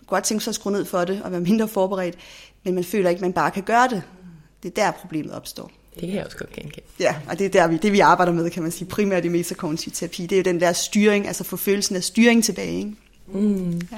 godt 0.08 0.24
tænke 0.24 0.44
sig 0.44 0.52
at 0.52 0.56
skrue 0.56 0.74
ned 0.74 0.86
for 0.86 1.06
det 1.06 1.22
og 1.24 1.32
være 1.32 1.42
mindre 1.42 1.68
forberedt, 1.68 2.16
men 2.64 2.76
man 2.76 2.84
føler 2.84 3.10
ikke, 3.10 3.18
at 3.18 3.22
man 3.22 3.34
bare 3.34 3.52
kan 3.52 3.64
gøre 3.64 3.88
det. 3.88 4.02
Det 4.64 4.70
er 4.70 4.84
der, 4.84 4.92
problemet 4.92 5.34
opstår. 5.34 5.72
Det 5.94 6.08
kan 6.08 6.16
jeg 6.16 6.26
også 6.26 6.38
godt 6.38 6.52
genkende. 6.52 6.88
Ja, 7.00 7.16
og 7.30 7.40
det 7.40 7.46
er 7.46 7.50
der, 7.50 7.68
vi, 7.68 7.78
det 7.78 7.94
vi 7.94 8.00
arbejder 8.00 8.34
med, 8.34 8.50
kan 8.50 8.64
man 8.64 8.72
sige, 8.72 8.88
primært 8.88 9.26
i 9.26 9.28
metakognitiv 9.28 9.94
terapi, 9.94 10.22
det 10.22 10.32
er 10.32 10.38
jo 10.38 10.44
den 10.44 10.60
der 10.60 10.74
styring, 10.74 11.28
altså 11.28 11.44
få 11.44 11.58
følelsen 11.58 11.96
af 11.96 12.04
styring 12.04 12.44
tilbage. 12.44 12.78
Ikke? 12.78 12.94
Mm. 13.28 13.82
Ja. 13.92 13.98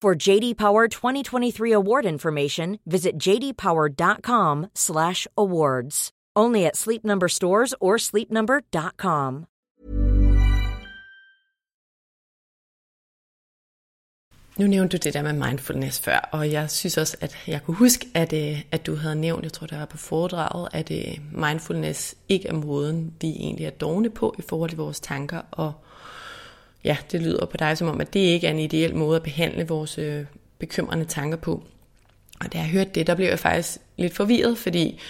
For 0.00 0.14
JD 0.14 0.56
Power 0.56 0.86
2023 0.86 1.72
award 1.72 2.06
information, 2.06 2.78
visit 2.86 3.18
jdpower.com/awards. 3.18 6.10
Only 6.36 6.66
at 6.66 6.76
Sleep 6.76 7.04
Number 7.04 7.28
stores 7.28 7.74
or 7.80 7.98
sleepnumber.com. 7.98 9.46
Nu 14.58 14.66
nævnte 14.66 14.98
du 14.98 15.02
det 15.02 15.14
der 15.14 15.22
med 15.22 15.32
mindfulness 15.32 16.00
før, 16.00 16.28
og 16.32 16.52
jeg 16.52 16.70
synes 16.70 16.96
også, 16.96 17.16
at 17.20 17.36
jeg 17.46 17.64
kunne 17.64 17.76
huske, 17.76 18.08
at, 18.14 18.32
øh, 18.32 18.62
at 18.72 18.86
du 18.86 18.94
havde 18.94 19.16
nævnt, 19.16 19.44
jeg 19.44 19.52
tror 19.52 19.66
det 19.66 19.78
var 19.78 19.84
på 19.84 19.96
foredraget, 19.96 20.68
at 20.72 20.90
øh, 20.90 21.18
mindfulness 21.30 22.14
ikke 22.28 22.48
er 22.48 22.52
måden, 22.52 23.14
vi 23.20 23.28
egentlig 23.28 23.66
er 23.66 23.70
dogne 23.70 24.10
på 24.10 24.34
i 24.38 24.42
forhold 24.48 24.70
til 24.70 24.76
vores 24.76 25.00
tanker 25.00 25.40
og 25.50 25.72
ja, 26.84 26.96
det 27.12 27.22
lyder 27.22 27.46
på 27.46 27.56
dig 27.56 27.78
som 27.78 27.88
om, 27.88 28.00
at 28.00 28.14
det 28.14 28.20
ikke 28.20 28.46
er 28.46 28.50
en 28.50 28.58
ideel 28.58 28.96
måde 28.96 29.16
at 29.16 29.22
behandle 29.22 29.68
vores 29.68 29.98
øh, 29.98 30.24
bekymrende 30.58 31.04
tanker 31.04 31.36
på. 31.36 31.62
Og 32.40 32.52
da 32.52 32.58
jeg 32.58 32.66
hørte 32.66 32.90
det, 32.90 33.06
der 33.06 33.14
blev 33.14 33.26
jeg 33.26 33.38
faktisk 33.38 33.78
lidt 33.96 34.14
forvirret, 34.14 34.58
fordi 34.58 35.00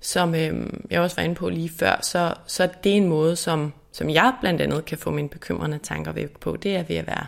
som 0.00 0.34
øh, 0.34 0.66
jeg 0.90 1.00
også 1.00 1.16
var 1.16 1.22
inde 1.22 1.34
på 1.34 1.48
lige 1.48 1.68
før, 1.68 2.00
så, 2.02 2.34
så 2.46 2.68
det 2.84 2.92
er 2.92 2.96
en 2.96 3.08
måde, 3.08 3.36
som, 3.36 3.72
som 3.92 4.10
jeg 4.10 4.34
blandt 4.40 4.60
andet 4.60 4.84
kan 4.84 4.98
få 4.98 5.10
mine 5.10 5.28
bekymrende 5.28 5.78
tanker 5.78 6.12
væk 6.12 6.38
på. 6.40 6.56
Det 6.56 6.76
er 6.76 6.82
ved 6.82 6.96
at 6.96 7.06
være 7.06 7.26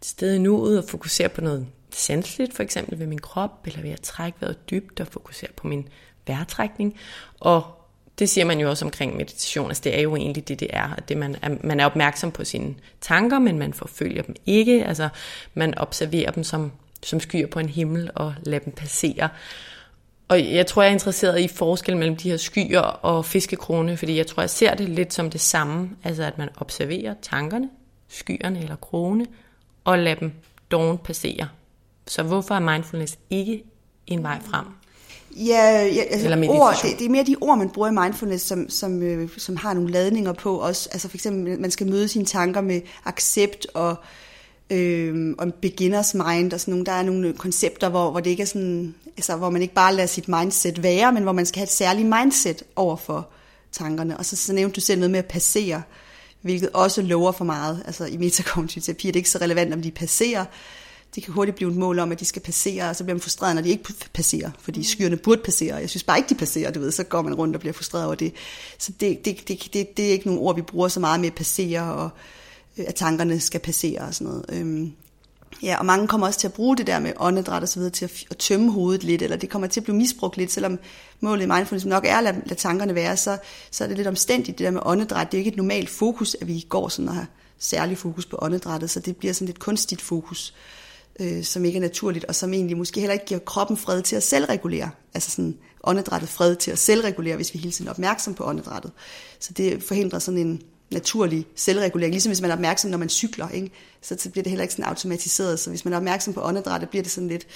til 0.00 0.10
stede 0.10 0.38
nu 0.38 0.58
ud 0.58 0.76
og 0.76 0.84
fokusere 0.88 1.28
på 1.28 1.40
noget 1.40 1.66
sanseligt, 1.90 2.54
for 2.54 2.62
eksempel 2.62 2.98
ved 2.98 3.06
min 3.06 3.18
krop, 3.18 3.66
eller 3.66 3.82
ved 3.82 3.90
at 3.90 4.00
trække 4.00 4.40
vejret 4.40 4.70
dybt 4.70 5.00
og 5.00 5.06
fokusere 5.06 5.50
på 5.56 5.66
min 5.66 5.88
vejrtrækning. 6.26 6.96
Og 7.40 7.81
det 8.18 8.28
siger 8.28 8.44
man 8.44 8.60
jo 8.60 8.70
også 8.70 8.84
omkring 8.84 9.16
meditation, 9.16 9.66
altså 9.66 9.80
det 9.84 9.98
er 9.98 10.02
jo 10.02 10.16
egentlig 10.16 10.48
det, 10.48 10.60
det 10.60 10.68
er, 10.70 10.94
at 10.96 11.08
det 11.08 11.16
man, 11.16 11.36
er, 11.42 11.56
man 11.64 11.80
er 11.80 11.86
opmærksom 11.86 12.32
på 12.32 12.44
sine 12.44 12.74
tanker, 13.00 13.38
men 13.38 13.58
man 13.58 13.72
forfølger 13.72 14.22
dem 14.22 14.34
ikke, 14.46 14.84
altså 14.84 15.08
man 15.54 15.78
observerer 15.78 16.30
dem 16.30 16.44
som, 16.44 16.72
som 17.02 17.20
skyer 17.20 17.46
på 17.46 17.58
en 17.58 17.68
himmel 17.68 18.10
og 18.14 18.34
lader 18.42 18.64
dem 18.64 18.72
passere. 18.72 19.28
Og 20.28 20.54
jeg 20.54 20.66
tror, 20.66 20.82
jeg 20.82 20.88
er 20.88 20.92
interesseret 20.92 21.40
i 21.40 21.48
forskel 21.48 21.96
mellem 21.96 22.16
de 22.16 22.30
her 22.30 22.36
skyer 22.36 22.80
og 22.80 23.24
fiskekrone, 23.24 23.96
fordi 23.96 24.16
jeg 24.16 24.26
tror, 24.26 24.42
jeg 24.42 24.50
ser 24.50 24.74
det 24.74 24.88
lidt 24.88 25.14
som 25.14 25.30
det 25.30 25.40
samme, 25.40 25.90
altså 26.04 26.22
at 26.22 26.38
man 26.38 26.48
observerer 26.56 27.14
tankerne, 27.22 27.70
skyerne 28.08 28.62
eller 28.62 28.76
krone, 28.76 29.26
og 29.84 29.98
lader 29.98 30.20
dem 30.20 30.32
dårligt 30.70 31.02
passere. 31.02 31.48
Så 32.06 32.22
hvorfor 32.22 32.54
er 32.54 32.60
mindfulness 32.60 33.18
ikke 33.30 33.64
en 34.06 34.22
vej 34.22 34.40
frem? 34.40 34.66
Ja, 35.36 35.86
ja 35.86 36.02
altså 36.02 36.28
Eller 36.28 36.50
ord, 36.50 36.76
det, 36.82 36.98
det 36.98 37.04
er 37.04 37.10
mere 37.10 37.24
de 37.24 37.36
ord, 37.40 37.58
man 37.58 37.70
bruger 37.70 37.88
i 37.88 37.92
mindfulness, 37.92 38.44
som, 38.46 38.68
som, 38.68 39.02
øh, 39.02 39.28
som 39.38 39.56
har 39.56 39.74
nogle 39.74 39.90
ladninger 39.90 40.32
på 40.32 40.56
også. 40.56 40.88
Altså 40.92 41.08
for 41.08 41.16
eksempel, 41.16 41.60
man 41.60 41.70
skal 41.70 41.86
møde 41.86 42.08
sine 42.08 42.24
tanker 42.24 42.60
med 42.60 42.80
accept 43.04 43.66
og, 43.74 43.96
øh, 44.70 45.34
og 45.38 45.54
beginners 45.54 46.14
mind 46.14 46.52
og 46.52 46.60
sådan 46.60 46.72
nogle. 46.72 46.86
Der 46.86 46.92
er 46.92 47.02
nogle 47.02 47.32
koncepter, 47.32 47.88
hvor, 47.88 48.10
hvor 48.10 48.20
det 48.20 48.30
ikke 48.30 48.42
er 48.42 48.46
sådan, 48.46 48.94
altså 49.16 49.36
hvor 49.36 49.50
man 49.50 49.62
ikke 49.62 49.74
bare 49.74 49.94
lader 49.94 50.06
sit 50.06 50.28
mindset 50.28 50.82
være, 50.82 51.12
men 51.12 51.22
hvor 51.22 51.32
man 51.32 51.46
skal 51.46 51.58
have 51.58 51.64
et 51.64 51.72
særligt 51.72 52.08
mindset 52.08 52.62
over 52.76 52.96
for 52.96 53.28
tankerne. 53.72 54.16
Og 54.18 54.24
så, 54.24 54.36
så 54.36 54.52
nævnte 54.52 54.74
du 54.74 54.80
selv 54.80 54.98
noget 54.98 55.10
med 55.10 55.18
at 55.18 55.26
passere, 55.26 55.82
hvilket 56.40 56.68
også 56.74 57.02
lover 57.02 57.32
for 57.32 57.44
meget. 57.44 57.82
Altså 57.86 58.04
i 58.04 58.16
metakognitiv 58.16 58.82
terapi 58.82 59.08
er 59.08 59.12
det 59.12 59.18
ikke 59.18 59.30
så 59.30 59.38
relevant, 59.38 59.74
om 59.74 59.82
de 59.82 59.90
passerer, 59.90 60.44
det 61.14 61.22
kan 61.22 61.34
hurtigt 61.34 61.56
blive 61.56 61.70
et 61.70 61.76
mål 61.76 61.98
om, 61.98 62.12
at 62.12 62.20
de 62.20 62.24
skal 62.24 62.42
passere, 62.42 62.88
og 62.88 62.96
så 62.96 63.04
bliver 63.04 63.14
man 63.14 63.20
frustreret, 63.20 63.54
når 63.54 63.62
de 63.62 63.68
ikke 63.68 63.94
passerer, 64.12 64.50
fordi 64.60 64.80
mm. 64.80 64.84
skyerne 64.84 65.16
burde 65.16 65.42
passere. 65.44 65.76
Jeg 65.76 65.90
synes 65.90 66.02
bare 66.02 66.18
ikke, 66.18 66.28
de 66.28 66.34
passerer, 66.34 66.70
du 66.70 66.80
ved, 66.80 66.92
så 66.92 67.04
går 67.04 67.22
man 67.22 67.34
rundt 67.34 67.56
og 67.56 67.60
bliver 67.60 67.72
frustreret 67.72 68.06
over 68.06 68.14
det. 68.14 68.34
Så 68.78 68.92
det, 69.00 69.24
det, 69.24 69.48
det, 69.48 69.68
det, 69.72 69.96
det 69.96 70.06
er 70.06 70.12
ikke 70.12 70.26
nogle 70.26 70.40
ord, 70.40 70.56
vi 70.56 70.62
bruger 70.62 70.88
så 70.88 71.00
meget 71.00 71.20
med 71.20 71.28
at 71.28 71.34
passere, 71.34 71.94
og 71.94 72.10
øh, 72.78 72.84
at 72.88 72.94
tankerne 72.94 73.40
skal 73.40 73.60
passere 73.60 74.00
og 74.00 74.14
sådan 74.14 74.26
noget. 74.26 74.44
Øhm, 74.48 74.92
ja, 75.62 75.78
og 75.78 75.86
mange 75.86 76.08
kommer 76.08 76.26
også 76.26 76.40
til 76.40 76.46
at 76.46 76.52
bruge 76.52 76.76
det 76.76 76.86
der 76.86 76.98
med 76.98 77.12
åndedræt 77.16 77.62
og 77.62 77.68
så 77.68 77.78
videre 77.78 77.92
til 77.92 78.04
at, 78.04 78.24
at 78.30 78.36
tømme 78.36 78.72
hovedet 78.72 79.04
lidt, 79.04 79.22
eller 79.22 79.36
det 79.36 79.50
kommer 79.50 79.68
til 79.68 79.80
at 79.80 79.84
blive 79.84 79.96
misbrugt 79.96 80.36
lidt, 80.36 80.52
selvom 80.52 80.78
målet 81.20 81.42
i 81.42 81.46
mindfulness 81.46 81.86
nok 81.86 82.04
er 82.06 82.16
at 82.16 82.24
lade, 82.24 82.42
lade 82.46 82.60
tankerne 82.60 82.94
være, 82.94 83.16
så, 83.16 83.38
så 83.70 83.84
er 83.84 83.88
det 83.88 83.96
lidt 83.96 84.08
omstændigt, 84.08 84.58
det 84.58 84.64
der 84.64 84.70
med 84.70 84.80
åndedræt. 84.84 85.32
Det 85.32 85.38
er 85.38 85.40
ikke 85.40 85.50
et 85.50 85.56
normalt 85.56 85.90
fokus, 85.90 86.36
at 86.40 86.48
vi 86.48 86.66
går 86.68 86.88
sådan 86.88 87.08
og 87.08 87.14
har 87.14 87.26
særlig 87.58 87.98
fokus 87.98 88.26
på 88.26 88.38
åndedrættet, 88.42 88.90
så 88.90 89.00
det 89.00 89.16
bliver 89.16 89.34
sådan 89.34 89.46
lidt 89.46 89.58
kunstigt 89.58 90.02
fokus 90.02 90.54
øh, 90.56 90.81
øh, 91.20 91.44
som 91.44 91.64
ikke 91.64 91.76
er 91.76 91.80
naturligt, 91.80 92.24
og 92.24 92.34
som 92.34 92.54
egentlig 92.54 92.76
måske 92.76 93.00
heller 93.00 93.12
ikke 93.12 93.26
giver 93.26 93.40
kroppen 93.40 93.76
fred 93.76 94.02
til 94.02 94.16
at 94.16 94.22
selvregulere. 94.22 94.90
Altså 95.14 95.30
sådan 95.30 95.58
åndedrættet 95.84 96.28
fred 96.28 96.56
til 96.56 96.70
at 96.70 96.78
selvregulere, 96.78 97.36
hvis 97.36 97.54
vi 97.54 97.58
hele 97.58 97.72
tiden 97.72 97.86
er 97.86 97.92
opmærksom 97.92 98.34
på 98.34 98.44
åndedrættet. 98.44 98.92
Så 99.38 99.52
det 99.52 99.82
forhindrer 99.82 100.18
sådan 100.18 100.40
en, 100.40 100.62
naturlig 100.92 101.46
selvregulering. 101.56 102.12
Ligesom 102.12 102.30
hvis 102.30 102.40
man 102.40 102.50
er 102.50 102.54
opmærksom, 102.54 102.90
når 102.90 102.98
man 102.98 103.08
cykler, 103.08 103.48
ikke? 103.48 103.70
Så, 104.02 104.16
så 104.18 104.30
bliver 104.30 104.42
det 104.42 104.50
heller 104.50 104.62
ikke 104.62 104.74
sådan 104.74 104.84
automatiseret. 104.84 105.60
Så 105.60 105.70
hvis 105.70 105.84
man 105.84 105.92
er 105.92 105.96
opmærksom 105.96 106.34
på 106.34 106.42
åndedrættet, 106.42 106.88
bliver 106.88 107.02
det 107.02 107.12
sådan 107.12 107.28
lidt, 107.28 107.46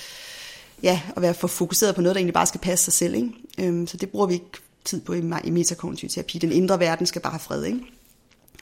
ja, 0.83 1.01
at 1.16 1.23
være 1.23 1.35
for 1.35 1.47
fokuseret 1.47 1.95
på 1.95 2.01
noget, 2.01 2.14
der 2.14 2.19
egentlig 2.19 2.35
bare 2.35 2.47
skal 2.47 2.61
passe 2.61 2.85
sig 2.85 2.92
selv. 2.92 3.14
Ikke? 3.14 3.31
Øhm, 3.59 3.87
så 3.87 3.97
det 3.97 4.11
bruger 4.11 4.27
vi 4.27 4.35
ikke 4.35 4.51
tid 4.85 5.01
på 5.01 5.12
i, 5.12 5.23
i 5.45 5.51
metakognitiv 5.51 6.09
terapi. 6.09 6.38
Den 6.38 6.53
indre 6.53 6.81
verden 6.81 7.07
skal 7.07 7.23
bare 7.23 7.33
have 7.33 7.40
fred. 7.40 7.64
Ikke? 7.64 7.81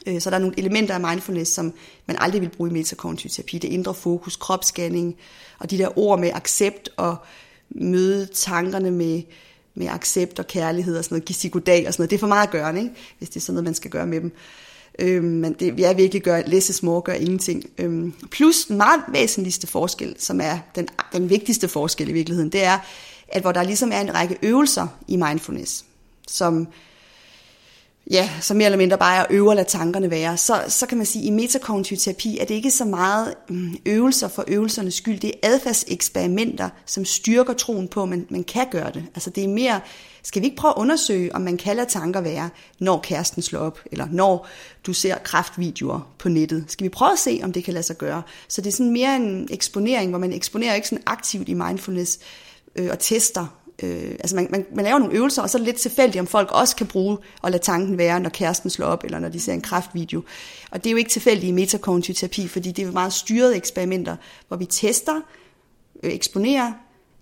Øh, 0.07 0.21
så 0.21 0.31
der 0.31 0.37
er 0.37 0.41
nogle 0.41 0.59
elementer 0.59 0.95
af 0.95 1.01
mindfulness, 1.01 1.53
som 1.53 1.73
man 2.07 2.17
aldrig 2.21 2.41
vil 2.41 2.49
bruge 2.49 2.71
i 2.71 2.73
metakognitiv 2.73 3.31
terapi. 3.31 3.59
Det 3.59 3.69
indre 3.69 3.95
fokus, 3.95 4.37
kropsscanning, 4.37 5.17
og 5.59 5.71
de 5.71 5.79
der 5.79 5.99
ord 5.99 6.21
med 6.21 6.31
accept 6.35 6.89
og 6.97 7.17
møde 7.71 8.27
tankerne 8.27 8.91
med, 8.91 9.23
med 9.75 9.87
accept 9.87 10.39
og 10.39 10.47
kærlighed 10.47 10.99
og 10.99 11.05
sådan 11.05 11.15
noget, 11.15 11.25
give 11.25 11.37
sig 11.37 11.51
goddag 11.51 11.87
og 11.87 11.95
sådan 11.95 12.03
noget. 12.03 12.11
Det 12.11 12.17
er 12.17 12.21
for 12.21 12.27
meget 12.27 12.47
at 12.47 12.53
gøre, 12.53 12.79
ikke? 12.79 12.91
hvis 13.19 13.29
det 13.29 13.37
er 13.37 13.41
sådan 13.41 13.55
noget, 13.55 13.65
man 13.65 13.75
skal 13.75 13.91
gøre 13.91 14.07
med 14.07 14.21
dem. 14.21 14.33
Øhm, 14.99 15.25
men 15.25 15.53
det 15.53 15.81
er 15.81 15.95
virkelig 15.95 16.23
gør, 16.23 16.43
læse 16.47 16.73
små 16.73 17.01
gør 17.01 17.13
ingenting. 17.13 17.65
Øhm, 17.79 18.13
plus 18.31 18.65
den 18.65 18.77
meget 18.77 19.01
væsentligste 19.09 19.67
forskel, 19.67 20.15
som 20.19 20.41
er 20.41 20.59
den, 20.75 20.89
den 21.13 21.31
vigtigste 21.31 21.69
forskel 21.69 22.09
i 22.09 22.13
virkeligheden, 22.13 22.53
det 22.53 22.65
er, 22.65 22.79
at 23.29 23.43
hvor 23.43 23.53
der 23.53 23.63
ligesom 23.63 23.93
er 23.93 24.01
en 24.01 24.15
række 24.15 24.39
øvelser 24.43 24.87
i 25.09 25.17
mindfulness, 25.17 25.85
som 26.29 26.69
ja, 28.11 28.31
så 28.41 28.55
mere 28.55 28.65
eller 28.65 28.79
mindre 28.79 28.99
bare 28.99 29.21
at 29.21 29.27
øve 29.31 29.51
at 29.51 29.57
lade 29.57 29.69
tankerne 29.69 30.11
være, 30.11 30.37
så, 30.37 30.65
så 30.69 30.87
kan 30.87 30.99
man 30.99 31.07
sige, 31.07 31.23
at 31.23 31.27
i 31.27 31.31
metakognitiv 31.31 31.99
terapi 31.99 32.39
er 32.39 32.45
det 32.45 32.55
ikke 32.55 32.71
så 32.71 32.85
meget 32.85 33.35
mm, 33.49 33.77
øvelser 33.87 34.29
for 34.29 34.45
øvelsernes 34.49 34.95
skyld, 34.95 35.21
det 35.21 35.33
er 35.43 35.49
adfærdseksperimenter, 35.49 36.69
som 36.87 37.05
styrker 37.05 37.53
troen 37.53 37.89
på, 37.89 38.03
at 38.03 38.09
man, 38.09 38.27
man 38.31 38.45
kan 38.45 38.67
gøre 38.71 38.91
det. 38.93 39.05
Altså 39.15 39.31
det 39.31 39.45
er 39.45 39.49
mere, 39.49 39.81
skal 40.23 40.43
vi 40.43 40.47
ikke 40.47 40.57
prøve 40.57 40.75
at 40.77 40.81
undersøge, 40.81 41.35
om 41.35 41.43
man 41.43 41.57
kan 41.57 41.77
lade 41.77 41.89
tanker 41.89 42.21
være, 42.21 42.51
når 42.79 43.01
kæresten 43.01 43.43
slår 43.43 43.61
op, 43.61 43.81
eller 43.93 44.07
når 44.11 44.47
du 44.87 44.93
ser 44.93 45.19
kraftvideoer 45.19 46.15
på 46.19 46.29
nettet. 46.29 46.65
Skal 46.69 46.85
vi 46.85 46.89
prøve 46.89 47.13
at 47.13 47.19
se, 47.19 47.41
om 47.43 47.53
det 47.53 47.65
kan 47.65 47.75
lade 47.75 47.87
sig 47.87 47.99
gøre? 47.99 48.23
Så 48.49 48.61
det 48.61 48.69
er 48.69 48.73
sådan 48.73 48.93
mere 48.93 49.17
en 49.17 49.49
eksponering, 49.51 50.11
hvor 50.11 50.19
man 50.19 50.33
eksponerer 50.33 50.75
ikke 50.75 50.89
sådan 50.89 51.03
aktivt 51.07 51.49
i 51.49 51.55
mindfulness 51.55 52.19
øh, 52.77 52.89
og 52.91 52.99
tester 52.99 53.64
øh, 53.83 54.11
altså 54.11 54.37
man, 54.37 54.49
man, 54.51 54.67
man 54.75 54.85
laver 54.85 54.99
nogle 54.99 55.15
øvelser, 55.15 55.43
og 55.43 55.51
så 55.51 55.59
er 55.59 55.61
det 55.61 55.67
lidt 55.67 55.77
tilfældigt, 55.77 56.21
om 56.21 56.27
folk 56.27 56.53
også 56.53 56.77
kan 56.77 56.87
bruge 56.87 57.19
og 57.43 57.51
lade 57.51 57.63
tanken 57.63 57.99
være, 57.99 58.21
når 58.21 58.31
kæresten 58.31 58.71
slår 58.71 58.87
op, 58.87 59.05
eller 59.05 59.19
når 59.19 59.29
de 59.29 59.41
ser 59.41 59.53
en 59.53 59.61
kraftvideo. 59.61 60.23
Og 60.71 60.85
det 60.85 60.91
er 60.91 60.93
jo 60.93 60.97
ikke 60.97 61.11
tilfældigt 61.11 61.49
i 61.49 61.53
metakognitiv 61.53 62.15
terapi, 62.15 62.49
fordi 62.49 62.73
det 62.73 62.87
er 62.87 62.93
meget 62.93 63.13
styrede 63.13 63.57
eksperimenter, 63.57 64.17
hvor 64.49 64.57
vi 64.57 64.65
tester, 64.65 65.21
øh, 66.03 66.13
eksponerer, 66.13 66.73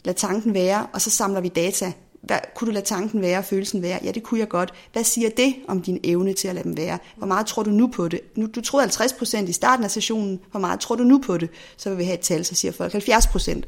lader 0.05 0.17
tanken 0.17 0.55
være, 0.55 0.87
og 0.93 1.01
så 1.01 1.11
samler 1.11 1.41
vi 1.41 1.49
data. 1.49 1.93
Hvad, 2.23 2.39
kunne 2.55 2.67
du 2.67 2.73
lade 2.73 2.85
tanken 2.85 3.23
være, 3.23 3.39
og 3.39 3.45
følelsen 3.45 3.83
være? 3.83 3.99
Ja, 4.05 4.11
det 4.11 4.23
kunne 4.23 4.41
jeg 4.41 4.49
godt. 4.49 4.73
Hvad 4.93 5.05
siger 5.05 5.31
det 5.31 5.55
om 5.69 5.83
din 5.83 6.01
evne 6.05 6.33
til 6.33 6.49
at 6.49 6.55
lade 6.55 6.65
dem 6.65 6.77
være? 6.77 6.99
Hvor 7.17 7.27
meget 7.27 7.47
tror 7.47 7.63
du 7.63 7.71
nu 7.71 7.87
på 7.87 8.09
det? 8.09 8.21
Nu, 8.37 8.47
du 8.47 8.61
troede 8.61 8.87
50% 8.87 9.49
i 9.49 9.53
starten 9.53 9.85
af 9.85 9.91
sessionen. 9.91 10.41
Hvor 10.51 10.61
meget 10.61 10.81
tror 10.81 10.97
du 10.97 11.05
nu 11.05 11.19
på 11.27 11.39
det? 11.39 11.51
Så 11.77 11.89
vil 11.89 11.99
vi 11.99 12.05
have 12.05 12.15
et 12.15 12.21
tal, 12.21 12.45
så 12.45 12.55
siger 12.55 12.73
folk 12.73 12.95
70%. 12.95 13.63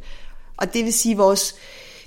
Og 0.56 0.74
det 0.74 0.84
vil 0.84 0.92
sige, 0.92 1.12
at 1.12 1.18
vores, 1.18 1.54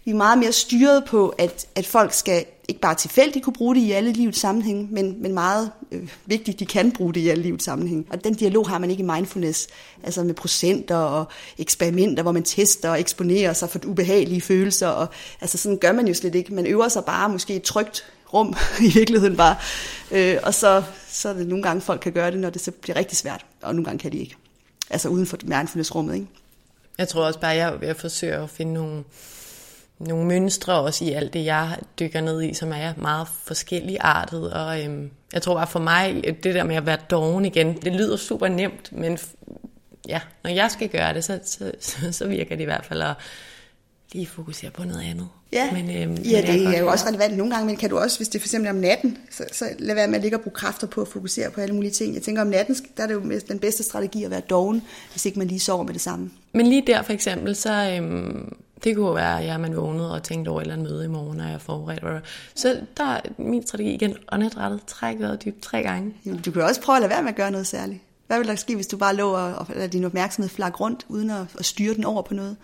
vi 0.07 0.11
er 0.11 0.15
meget 0.15 0.37
mere 0.37 0.51
styret 0.51 1.03
på, 1.05 1.29
at, 1.29 1.67
at 1.75 1.85
folk 1.85 2.13
skal 2.13 2.45
ikke 2.67 2.81
bare 2.81 2.95
tilfældigt 2.95 3.45
kunne 3.45 3.53
bruge 3.53 3.75
det 3.75 3.81
i 3.81 3.91
alle 3.91 4.11
livets 4.11 4.39
sammenhæng, 4.39 4.93
men, 4.93 5.21
men 5.21 5.33
meget 5.33 5.71
øh, 5.91 6.09
vigtigt, 6.25 6.59
de 6.59 6.65
kan 6.65 6.91
bruge 6.91 7.13
det 7.13 7.19
i 7.19 7.29
alle 7.29 7.43
livets 7.43 7.65
sammenhæng. 7.65 8.07
Og 8.09 8.23
den 8.23 8.33
dialog 8.33 8.69
har 8.69 8.77
man 8.77 8.91
ikke 8.91 9.03
i 9.03 9.05
mindfulness, 9.05 9.67
altså 10.03 10.23
med 10.23 10.33
procenter 10.33 10.95
og 10.95 11.27
eksperimenter, 11.57 12.23
hvor 12.23 12.31
man 12.31 12.43
tester 12.43 12.89
og 12.89 12.99
eksponerer 12.99 13.53
sig 13.53 13.69
for 13.69 13.79
ubehagelige 13.85 14.41
følelser. 14.41 14.87
Og, 14.87 15.07
altså 15.41 15.57
sådan 15.57 15.77
gør 15.77 15.91
man 15.91 16.07
jo 16.07 16.13
slet 16.13 16.35
ikke. 16.35 16.53
Man 16.53 16.67
øver 16.67 16.87
sig 16.87 17.05
bare 17.05 17.29
måske 17.29 17.55
et 17.55 17.63
trygt 17.63 18.05
rum 18.33 18.55
i 18.87 18.91
virkeligheden 18.93 19.37
bare. 19.37 19.55
Øh, 20.11 20.37
og 20.43 20.53
så, 20.53 20.83
så 21.07 21.29
er 21.29 21.33
det 21.33 21.47
nogle 21.47 21.63
gange, 21.63 21.81
folk 21.81 22.01
kan 22.01 22.11
gøre 22.11 22.31
det, 22.31 22.39
når 22.39 22.49
det 22.49 22.61
så 22.61 22.71
bliver 22.71 22.95
rigtig 22.95 23.17
svært, 23.17 23.45
og 23.61 23.75
nogle 23.75 23.85
gange 23.85 23.99
kan 23.99 24.11
de 24.11 24.17
ikke. 24.17 24.35
Altså 24.89 25.09
uden 25.09 25.25
for 25.25 25.37
mindfulness-rummet, 25.43 26.13
ikke? 26.13 26.27
Jeg 26.97 27.07
tror 27.07 27.25
også 27.25 27.39
bare, 27.39 27.51
at 27.51 27.57
jeg, 27.57 27.73
jeg 27.81 27.95
forsøger 27.95 28.43
at 28.43 28.49
finde 28.49 28.73
nogle 28.73 29.03
nogle 29.99 30.25
mønstre 30.25 30.73
også 30.73 31.05
i 31.05 31.11
alt 31.11 31.33
det, 31.33 31.45
jeg 31.45 31.77
dykker 31.99 32.21
ned 32.21 32.41
i, 32.41 32.53
som 32.53 32.71
er 32.71 32.93
meget 32.97 33.27
forskellige 33.43 34.01
artet. 34.01 34.53
Og 34.53 34.83
øhm, 34.83 35.11
jeg 35.33 35.41
tror 35.41 35.53
bare 35.53 35.67
for 35.67 35.79
mig, 35.79 36.23
det 36.43 36.55
der 36.55 36.63
med 36.63 36.75
at 36.75 36.85
være 36.85 36.97
doven 37.09 37.45
igen, 37.45 37.81
det 37.81 37.93
lyder 37.93 38.17
super 38.17 38.47
nemt, 38.47 38.91
men 38.91 39.17
ja, 40.07 40.21
når 40.43 40.51
jeg 40.51 40.71
skal 40.71 40.89
gøre 40.89 41.13
det, 41.13 41.23
så, 41.23 41.39
så, 41.43 41.71
så, 41.79 42.11
så 42.11 42.27
virker 42.27 42.55
det 42.55 42.61
i 42.61 42.65
hvert 42.65 42.85
fald 42.85 43.01
at 43.01 43.15
lige 44.13 44.27
fokusere 44.27 44.71
på 44.71 44.83
noget 44.83 45.01
andet. 45.01 45.27
Ja, 45.51 45.71
men, 45.71 45.89
øhm, 45.89 46.15
ja 46.15 46.41
det 46.41 46.63
er, 46.63 46.69
er 46.69 46.79
jo 46.79 46.87
også 46.87 47.07
relevant 47.07 47.37
nogle 47.37 47.53
gange, 47.53 47.67
men 47.67 47.75
kan 47.75 47.89
du 47.89 47.97
også, 47.97 48.17
hvis 48.19 48.27
det 48.27 48.35
er 48.35 48.39
for 48.39 48.47
eksempel 48.47 48.69
om 48.69 48.75
natten, 48.75 49.17
så, 49.31 49.43
så 49.51 49.65
lad 49.79 49.95
være 49.95 50.07
med 50.07 50.15
at 50.15 50.21
ligge 50.21 50.37
og 50.37 50.41
bruge 50.41 50.53
kræfter 50.53 50.87
på 50.87 51.01
at 51.01 51.07
fokusere 51.07 51.51
på 51.51 51.61
alle 51.61 51.75
mulige 51.75 51.91
ting. 51.91 52.13
Jeg 52.13 52.21
tænker 52.21 52.41
om 52.41 52.47
natten, 52.47 52.75
der 52.97 53.03
er 53.03 53.07
det 53.07 53.13
jo 53.13 53.41
den 53.49 53.59
bedste 53.59 53.83
strategi 53.83 54.23
at 54.23 54.31
være 54.31 54.41
doven, 54.49 54.83
hvis 55.11 55.25
ikke 55.25 55.39
man 55.39 55.47
lige 55.47 55.59
sover 55.59 55.83
med 55.83 55.93
det 55.93 56.01
samme. 56.01 56.31
Men 56.53 56.67
lige 56.67 56.83
der 56.87 57.01
for 57.01 57.13
eksempel, 57.13 57.55
så 57.55 57.97
øhm, 57.97 58.57
det 58.83 58.95
kunne 58.95 59.15
være, 59.15 59.39
at 59.39 59.45
jeg 59.45 59.59
man 59.59 59.75
vågnede 59.75 60.13
og 60.13 60.23
tænkte 60.23 60.49
over 60.49 60.59
et 60.59 60.63
eller 60.63 60.73
andet 60.73 60.91
møde 60.91 61.05
i 61.05 61.07
morgen, 61.07 61.39
og 61.39 61.45
jeg 61.45 61.53
er 61.53 61.57
forberedt. 61.57 62.25
Så 62.55 62.81
der 62.97 63.03
er 63.03 63.21
min 63.37 63.67
strategi 63.67 63.93
igen, 63.93 64.15
åndedrættet, 64.31 64.81
træk 64.87 65.19
vejret 65.19 65.45
dybt 65.45 65.61
tre 65.61 65.83
gange. 65.83 66.13
Du 66.45 66.51
kan 66.51 66.61
også 66.61 66.81
prøve 66.81 66.95
at 66.95 67.01
lade 67.01 67.09
være 67.09 67.21
med 67.21 67.29
at 67.29 67.35
gøre 67.35 67.51
noget 67.51 67.67
særligt. 67.67 67.99
Hvad 68.27 68.37
vil 68.37 68.47
der 68.47 68.55
ske, 68.55 68.75
hvis 68.75 68.87
du 68.87 68.97
bare 68.97 69.15
lå 69.15 69.29
og, 69.29 69.55
og 69.55 69.67
lader 69.75 69.87
din 69.87 70.03
opmærksomhed 70.03 70.49
flakke 70.49 70.77
rundt, 70.77 71.05
uden 71.09 71.29
at, 71.29 71.45
at 71.59 71.65
styre 71.65 71.93
den 71.93 72.03
over 72.03 72.21
på 72.21 72.33
noget? 72.33 72.57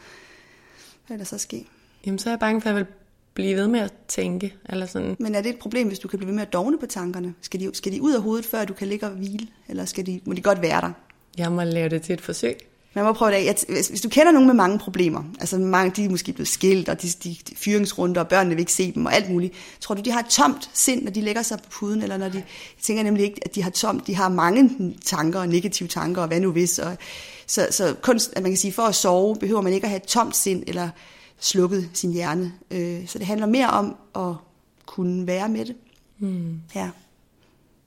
Hvad 1.08 1.18
vil 1.18 1.20
der 1.20 1.26
så 1.26 1.38
ske? 1.38 1.68
Jamen, 2.06 2.20
så 2.20 2.30
er 2.30 2.32
jeg 2.32 2.40
bange 2.40 2.62
for, 2.62 2.70
at 2.70 2.76
jeg 2.76 2.86
vil 2.86 2.94
blive 3.34 3.56
ved 3.56 3.68
med 3.68 3.80
at 3.80 3.94
tænke. 4.08 4.56
Eller 4.70 4.86
sådan. 4.86 5.16
Men 5.20 5.36
er 5.36 5.42
det 5.42 5.50
et 5.50 5.60
problem, 5.60 5.88
hvis 5.88 6.00
du 6.00 6.08
kan 6.08 6.20
blive 6.20 6.28
ved 6.28 6.36
med 6.36 6.44
at 6.44 6.54
dogne 6.54 6.80
på 6.80 6.86
tankerne? 6.86 7.34
Skal 7.42 7.60
de, 7.60 7.70
skal 7.74 7.92
de 7.92 8.02
ud 8.02 8.14
af 8.14 8.22
hovedet, 8.22 8.46
før 8.46 8.66
du 8.66 8.74
kan 8.74 8.88
ligge 8.88 9.06
og 9.06 9.12
hvile? 9.12 9.48
Eller 9.68 9.86
skal 9.86 10.06
de, 10.06 10.22
må 10.26 10.34
de 10.34 10.42
godt 10.42 10.62
være 10.62 10.82
der? 10.82 10.92
Jeg 11.38 11.52
må 11.52 11.64
lave 11.64 11.90
det 11.90 12.02
til 12.02 12.14
et 12.14 12.22
forsøg. 12.22 12.58
Man 12.94 13.06
må 13.06 13.14
prøve 13.14 13.32
det 13.32 13.38
af. 13.38 13.56
Hvis, 13.70 13.88
hvis 13.88 14.02
du 14.02 14.10
kender 14.10 14.32
nogen 14.32 14.48
med 14.48 14.56
mange 14.56 14.80
problemer, 14.80 15.24
altså 15.40 15.58
mange, 15.58 15.92
de 15.96 16.06
er 16.06 16.10
måske 16.10 16.34
blevet 16.34 16.48
skilt, 16.48 16.90
og 16.90 17.02
de, 17.02 17.08
de, 17.24 17.38
de 17.50 17.56
fyringsrunder, 17.56 18.22
og 18.22 18.28
børnene 18.28 18.56
vil 18.56 18.60
ikke 18.60 18.74
se 18.74 18.92
dem, 18.92 19.06
og 19.06 19.14
alt 19.14 19.30
muligt. 19.30 19.54
Tror 19.80 19.96
du, 19.96 20.02
de 20.02 20.12
har 20.12 20.20
et 20.20 20.26
tomt 20.26 20.70
sind, 20.74 21.04
når 21.04 21.12
de 21.12 21.22
lægger 21.22 21.42
sig 21.42 21.60
på 21.60 21.70
puden, 21.70 22.02
eller 22.02 22.18
når 22.18 22.30
de, 22.30 22.38
jeg 22.38 22.46
tænker 22.82 23.04
nemlig 23.04 23.26
ikke, 23.26 23.40
at 23.46 23.56
de 23.56 23.64
har 23.64 23.70
tomt, 23.70 24.08
de 24.08 24.16
har 24.16 24.30
mange 24.30 24.96
tanker, 25.06 25.40
og 25.40 25.50
negative 25.50 25.90
tanker, 25.90 26.22
og 26.22 26.28
hvad 26.28 26.40
nu 26.40 26.52
hvis. 26.52 26.80
Og, 26.80 26.98
så, 27.48 27.68
så 27.72 27.96
kunst, 28.02 28.34
at 28.36 28.44
man 28.44 28.52
kan 28.52 28.58
sige, 28.58 28.74
for 28.74 28.84
at 28.84 28.96
sove, 28.96 29.36
behøver 29.36 29.62
man 29.62 29.74
ikke 29.74 29.86
at 29.86 29.90
have 29.90 30.02
et 30.02 30.08
tomt 30.08 30.36
sind, 30.36 30.64
eller 30.68 30.90
slukket 31.40 31.90
sin 31.94 32.14
hjerne. 32.14 32.54
Øh, 32.72 33.08
så 33.08 33.20
det 33.20 33.28
handler 33.28 33.48
mere 33.48 33.70
om 33.70 33.96
at 34.16 34.36
kunne 34.86 35.28
være 35.28 35.50
med 35.50 35.66
det. 35.66 35.76
Hmm. 36.18 36.62
Ja. 36.76 36.90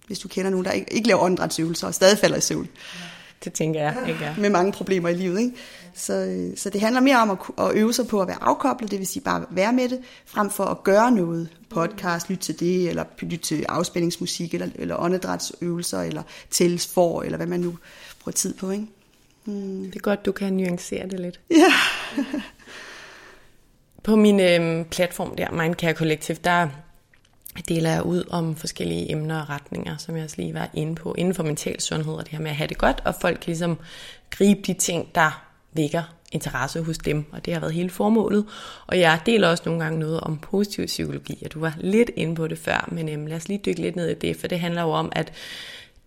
Hvis 0.07 0.19
du 0.19 0.29
kender 0.29 0.51
nogen, 0.51 0.65
der 0.65 0.73
ikke, 0.73 0.95
ikke 0.95 1.09
laver 1.09 1.21
åndedrætsøvelser, 1.21 1.87
og 1.87 1.95
stadig 1.95 2.19
falder 2.19 2.37
i 2.37 2.41
søvn. 2.41 2.69
Ja 2.95 3.07
det 3.45 3.53
tænker 3.53 3.81
jeg, 3.81 3.97
ikke 4.09 4.25
er. 4.25 4.35
Med 4.39 4.51
mange 4.51 4.73
problemer 4.73 5.09
i 5.09 5.15
livet, 5.15 5.41
ikke? 5.41 5.53
Så, 5.95 6.47
så 6.57 6.71
det 6.71 6.81
handler 6.81 7.01
mere 7.01 7.17
om 7.17 7.31
at, 7.31 7.39
at 7.59 7.75
øve 7.75 7.93
sig 7.93 8.07
på 8.07 8.21
at 8.21 8.29
være 8.29 8.43
afkoblet, 8.43 8.91
det 8.91 8.99
vil 8.99 9.07
sige 9.07 9.23
bare 9.23 9.45
være 9.51 9.73
med 9.73 9.89
det, 9.89 10.01
frem 10.27 10.51
for 10.51 10.65
at 10.65 10.85
gøre 10.85 11.11
noget. 11.11 11.49
Podcast, 11.71 12.31
lytte 12.31 12.45
til 12.45 12.61
det, 12.61 12.89
eller 12.89 13.05
lytte 13.21 13.37
til 13.37 13.65
afspændingsmusik, 13.69 14.55
eller, 14.55 14.69
eller 14.75 14.97
åndedrætsøvelser, 14.97 16.01
eller 16.01 16.23
tælles 16.51 16.87
for, 16.87 17.23
eller 17.23 17.37
hvad 17.37 17.47
man 17.47 17.61
nu 17.61 17.79
bruger 18.23 18.33
tid 18.33 18.55
på, 18.55 18.71
ikke? 18.71 18.87
Hmm. 19.45 19.85
Det 19.85 19.97
er 19.97 20.01
godt, 20.01 20.27
du 20.27 20.33
kan 20.33 20.53
nuancere 20.53 21.09
det 21.09 21.21
lidt. 21.21 21.41
Ja. 21.51 21.73
på 24.05 24.17
min 24.17 24.41
øhm, 24.41 24.85
platform 24.85 25.37
der, 25.37 25.51
Mindcare 25.51 25.93
Collective, 25.93 26.37
der 26.45 26.69
deler 27.63 27.91
jeg 27.91 28.03
ud 28.03 28.25
om 28.31 28.57
forskellige 28.57 29.11
emner 29.13 29.41
og 29.41 29.51
retninger, 29.51 29.97
som 29.97 30.17
jeg 30.17 30.25
også 30.25 30.37
lige 30.39 30.55
var 30.55 30.71
inde 30.75 30.95
på, 30.95 31.15
inden 31.19 31.35
for 31.35 31.43
mental 31.43 31.81
sundhed 31.81 32.15
og 32.15 32.25
det 32.25 32.33
her 32.33 32.41
med 32.41 32.51
at 32.51 32.57
have 32.57 32.69
det 32.69 32.79
godt, 32.79 33.03
og 33.05 33.15
folk 33.21 33.37
kan 33.41 33.47
ligesom 33.47 33.79
gribe 34.31 34.61
de 34.67 34.75
ting, 34.75 35.15
der 35.15 35.47
vækker 35.73 36.03
interesse 36.33 36.83
hos 36.83 36.99
dem, 36.99 37.25
og 37.33 37.45
det 37.45 37.53
har 37.53 37.61
været 37.61 37.75
hele 37.75 37.91
formålet. 37.91 38.47
Og 38.87 39.01
jeg 39.01 39.21
deler 39.27 39.49
også 39.49 39.63
nogle 39.67 39.85
gange 39.85 39.99
noget 39.99 40.21
om 40.21 40.39
positiv 40.39 40.87
psykologi, 40.87 41.43
og 41.45 41.53
du 41.53 41.61
var 41.61 41.75
lidt 41.81 42.11
inde 42.17 42.35
på 42.35 42.49
det 42.49 42.59
før, 42.59 42.89
men 42.93 43.09
øhm, 43.09 43.27
lad 43.27 43.37
os 43.37 43.49
lige 43.49 43.61
dykke 43.67 43.81
lidt 43.81 43.97
ned 43.97 44.09
i 44.09 44.15
det, 44.15 44.37
for 44.37 44.47
det 44.47 44.61
handler 44.61 44.83
jo 44.83 44.91
om, 44.91 45.13
at 45.13 45.33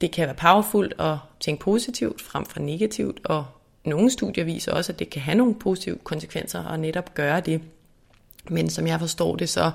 det 0.02 0.12
kan 0.12 0.26
være 0.26 0.36
powerfult 0.36 0.94
at 1.00 1.18
tænke 1.40 1.64
positivt 1.64 2.22
frem 2.22 2.46
for 2.46 2.60
negativt, 2.60 3.20
og 3.26 3.46
nogle 3.86 4.10
studier 4.10 4.44
viser 4.44 4.72
også, 4.72 4.92
at 4.92 5.00
det 5.00 5.10
kan 5.10 5.22
have 5.22 5.38
nogle 5.38 5.56
positive 5.56 5.98
konsekvenser 6.04 6.66
at 6.66 6.80
netop 6.80 7.14
gøre 7.14 7.40
det. 7.40 7.62
Men 8.50 8.70
som 8.70 8.88
jeg 8.88 9.00
forstår 9.00 9.36
det, 9.36 9.50
så 9.50 9.72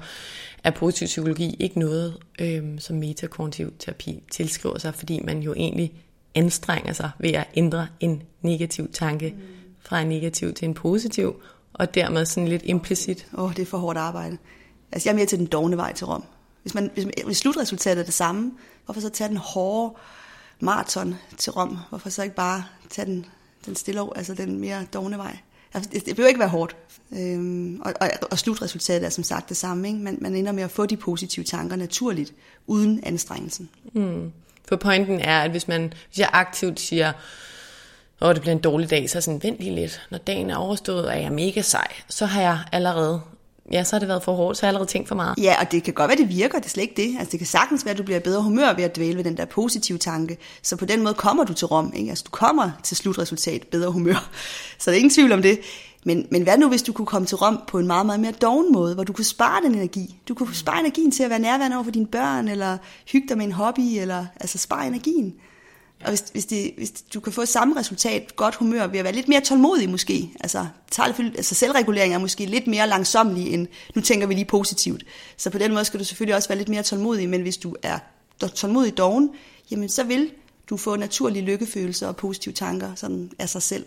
er 0.64 0.70
positiv 0.70 1.06
psykologi 1.06 1.56
ikke 1.58 1.78
noget, 1.78 2.16
øhm, 2.38 2.78
som 2.78 2.96
metakognitiv 2.96 3.72
terapi 3.78 4.22
tilskriver 4.30 4.78
sig, 4.78 4.94
fordi 4.94 5.20
man 5.24 5.40
jo 5.40 5.54
egentlig 5.54 5.92
anstrenger 6.34 6.92
sig 6.92 7.10
ved 7.18 7.30
at 7.30 7.48
ændre 7.54 7.86
en 8.00 8.22
negativ 8.42 8.92
tanke 8.92 9.30
mm. 9.30 9.42
fra 9.80 10.00
en 10.00 10.08
negativ 10.08 10.52
til 10.52 10.68
en 10.68 10.74
positiv, 10.74 11.42
og 11.72 11.94
dermed 11.94 12.26
sådan 12.26 12.48
lidt 12.48 12.62
implicit. 12.64 13.26
Åh, 13.34 13.44
oh, 13.44 13.56
det 13.56 13.62
er 13.62 13.66
for 13.66 13.78
hårdt 13.78 13.98
arbejde. 13.98 14.38
Altså, 14.92 15.08
jeg 15.08 15.12
er 15.12 15.16
mere 15.16 15.26
til 15.26 15.38
den 15.38 15.46
dogne 15.46 15.76
vej 15.76 15.92
til 15.92 16.06
Rom. 16.06 16.24
Hvis, 16.62 16.74
man, 16.74 16.90
hvis, 16.94 17.06
hvis 17.26 17.36
slutresultatet 17.36 18.00
er 18.00 18.04
det 18.04 18.14
samme, 18.14 18.52
hvorfor 18.84 19.00
så 19.00 19.08
tage 19.08 19.28
den 19.28 19.36
hårde 19.36 19.94
maraton 20.60 21.14
til 21.38 21.52
Rom? 21.52 21.78
Hvorfor 21.88 22.10
så 22.10 22.22
ikke 22.22 22.34
bare 22.34 22.64
tage 22.90 23.06
den, 23.06 23.26
den 23.66 23.76
stille, 23.76 24.16
altså 24.16 24.34
den 24.34 24.58
mere 24.60 24.86
dogne 24.92 25.18
vej? 25.18 25.38
Altså, 25.74 25.90
det, 25.92 26.06
det 26.06 26.16
behøver 26.16 26.28
ikke 26.28 26.40
være 26.40 26.48
hårdt. 26.48 26.76
Øhm, 27.12 27.80
og, 27.80 27.92
og, 28.00 28.08
og 28.30 28.38
slutresultatet 28.38 29.06
er 29.06 29.10
som 29.10 29.24
sagt 29.24 29.48
det 29.48 29.56
samme. 29.56 29.88
Ikke? 29.88 30.00
Man, 30.00 30.18
man 30.20 30.34
ender 30.34 30.52
med 30.52 30.62
at 30.62 30.70
få 30.70 30.86
de 30.86 30.96
positive 30.96 31.44
tanker 31.44 31.76
naturligt, 31.76 32.32
uden 32.66 33.00
anstrengelsen. 33.02 33.68
Mm. 33.92 34.32
For 34.68 34.76
pointen 34.76 35.20
er, 35.20 35.40
at 35.40 35.50
hvis, 35.50 35.68
man, 35.68 35.92
hvis 36.08 36.18
jeg 36.18 36.30
aktivt 36.32 36.80
siger, 36.80 37.12
åh, 38.20 38.34
det 38.34 38.40
bliver 38.40 38.54
en 38.54 38.62
dårlig 38.62 38.90
dag, 38.90 39.10
så 39.10 39.18
er 39.18 39.20
sådan, 39.20 39.42
vent 39.42 39.58
lige 39.58 39.74
lidt. 39.74 40.00
Når 40.10 40.18
dagen 40.18 40.50
er 40.50 40.56
overstået, 40.56 41.10
er 41.12 41.16
jeg 41.16 41.24
er 41.24 41.30
mega 41.30 41.62
sej, 41.62 41.92
så 42.08 42.26
har 42.26 42.40
jeg 42.40 42.58
allerede 42.72 43.20
ja, 43.72 43.84
så 43.84 43.96
har 43.96 43.98
det 43.98 44.08
været 44.08 44.22
for 44.22 44.34
hårdt, 44.34 44.58
så 44.58 44.62
har 44.62 44.66
jeg 44.66 44.70
allerede 44.70 44.90
tænkt 44.90 45.08
for 45.08 45.14
meget. 45.14 45.34
Ja, 45.38 45.60
og 45.60 45.72
det 45.72 45.82
kan 45.82 45.94
godt 45.94 46.08
være, 46.08 46.18
det 46.18 46.28
virker, 46.28 46.58
det 46.58 46.66
er 46.66 46.70
slet 46.70 46.82
ikke 46.82 47.02
det. 47.02 47.16
Altså, 47.18 47.30
det 47.30 47.40
kan 47.40 47.46
sagtens 47.46 47.84
være, 47.84 47.92
at 47.92 47.98
du 47.98 48.02
bliver 48.02 48.20
bedre 48.20 48.42
humør 48.42 48.74
ved 48.74 48.84
at 48.84 48.96
dvæle 48.96 49.16
ved 49.16 49.24
den 49.24 49.36
der 49.36 49.44
positive 49.44 49.98
tanke. 49.98 50.38
Så 50.62 50.76
på 50.76 50.84
den 50.84 51.02
måde 51.02 51.14
kommer 51.14 51.44
du 51.44 51.52
til 51.52 51.66
Rom, 51.66 51.92
ikke? 51.96 52.10
Altså, 52.10 52.24
du 52.26 52.30
kommer 52.30 52.70
til 52.82 52.96
slutresultat, 52.96 53.66
bedre 53.70 53.90
humør. 53.90 54.30
Så 54.78 54.90
der 54.90 54.94
er 54.94 54.98
ingen 54.98 55.10
tvivl 55.10 55.32
om 55.32 55.42
det. 55.42 55.60
Men, 56.06 56.26
men 56.30 56.42
hvad 56.42 56.58
nu, 56.58 56.68
hvis 56.68 56.82
du 56.82 56.92
kunne 56.92 57.06
komme 57.06 57.26
til 57.26 57.36
Rom 57.36 57.60
på 57.66 57.78
en 57.78 57.86
meget, 57.86 58.06
meget 58.06 58.20
mere 58.20 58.32
doven 58.32 58.72
måde, 58.72 58.94
hvor 58.94 59.04
du 59.04 59.12
kunne 59.12 59.24
spare 59.24 59.62
den 59.62 59.74
energi? 59.74 60.16
Du 60.28 60.34
kunne 60.34 60.54
spare 60.54 60.80
energien 60.80 61.10
til 61.10 61.22
at 61.22 61.30
være 61.30 61.38
nærværende 61.38 61.76
over 61.76 61.84
for 61.84 61.90
dine 61.90 62.06
børn, 62.06 62.48
eller 62.48 62.78
hygge 63.12 63.28
dig 63.28 63.36
med 63.36 63.46
en 63.46 63.52
hobby, 63.52 63.80
eller 63.80 64.26
altså 64.40 64.58
spare 64.58 64.86
energien. 64.86 65.34
Og 66.04 66.10
hvis, 66.10 66.24
hvis, 66.32 66.46
det, 66.46 66.72
hvis 66.76 66.90
du 67.14 67.20
kan 67.20 67.32
få 67.32 67.46
samme 67.46 67.78
resultat, 67.78 68.36
godt 68.36 68.54
humør, 68.54 68.86
ved 68.86 68.98
at 68.98 69.04
være 69.04 69.14
lidt 69.14 69.28
mere 69.28 69.40
tålmodig 69.40 69.90
måske, 69.90 70.30
altså, 70.40 70.66
altså 71.18 71.54
selvregulering 71.54 72.14
er 72.14 72.18
måske 72.18 72.46
lidt 72.46 72.66
mere 72.66 72.88
langsomlig 72.88 73.54
end, 73.54 73.66
nu 73.94 74.02
tænker 74.02 74.26
vi 74.26 74.34
lige 74.34 74.44
positivt. 74.44 75.04
Så 75.36 75.50
på 75.50 75.58
den 75.58 75.72
måde 75.72 75.84
skal 75.84 76.00
du 76.00 76.04
selvfølgelig 76.04 76.36
også 76.36 76.48
være 76.48 76.58
lidt 76.58 76.68
mere 76.68 76.82
tålmodig, 76.82 77.28
men 77.28 77.42
hvis 77.42 77.56
du 77.56 77.76
er 77.82 77.98
tålmodig 78.54 78.98
doven, 78.98 79.30
jamen 79.70 79.88
så 79.88 80.04
vil 80.04 80.30
du 80.70 80.76
få 80.76 80.96
naturlige 80.96 81.44
lykkefølelser 81.44 82.08
og 82.08 82.16
positive 82.16 82.54
tanker 82.54 82.94
sådan 82.94 83.30
af 83.38 83.48
sig 83.48 83.62
selv. 83.62 83.86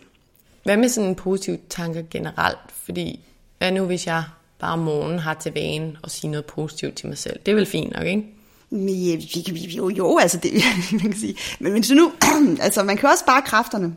Hvad 0.63 0.78
med 0.78 0.89
sådan 0.89 1.15
positive 1.15 1.57
tanker 1.70 2.03
generelt? 2.11 2.57
Fordi 2.84 3.20
hvad 3.57 3.72
nu 3.72 3.86
hvis 3.86 4.07
jeg 4.07 4.24
bare 4.59 4.74
om 4.74 4.80
morgenen 4.80 5.20
har 5.20 5.34
til 5.34 5.53
vane 5.53 5.97
at 6.03 6.11
sige 6.11 6.32
noget 6.32 6.45
positivt 6.45 6.95
til 6.95 7.07
mig 7.07 7.18
selv? 7.18 7.39
Det 7.45 7.51
er 7.51 7.55
vel 7.55 7.65
fint 7.65 7.93
nok, 7.93 8.05
ikke? 8.05 8.37
Øh, 8.72 9.78
jo, 9.78 9.89
jo, 9.89 10.18
altså 10.18 10.38
det, 10.38 10.53
man 10.91 11.01
kan 11.01 11.20
sige. 11.20 11.36
Men, 11.59 11.74
men 11.74 11.84
så 11.84 11.95
nu, 11.95 12.11
altså 12.65 12.84
man 12.84 12.97
kan 12.97 13.09
også 13.09 13.22
spare 13.22 13.41
kræfterne. 13.41 13.95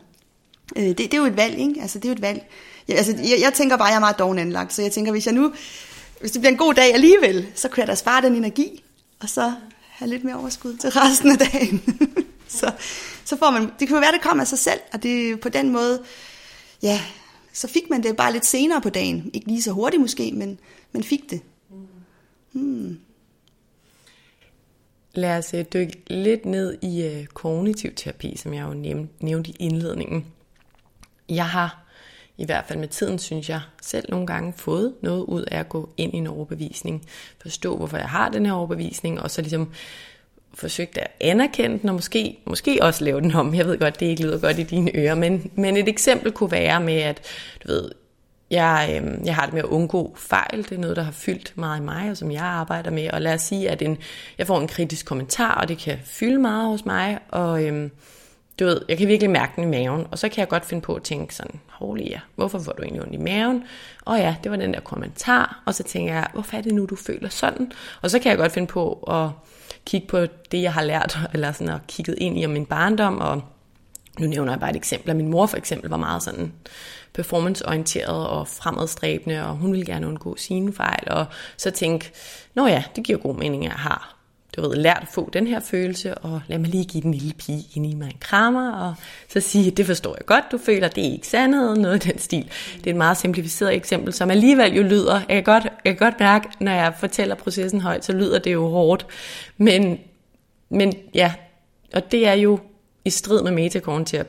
Øh, 0.75 0.83
det, 0.83 0.97
det 0.97 1.13
er 1.13 1.17
jo 1.17 1.25
et 1.25 1.37
valg, 1.37 1.59
ikke? 1.59 1.81
Altså 1.81 1.99
det 1.99 2.05
er 2.05 2.09
jo 2.09 2.13
et 2.15 2.21
valg. 2.21 2.49
Jeg, 2.87 2.97
altså, 2.97 3.11
jeg, 3.11 3.37
jeg 3.41 3.53
tænker 3.53 3.77
bare, 3.77 3.87
at 3.87 3.91
jeg 3.91 3.95
er 3.95 3.99
meget 3.99 4.19
dovenanlagt, 4.19 4.73
så 4.73 4.81
jeg 4.81 4.91
tænker, 4.91 5.11
hvis 5.11 5.25
jeg 5.25 5.33
nu, 5.33 5.53
hvis 6.19 6.31
det 6.31 6.41
bliver 6.41 6.51
en 6.51 6.57
god 6.57 6.73
dag 6.73 6.93
alligevel, 6.93 7.47
så 7.55 7.69
kan 7.69 7.79
jeg 7.79 7.87
da 7.87 7.95
spare 7.95 8.21
den 8.21 8.35
energi, 8.35 8.83
og 9.19 9.29
så 9.29 9.53
have 9.89 10.09
lidt 10.09 10.23
mere 10.23 10.35
overskud 10.35 10.77
til 10.77 10.89
resten 10.89 11.31
af 11.31 11.37
dagen. 11.37 11.81
så, 12.59 12.71
så 13.25 13.37
får 13.37 13.51
man, 13.51 13.61
det 13.61 13.87
kan 13.87 13.95
jo 13.95 13.99
være, 13.99 14.11
det 14.11 14.21
kommer 14.21 14.43
af 14.43 14.47
sig 14.47 14.59
selv, 14.59 14.79
og 14.93 15.03
det 15.03 15.39
på 15.39 15.49
den 15.49 15.69
måde, 15.69 16.03
ja, 16.81 17.01
så 17.53 17.67
fik 17.67 17.89
man 17.89 18.03
det 18.03 18.17
bare 18.17 18.33
lidt 18.33 18.45
senere 18.45 18.81
på 18.81 18.89
dagen. 18.89 19.31
Ikke 19.33 19.47
lige 19.47 19.61
så 19.61 19.71
hurtigt 19.71 20.01
måske, 20.01 20.31
men 20.31 20.59
man 20.91 21.03
fik 21.03 21.29
det. 21.29 21.41
Hmm. 22.51 22.99
Lad 25.13 25.37
os 25.37 25.53
øh, 25.53 25.65
dykke 25.73 26.01
lidt 26.07 26.45
ned 26.45 26.77
i 26.81 27.03
øh, 27.03 27.25
kognitiv 27.25 27.95
terapi, 27.95 28.37
som 28.37 28.53
jeg 28.53 28.67
jo 28.67 29.07
nævnte 29.19 29.49
i 29.49 29.55
indledningen. 29.59 30.25
Jeg 31.29 31.47
har 31.47 31.81
i 32.37 32.45
hvert 32.45 32.65
fald 32.67 32.79
med 32.79 32.87
tiden, 32.87 33.19
synes 33.19 33.49
jeg, 33.49 33.61
selv 33.81 34.05
nogle 34.09 34.27
gange 34.27 34.53
fået 34.53 34.93
noget 35.01 35.23
ud 35.23 35.41
af 35.41 35.59
at 35.59 35.69
gå 35.69 35.89
ind 35.97 36.13
i 36.13 36.17
en 36.17 36.27
overbevisning. 36.27 37.05
Forstå, 37.41 37.77
hvorfor 37.77 37.97
jeg 37.97 38.09
har 38.09 38.29
den 38.29 38.45
her 38.45 38.53
overbevisning, 38.53 39.21
og 39.21 39.31
så 39.31 39.41
ligesom 39.41 39.71
forsøgt 40.53 40.97
at 40.97 41.07
anerkende 41.19 41.79
den, 41.79 41.89
og 41.89 41.95
måske, 41.95 42.37
måske 42.45 42.77
også 42.81 43.03
lave 43.05 43.21
den 43.21 43.35
om. 43.35 43.55
Jeg 43.55 43.65
ved 43.65 43.79
godt, 43.79 43.99
det 43.99 44.05
ikke 44.05 44.23
lyder 44.23 44.39
godt 44.39 44.59
i 44.59 44.63
dine 44.63 44.95
ører, 44.95 45.15
men, 45.15 45.51
men 45.55 45.77
et 45.77 45.87
eksempel 45.87 46.31
kunne 46.31 46.51
være 46.51 46.81
med, 46.81 46.97
at 46.97 47.21
du 47.63 47.67
ved, 47.67 47.91
jeg, 48.51 49.01
øh, 49.03 49.25
jeg 49.25 49.35
har 49.35 49.45
det 49.45 49.53
med 49.53 49.61
at 49.61 49.67
undgå 49.67 50.15
fejl. 50.17 50.63
Det 50.63 50.71
er 50.71 50.77
noget, 50.77 50.95
der 50.95 51.03
har 51.03 51.11
fyldt 51.11 51.53
meget 51.55 51.79
i 51.79 51.83
mig, 51.83 52.09
og 52.09 52.17
som 52.17 52.31
jeg 52.31 52.43
arbejder 52.43 52.91
med. 52.91 53.09
Og 53.11 53.21
lad 53.21 53.33
os 53.33 53.41
sige, 53.41 53.69
at 53.69 53.81
en, 53.81 53.97
jeg 54.37 54.47
får 54.47 54.59
en 54.59 54.67
kritisk 54.67 55.05
kommentar, 55.05 55.53
og 55.53 55.67
det 55.67 55.77
kan 55.77 55.97
fylde 56.03 56.39
meget 56.39 56.67
hos 56.67 56.85
mig. 56.85 57.19
Og 57.29 57.63
øh, 57.63 57.89
du 58.59 58.65
ved, 58.65 58.81
jeg 58.89 58.97
kan 58.97 59.07
virkelig 59.07 59.29
mærke 59.29 59.53
den 59.55 59.63
i 59.63 59.67
maven. 59.67 60.07
Og 60.11 60.19
så 60.19 60.29
kan 60.29 60.39
jeg 60.39 60.47
godt 60.47 60.65
finde 60.65 60.81
på 60.81 60.93
at 60.93 61.03
tænke 61.03 61.35
sådan, 61.35 61.59
holy 61.67 62.01
ja, 62.09 62.19
hvorfor 62.35 62.59
får 62.59 62.71
du 62.71 62.81
egentlig 62.81 63.01
ondt 63.01 63.13
i 63.13 63.17
maven? 63.17 63.63
Og 64.05 64.17
ja, 64.17 64.35
det 64.43 64.51
var 64.51 64.57
den 64.57 64.73
der 64.73 64.79
kommentar. 64.79 65.63
Og 65.65 65.75
så 65.75 65.83
tænker 65.83 66.13
jeg, 66.13 66.27
hvorfor 66.33 66.57
er 66.57 66.61
det 66.61 66.73
nu, 66.73 66.85
du 66.85 66.95
føler 66.95 67.29
sådan? 67.29 67.71
Og 68.01 68.11
så 68.11 68.19
kan 68.19 68.29
jeg 68.29 68.37
godt 68.37 68.51
finde 68.51 68.67
på 68.67 68.93
at 68.93 69.29
kigge 69.85 70.07
på 70.07 70.19
det, 70.51 70.61
jeg 70.61 70.73
har 70.73 70.83
lært, 70.83 71.19
eller 71.33 71.51
sådan 71.51 71.73
at 71.73 71.87
kigget 71.87 72.15
ind 72.17 72.39
i 72.39 72.45
om 72.45 72.51
min 72.51 72.65
barndom, 72.65 73.17
og 73.17 73.41
nu 74.19 74.27
nævner 74.27 74.51
jeg 74.51 74.59
bare 74.59 74.69
et 74.69 74.75
eksempel. 74.75 75.15
Min 75.15 75.27
mor 75.27 75.45
for 75.45 75.57
eksempel 75.57 75.89
var 75.89 75.97
meget 75.97 76.23
sådan 76.23 76.53
performanceorienteret 77.13 78.27
og 78.27 78.47
fremadstræbende, 78.47 79.45
og 79.45 79.55
hun 79.55 79.71
ville 79.71 79.85
gerne 79.85 80.07
undgå 80.07 80.35
sine 80.37 80.73
fejl, 80.73 81.03
og 81.07 81.25
så 81.57 81.71
tænke, 81.71 82.11
nå 82.55 82.67
ja, 82.67 82.83
det 82.95 83.03
giver 83.03 83.17
god 83.17 83.35
mening, 83.35 83.65
at 83.65 83.71
jeg 83.71 83.79
har 83.79 84.21
du 84.55 84.61
ved, 84.61 84.75
lært 84.75 84.99
at 85.01 85.07
få 85.07 85.29
den 85.33 85.47
her 85.47 85.59
følelse, 85.59 86.15
og 86.15 86.41
lad 86.47 86.57
mig 86.57 86.69
lige 86.69 86.85
give 86.85 87.03
den 87.03 87.13
lille 87.13 87.33
pige 87.33 87.65
ind 87.75 87.85
i 87.85 87.93
mig 87.93 88.05
en 88.05 88.17
krammer, 88.19 88.71
og 88.71 88.95
så 89.29 89.39
sige, 89.39 89.71
det 89.71 89.85
forstår 89.85 90.15
jeg 90.19 90.25
godt, 90.25 90.43
du 90.51 90.57
føler, 90.57 90.87
det 90.87 91.07
er 91.07 91.11
ikke 91.11 91.27
sandhed, 91.27 91.75
noget 91.75 92.05
i 92.05 92.09
den 92.09 92.19
stil. 92.19 92.51
Det 92.77 92.87
er 92.87 92.91
et 92.91 92.97
meget 92.97 93.17
simplificeret 93.17 93.75
eksempel, 93.75 94.13
som 94.13 94.31
alligevel 94.31 94.73
jo 94.73 94.83
lyder, 94.83 95.13
jeg 95.13 95.27
kan 95.27 95.43
godt, 95.43 95.63
jeg 95.63 95.97
kan 95.97 96.07
godt 96.07 96.19
mærke, 96.19 96.47
når 96.59 96.71
jeg 96.71 96.93
fortæller 96.99 97.35
processen 97.35 97.81
højt, 97.81 98.05
så 98.05 98.13
lyder 98.13 98.39
det 98.39 98.53
jo 98.53 98.67
hårdt, 98.67 99.05
men, 99.57 99.99
men 100.69 100.93
ja, 101.13 101.33
og 101.93 102.11
det 102.11 102.27
er 102.27 102.33
jo 102.33 102.59
i 103.05 103.09
strid 103.09 103.41
med 103.41 103.51
metakognitiv 103.51 104.19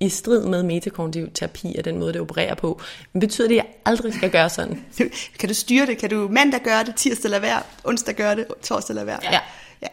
i 0.00 0.08
strid 0.08 0.46
med 0.46 0.62
metakognitiv 0.62 1.28
terapi 1.34 1.74
og 1.78 1.84
den 1.84 1.98
måde, 1.98 2.12
det 2.12 2.20
opererer 2.20 2.54
på. 2.54 2.80
Men 3.12 3.20
betyder 3.20 3.48
det, 3.48 3.54
at 3.54 3.64
jeg 3.64 3.66
aldrig 3.84 4.14
skal 4.14 4.30
gøre 4.30 4.50
sådan? 4.50 4.84
kan 5.38 5.48
du 5.48 5.54
styre 5.54 5.86
det? 5.86 5.98
Kan 5.98 6.10
du 6.10 6.28
mandag 6.30 6.62
gøre 6.62 6.84
det, 6.84 6.94
tirsdag 6.96 7.30
lade 7.30 7.42
være, 7.42 7.62
onsdag 7.84 8.14
gøre 8.14 8.36
det, 8.36 8.46
torsdag 8.62 8.94
lade 8.94 9.06
være? 9.06 9.18
Ja. 9.22 9.40
ja. 9.82 9.88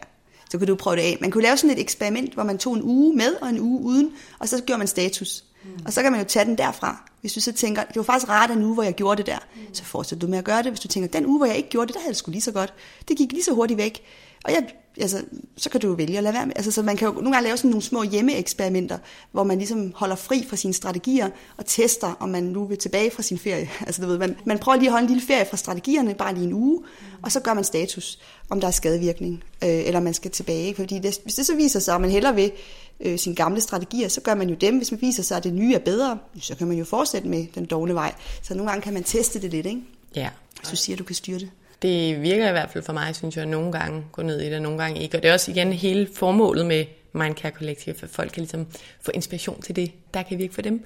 Så 0.50 0.58
kan 0.58 0.66
du 0.66 0.74
prøve 0.74 0.96
det 0.96 1.02
af. 1.02 1.18
Man 1.20 1.30
kunne 1.30 1.42
lave 1.42 1.56
sådan 1.56 1.76
et 1.76 1.80
eksperiment, 1.80 2.34
hvor 2.34 2.42
man 2.42 2.58
tog 2.58 2.74
en 2.74 2.82
uge 2.82 3.16
med 3.16 3.34
og 3.42 3.48
en 3.48 3.60
uge 3.60 3.80
uden, 3.82 4.12
og 4.38 4.48
så 4.48 4.62
gjorde 4.66 4.78
man 4.78 4.86
status. 4.86 5.44
Mm. 5.64 5.70
Og 5.86 5.92
så 5.92 6.02
kan 6.02 6.12
man 6.12 6.20
jo 6.20 6.26
tage 6.26 6.44
den 6.44 6.58
derfra. 6.58 7.10
Hvis 7.20 7.32
du 7.32 7.40
så 7.40 7.52
tænker, 7.52 7.84
det 7.84 7.96
var 7.96 8.02
faktisk 8.02 8.28
rart 8.28 8.50
en 8.50 8.62
uge, 8.62 8.74
hvor 8.74 8.82
jeg 8.82 8.94
gjorde 8.94 9.18
det 9.18 9.26
der, 9.26 9.38
mm. 9.54 9.74
så 9.74 9.84
fortsætter 9.84 10.26
du 10.26 10.30
med 10.30 10.38
at 10.38 10.44
gøre 10.44 10.62
det. 10.62 10.66
Hvis 10.66 10.80
du 10.80 10.88
tænker, 10.88 11.08
den 11.08 11.26
uge, 11.26 11.38
hvor 11.38 11.46
jeg 11.46 11.56
ikke 11.56 11.68
gjorde 11.68 11.86
det, 11.86 11.94
der 11.94 12.00
havde 12.00 12.12
det 12.12 12.18
sgu 12.18 12.30
lige 12.30 12.42
så 12.42 12.52
godt. 12.52 12.74
Det 13.08 13.16
gik 13.16 13.32
lige 13.32 13.44
så 13.44 13.52
hurtigt 13.52 13.78
væk. 13.78 14.02
Og 14.44 14.52
jeg, 14.52 14.62
altså, 15.00 15.22
så 15.56 15.70
kan 15.70 15.80
du 15.80 15.88
jo 15.88 15.92
vælge 15.92 16.16
at 16.16 16.22
lade 16.22 16.34
være 16.34 16.46
med. 16.46 16.52
Altså, 16.56 16.70
så 16.70 16.82
man 16.82 16.96
kan 16.96 17.08
jo 17.08 17.14
nogle 17.14 17.32
gange 17.32 17.44
lave 17.44 17.56
sådan 17.56 17.70
nogle 17.70 17.82
små 17.82 18.02
hjemmeeksperimenter, 18.02 18.98
hvor 19.32 19.44
man 19.44 19.58
ligesom 19.58 19.92
holder 19.96 20.16
fri 20.16 20.46
fra 20.48 20.56
sine 20.56 20.74
strategier 20.74 21.30
og 21.56 21.66
tester, 21.66 22.16
om 22.20 22.28
man 22.28 22.42
nu 22.42 22.64
vil 22.64 22.78
tilbage 22.78 23.10
fra 23.10 23.22
sin 23.22 23.38
ferie. 23.38 23.70
Altså, 23.86 24.02
du 24.02 24.08
ved, 24.08 24.18
man, 24.18 24.36
man 24.44 24.58
prøver 24.58 24.78
lige 24.78 24.88
at 24.88 24.92
holde 24.92 25.04
en 25.04 25.10
lille 25.10 25.26
ferie 25.26 25.46
fra 25.46 25.56
strategierne, 25.56 26.14
bare 26.14 26.34
lige 26.34 26.46
en 26.46 26.52
uge, 26.52 26.82
og 27.22 27.32
så 27.32 27.40
gør 27.40 27.54
man 27.54 27.64
status, 27.64 28.18
om 28.50 28.60
der 28.60 28.66
er 28.66 28.72
skadevirkning, 28.72 29.44
øh, 29.64 29.68
eller 29.70 30.00
man 30.00 30.14
skal 30.14 30.30
tilbage. 30.30 30.74
Fordi 30.74 30.98
det, 30.98 31.18
hvis 31.22 31.34
det 31.34 31.46
så 31.46 31.54
viser 31.56 31.80
sig, 31.80 31.94
at 31.94 32.00
man 32.00 32.10
heller 32.10 32.32
vil 32.32 32.52
øh, 33.00 33.18
sine 33.18 33.34
gamle 33.34 33.60
strategier, 33.60 34.08
så 34.08 34.20
gør 34.20 34.34
man 34.34 34.48
jo 34.48 34.54
dem. 34.54 34.76
Hvis 34.76 34.90
man 34.90 35.00
viser 35.00 35.22
sig, 35.22 35.36
at 35.36 35.44
det 35.44 35.54
nye 35.54 35.74
er 35.74 35.78
bedre, 35.78 36.18
så 36.40 36.54
kan 36.54 36.66
man 36.66 36.76
jo 36.76 36.84
fortsætte 36.84 37.28
med 37.28 37.46
den 37.54 37.64
dårlige 37.64 37.94
vej. 37.94 38.14
Så 38.42 38.54
nogle 38.54 38.70
gange 38.70 38.82
kan 38.82 38.94
man 38.94 39.04
teste 39.04 39.42
det 39.42 39.50
lidt, 39.50 39.66
ikke? 39.66 39.80
Ja. 40.16 40.28
Hvis 40.60 40.70
du 40.70 40.76
siger, 40.76 40.94
at 40.94 40.98
du 40.98 41.04
kan 41.04 41.14
styre 41.14 41.38
det. 41.38 41.50
Det 41.84 42.22
virker 42.22 42.48
i 42.48 42.52
hvert 42.52 42.70
fald 42.70 42.84
for 42.84 42.92
mig, 42.92 43.16
synes 43.16 43.36
jeg, 43.36 43.46
nogle 43.46 43.72
gange 43.72 44.04
gå 44.12 44.22
ned 44.22 44.40
i 44.40 44.44
det, 44.44 44.54
og 44.54 44.62
nogle 44.62 44.78
gange 44.78 45.02
ikke. 45.02 45.18
Og 45.18 45.22
det 45.22 45.28
er 45.28 45.32
også 45.32 45.50
igen 45.50 45.72
hele 45.72 46.08
formålet 46.14 46.66
med 46.66 46.84
Mindcare 47.12 47.52
Collective, 47.52 47.94
at 48.02 48.08
folk 48.08 48.32
kan 48.32 48.40
ligesom 48.40 48.66
få 49.00 49.10
inspiration 49.14 49.62
til 49.62 49.76
det, 49.76 49.92
der 50.14 50.22
kan 50.22 50.38
virke 50.38 50.54
for 50.54 50.62
dem. 50.62 50.84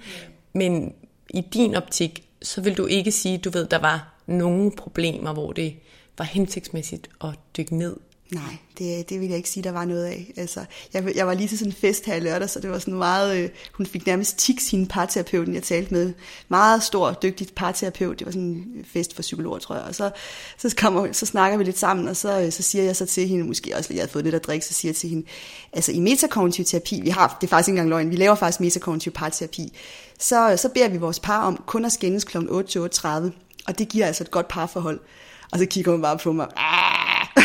Men 0.52 0.94
i 1.30 1.40
din 1.40 1.74
optik, 1.74 2.24
så 2.42 2.60
vil 2.60 2.76
du 2.76 2.86
ikke 2.86 3.12
sige, 3.12 3.38
du 3.38 3.50
ved, 3.50 3.66
der 3.66 3.78
var 3.78 4.14
nogle 4.26 4.72
problemer, 4.76 5.32
hvor 5.32 5.52
det 5.52 5.74
var 6.18 6.24
hensigtsmæssigt 6.24 7.08
at 7.24 7.30
dykke 7.56 7.76
ned 7.76 7.96
Nej, 8.32 8.56
det, 8.78 9.10
det 9.10 9.20
vil 9.20 9.28
jeg 9.28 9.36
ikke 9.36 9.48
sige, 9.48 9.64
der 9.64 9.70
var 9.70 9.84
noget 9.84 10.04
af. 10.04 10.32
Altså, 10.36 10.64
jeg, 10.94 11.16
jeg 11.16 11.26
var 11.26 11.34
lige 11.34 11.48
til 11.48 11.58
sådan 11.58 11.72
en 11.72 11.76
fest 11.76 12.06
her 12.06 12.14
i 12.14 12.20
lørdag, 12.20 12.50
så 12.50 12.60
det 12.60 12.70
var 12.70 12.78
sådan 12.78 12.94
meget, 12.94 13.36
øh, 13.36 13.50
hun 13.72 13.86
fik 13.86 14.06
nærmest 14.06 14.38
tiks 14.38 14.70
hende 14.70 14.86
parterapeuten, 14.86 15.54
jeg 15.54 15.62
talte 15.62 15.94
med. 15.94 16.12
Meget 16.48 16.82
stor, 16.82 17.12
dygtig 17.12 17.48
parterapeut. 17.56 18.18
Det 18.18 18.26
var 18.26 18.32
sådan 18.32 18.48
en 18.48 18.86
fest 18.92 19.14
for 19.14 19.22
psykologer, 19.22 19.58
tror 19.58 19.74
jeg. 19.74 19.84
Og 19.84 19.94
så, 19.94 20.10
så, 20.58 20.74
kommer, 20.78 21.12
så 21.12 21.26
snakker 21.26 21.58
vi 21.58 21.64
lidt 21.64 21.78
sammen, 21.78 22.08
og 22.08 22.16
så, 22.16 22.40
øh, 22.40 22.52
så 22.52 22.62
siger 22.62 22.84
jeg 22.84 22.96
så 22.96 23.06
til 23.06 23.28
hende, 23.28 23.44
måske 23.44 23.76
også, 23.76 23.92
jeg 23.92 24.00
havde 24.00 24.12
fået 24.12 24.24
lidt 24.24 24.34
at 24.34 24.44
drikke, 24.44 24.66
så 24.66 24.74
siger 24.74 24.90
jeg 24.90 24.96
til 24.96 25.10
hende, 25.10 25.26
altså 25.72 25.92
i 25.92 26.00
metakognitiv 26.00 26.64
terapi, 26.64 27.00
vi 27.00 27.10
har, 27.10 27.38
det 27.40 27.46
er 27.46 27.50
faktisk 27.50 27.68
ikke 27.68 27.76
engang 27.76 27.88
løgn, 27.88 28.10
vi 28.10 28.16
laver 28.16 28.34
faktisk 28.34 28.60
metakognitiv 28.60 29.12
parterapi, 29.12 29.72
så, 30.18 30.56
så 30.56 30.68
beder 30.68 30.88
vi 30.88 30.96
vores 30.96 31.20
par 31.20 31.42
om 31.42 31.62
kun 31.66 31.84
at 31.84 31.92
skændes 31.92 32.24
kl. 32.24 32.38
8 32.48 32.70
til 32.70 32.78
8.30, 32.78 33.08
og 33.66 33.78
det 33.78 33.88
giver 33.88 34.06
altså 34.06 34.24
et 34.24 34.30
godt 34.30 34.48
parforhold. 34.48 35.00
Og 35.52 35.58
så 35.58 35.66
kigger 35.66 35.92
hun 35.92 36.02
bare 36.02 36.18
på 36.18 36.32
mig, 36.32 36.46
ah! 36.56 37.26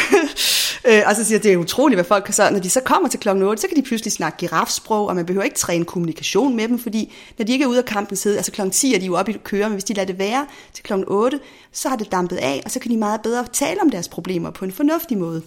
Øh, 0.85 1.01
og 1.05 1.15
så 1.15 1.23
siger 1.23 1.37
jeg, 1.37 1.43
det 1.43 1.53
er 1.53 1.57
utroligt, 1.57 1.97
hvad 1.97 2.05
folk 2.05 2.25
kan 2.25 2.33
så, 2.33 2.49
når 2.49 2.59
de 2.59 2.69
så 2.69 2.81
kommer 2.81 3.09
til 3.09 3.19
klokken 3.19 3.43
8, 3.43 3.61
så 3.61 3.67
kan 3.67 3.77
de 3.77 3.81
pludselig 3.81 4.11
snakke 4.11 4.37
girafsprog, 4.37 5.07
og 5.07 5.15
man 5.15 5.25
behøver 5.25 5.43
ikke 5.43 5.57
træne 5.57 5.85
kommunikation 5.85 6.55
med 6.55 6.67
dem, 6.67 6.79
fordi 6.79 7.13
når 7.37 7.45
de 7.45 7.51
ikke 7.51 7.63
er 7.63 7.67
ude 7.67 7.77
af 7.77 7.85
kampen 7.85 8.17
sidde, 8.17 8.37
altså 8.37 8.51
klokken 8.51 8.71
10 8.71 8.95
er 8.95 8.99
de 8.99 9.05
jo 9.05 9.15
oppe 9.15 9.33
i 9.33 9.37
køre, 9.43 9.69
men 9.69 9.73
hvis 9.73 9.83
de 9.83 9.93
lader 9.93 10.05
det 10.05 10.19
være 10.19 10.45
til 10.73 10.83
klokken 10.83 11.05
8, 11.07 11.39
så 11.71 11.89
har 11.89 11.95
det 11.95 12.11
dampet 12.11 12.35
af, 12.35 12.61
og 12.65 12.71
så 12.71 12.79
kan 12.79 12.91
de 12.91 12.97
meget 12.97 13.21
bedre 13.21 13.45
tale 13.53 13.81
om 13.81 13.89
deres 13.89 14.07
problemer 14.07 14.49
på 14.49 14.65
en 14.65 14.71
fornuftig 14.71 15.17
måde. 15.17 15.41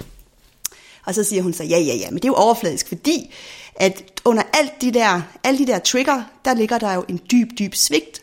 Og 1.07 1.15
så 1.15 1.25
siger 1.25 1.43
hun 1.43 1.53
så, 1.53 1.65
ja, 1.65 1.79
ja, 1.79 1.95
ja, 1.95 2.11
men 2.11 2.17
det 2.17 2.25
er 2.25 2.29
jo 2.29 2.35
overfladisk, 2.35 2.89
fordi 2.89 3.35
at 3.75 4.21
under 4.25 4.43
alt 4.53 4.73
de 4.81 4.91
der, 4.91 5.23
alle 5.45 5.59
de 5.59 5.67
der 5.67 5.79
trigger, 5.79 6.23
der 6.45 6.55
ligger 6.55 6.79
der 6.79 6.95
jo 6.95 7.05
en 7.09 7.21
dyb, 7.31 7.49
dyb 7.59 7.75
svigt 7.75 8.23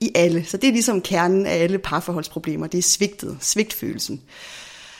i 0.00 0.12
alle. 0.14 0.44
Så 0.44 0.56
det 0.56 0.68
er 0.68 0.72
ligesom 0.72 1.00
kernen 1.00 1.46
af 1.46 1.56
alle 1.62 1.78
parforholdsproblemer, 1.78 2.66
det 2.66 2.78
er 2.78 2.82
svigtet, 2.82 3.36
svigtfølelsen. 3.40 4.22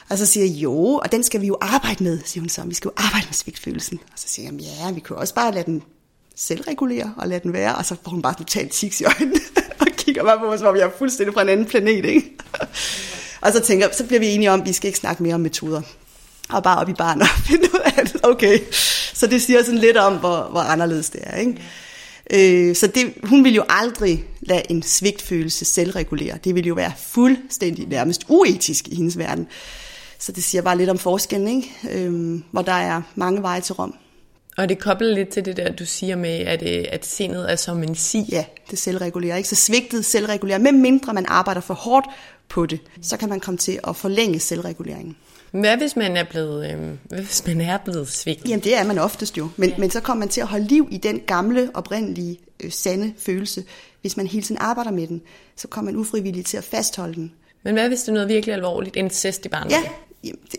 Og 0.08 0.18
så 0.18 0.26
siger 0.26 0.46
jeg, 0.46 0.54
jo, 0.54 0.74
og 0.74 1.12
den 1.12 1.22
skal 1.22 1.40
vi 1.40 1.46
jo 1.46 1.58
arbejde 1.60 2.04
med, 2.04 2.20
siger 2.24 2.42
hun 2.42 2.48
så. 2.48 2.62
Vi 2.64 2.74
skal 2.74 2.88
jo 2.88 2.92
arbejde 2.96 3.26
med 3.26 3.34
svigtfølelsen. 3.34 3.98
Og 4.02 4.18
så 4.18 4.28
siger 4.28 4.52
jeg, 4.52 4.60
ja, 4.60 4.90
vi 4.90 5.00
kan 5.00 5.16
også 5.16 5.34
bare 5.34 5.52
lade 5.52 5.64
den 5.64 5.82
selvregulere 6.36 7.14
og 7.16 7.28
lade 7.28 7.40
den 7.40 7.52
være. 7.52 7.74
Og 7.74 7.84
så 7.86 7.96
får 8.04 8.10
hun 8.10 8.22
bare 8.22 8.34
totalt 8.34 8.72
tiks 8.72 9.00
i 9.00 9.04
øjnene 9.04 9.40
og 9.80 9.86
kigger 9.86 10.24
bare 10.24 10.38
på 10.38 10.46
mig, 10.46 10.58
som 10.58 10.68
om 10.68 10.76
jeg 10.76 10.82
er 10.82 10.90
fuldstændig 10.98 11.34
fra 11.34 11.42
en 11.42 11.48
anden 11.48 11.66
planet. 11.66 12.04
Ikke? 12.04 12.32
og 13.42 13.52
så 13.52 13.60
tænker 13.60 13.88
så 13.92 14.06
bliver 14.06 14.20
vi 14.20 14.26
enige 14.26 14.50
om, 14.50 14.60
at 14.60 14.66
vi 14.66 14.72
skal 14.72 14.88
ikke 14.88 14.98
snakke 14.98 15.22
mere 15.22 15.34
om 15.34 15.40
metoder. 15.40 15.82
Og 16.48 16.62
bare 16.62 16.78
op 16.78 16.88
i 16.88 16.94
barn 16.94 17.20
og 17.20 17.28
finde 17.48 17.64
ud 17.74 17.80
af 17.84 18.06
det. 18.06 18.20
Okay, 18.22 18.58
så 19.14 19.26
det 19.26 19.42
siger 19.42 19.62
sådan 19.62 19.80
lidt 19.80 19.96
om, 19.96 20.16
hvor, 20.16 20.48
hvor 20.50 20.60
anderledes 20.60 21.10
det 21.10 21.20
er. 21.24 21.36
Ikke? 21.36 21.62
Øh, 22.30 22.76
så 22.76 22.86
det, 22.86 23.14
hun 23.22 23.44
vil 23.44 23.54
jo 23.54 23.64
aldrig 23.68 24.24
lade 24.40 24.62
en 24.70 24.82
svigtfølelse 24.82 25.64
selvregulere. 25.64 26.38
Det 26.44 26.54
vil 26.54 26.66
jo 26.66 26.74
være 26.74 26.92
fuldstændig 26.98 27.88
nærmest 27.88 28.24
uetisk 28.28 28.88
i 28.88 28.94
hendes 28.94 29.18
verden. 29.18 29.46
Så 30.18 30.32
det 30.32 30.44
siger 30.44 30.62
bare 30.62 30.78
lidt 30.78 30.90
om 30.90 30.98
forskellen, 30.98 31.48
ikke? 31.48 31.72
Øh, 31.90 32.40
hvor 32.50 32.62
der 32.62 32.72
er 32.72 33.02
mange 33.14 33.42
veje 33.42 33.60
til 33.60 33.74
Rom. 33.74 33.94
Og 34.56 34.68
det 34.68 34.78
kobler 34.78 35.14
lidt 35.14 35.28
til 35.28 35.44
det 35.44 35.56
der, 35.56 35.72
du 35.72 35.84
siger 35.86 36.16
med, 36.16 36.30
at, 36.30 36.62
øh, 36.62 36.84
at 36.92 37.06
sindet 37.06 37.52
er 37.52 37.56
som 37.56 37.82
en 37.82 37.94
si. 37.94 38.24
Ja, 38.32 38.44
det 38.70 38.78
selvregulerer. 38.78 39.36
Ikke? 39.36 39.48
Så 39.48 39.54
svigtet 39.54 40.04
selvregulerer. 40.04 40.58
Med 40.58 40.72
mindre 40.72 41.14
man 41.14 41.26
arbejder 41.28 41.60
for 41.60 41.74
hårdt 41.74 42.06
på 42.48 42.66
det, 42.66 42.80
så 43.02 43.16
kan 43.16 43.28
man 43.28 43.40
komme 43.40 43.58
til 43.58 43.78
at 43.88 43.96
forlænge 43.96 44.40
selvreguleringen. 44.40 45.16
Hvad 45.60 45.76
hvis 45.76 45.96
man 45.96 46.16
er 46.16 46.24
blevet, 46.24 46.70
øh, 46.72 46.78
hvad 47.04 47.18
hvis 47.18 47.46
man 47.46 47.60
er 47.60 47.78
blevet 47.78 48.08
svigtet? 48.08 48.48
Jamen 48.48 48.64
det 48.64 48.78
er 48.78 48.84
man 48.84 48.98
oftest 48.98 49.38
jo, 49.38 49.48
men, 49.56 49.70
ja. 49.70 49.78
men 49.78 49.90
så 49.90 50.00
kommer 50.00 50.18
man 50.18 50.28
til 50.28 50.40
at 50.40 50.46
holde 50.46 50.66
liv 50.66 50.88
i 50.90 50.96
den 50.96 51.20
gamle, 51.20 51.70
oprindelige, 51.74 52.38
øh, 52.64 52.72
sande 52.72 53.14
følelse. 53.18 53.64
Hvis 54.00 54.16
man 54.16 54.26
hele 54.26 54.42
tiden 54.42 54.60
arbejder 54.60 54.90
med 54.90 55.06
den, 55.06 55.22
så 55.56 55.68
kommer 55.68 55.92
man 55.92 56.00
ufrivilligt 56.00 56.46
til 56.46 56.56
at 56.56 56.64
fastholde 56.64 57.14
den. 57.14 57.32
Men 57.62 57.74
hvad 57.74 57.88
hvis 57.88 58.00
det 58.00 58.08
er 58.08 58.12
noget 58.12 58.28
virkelig 58.28 58.54
alvorligt, 58.54 58.96
incest 58.96 59.46
i 59.46 59.48
barnet? 59.48 59.70
Ja, 59.70 59.82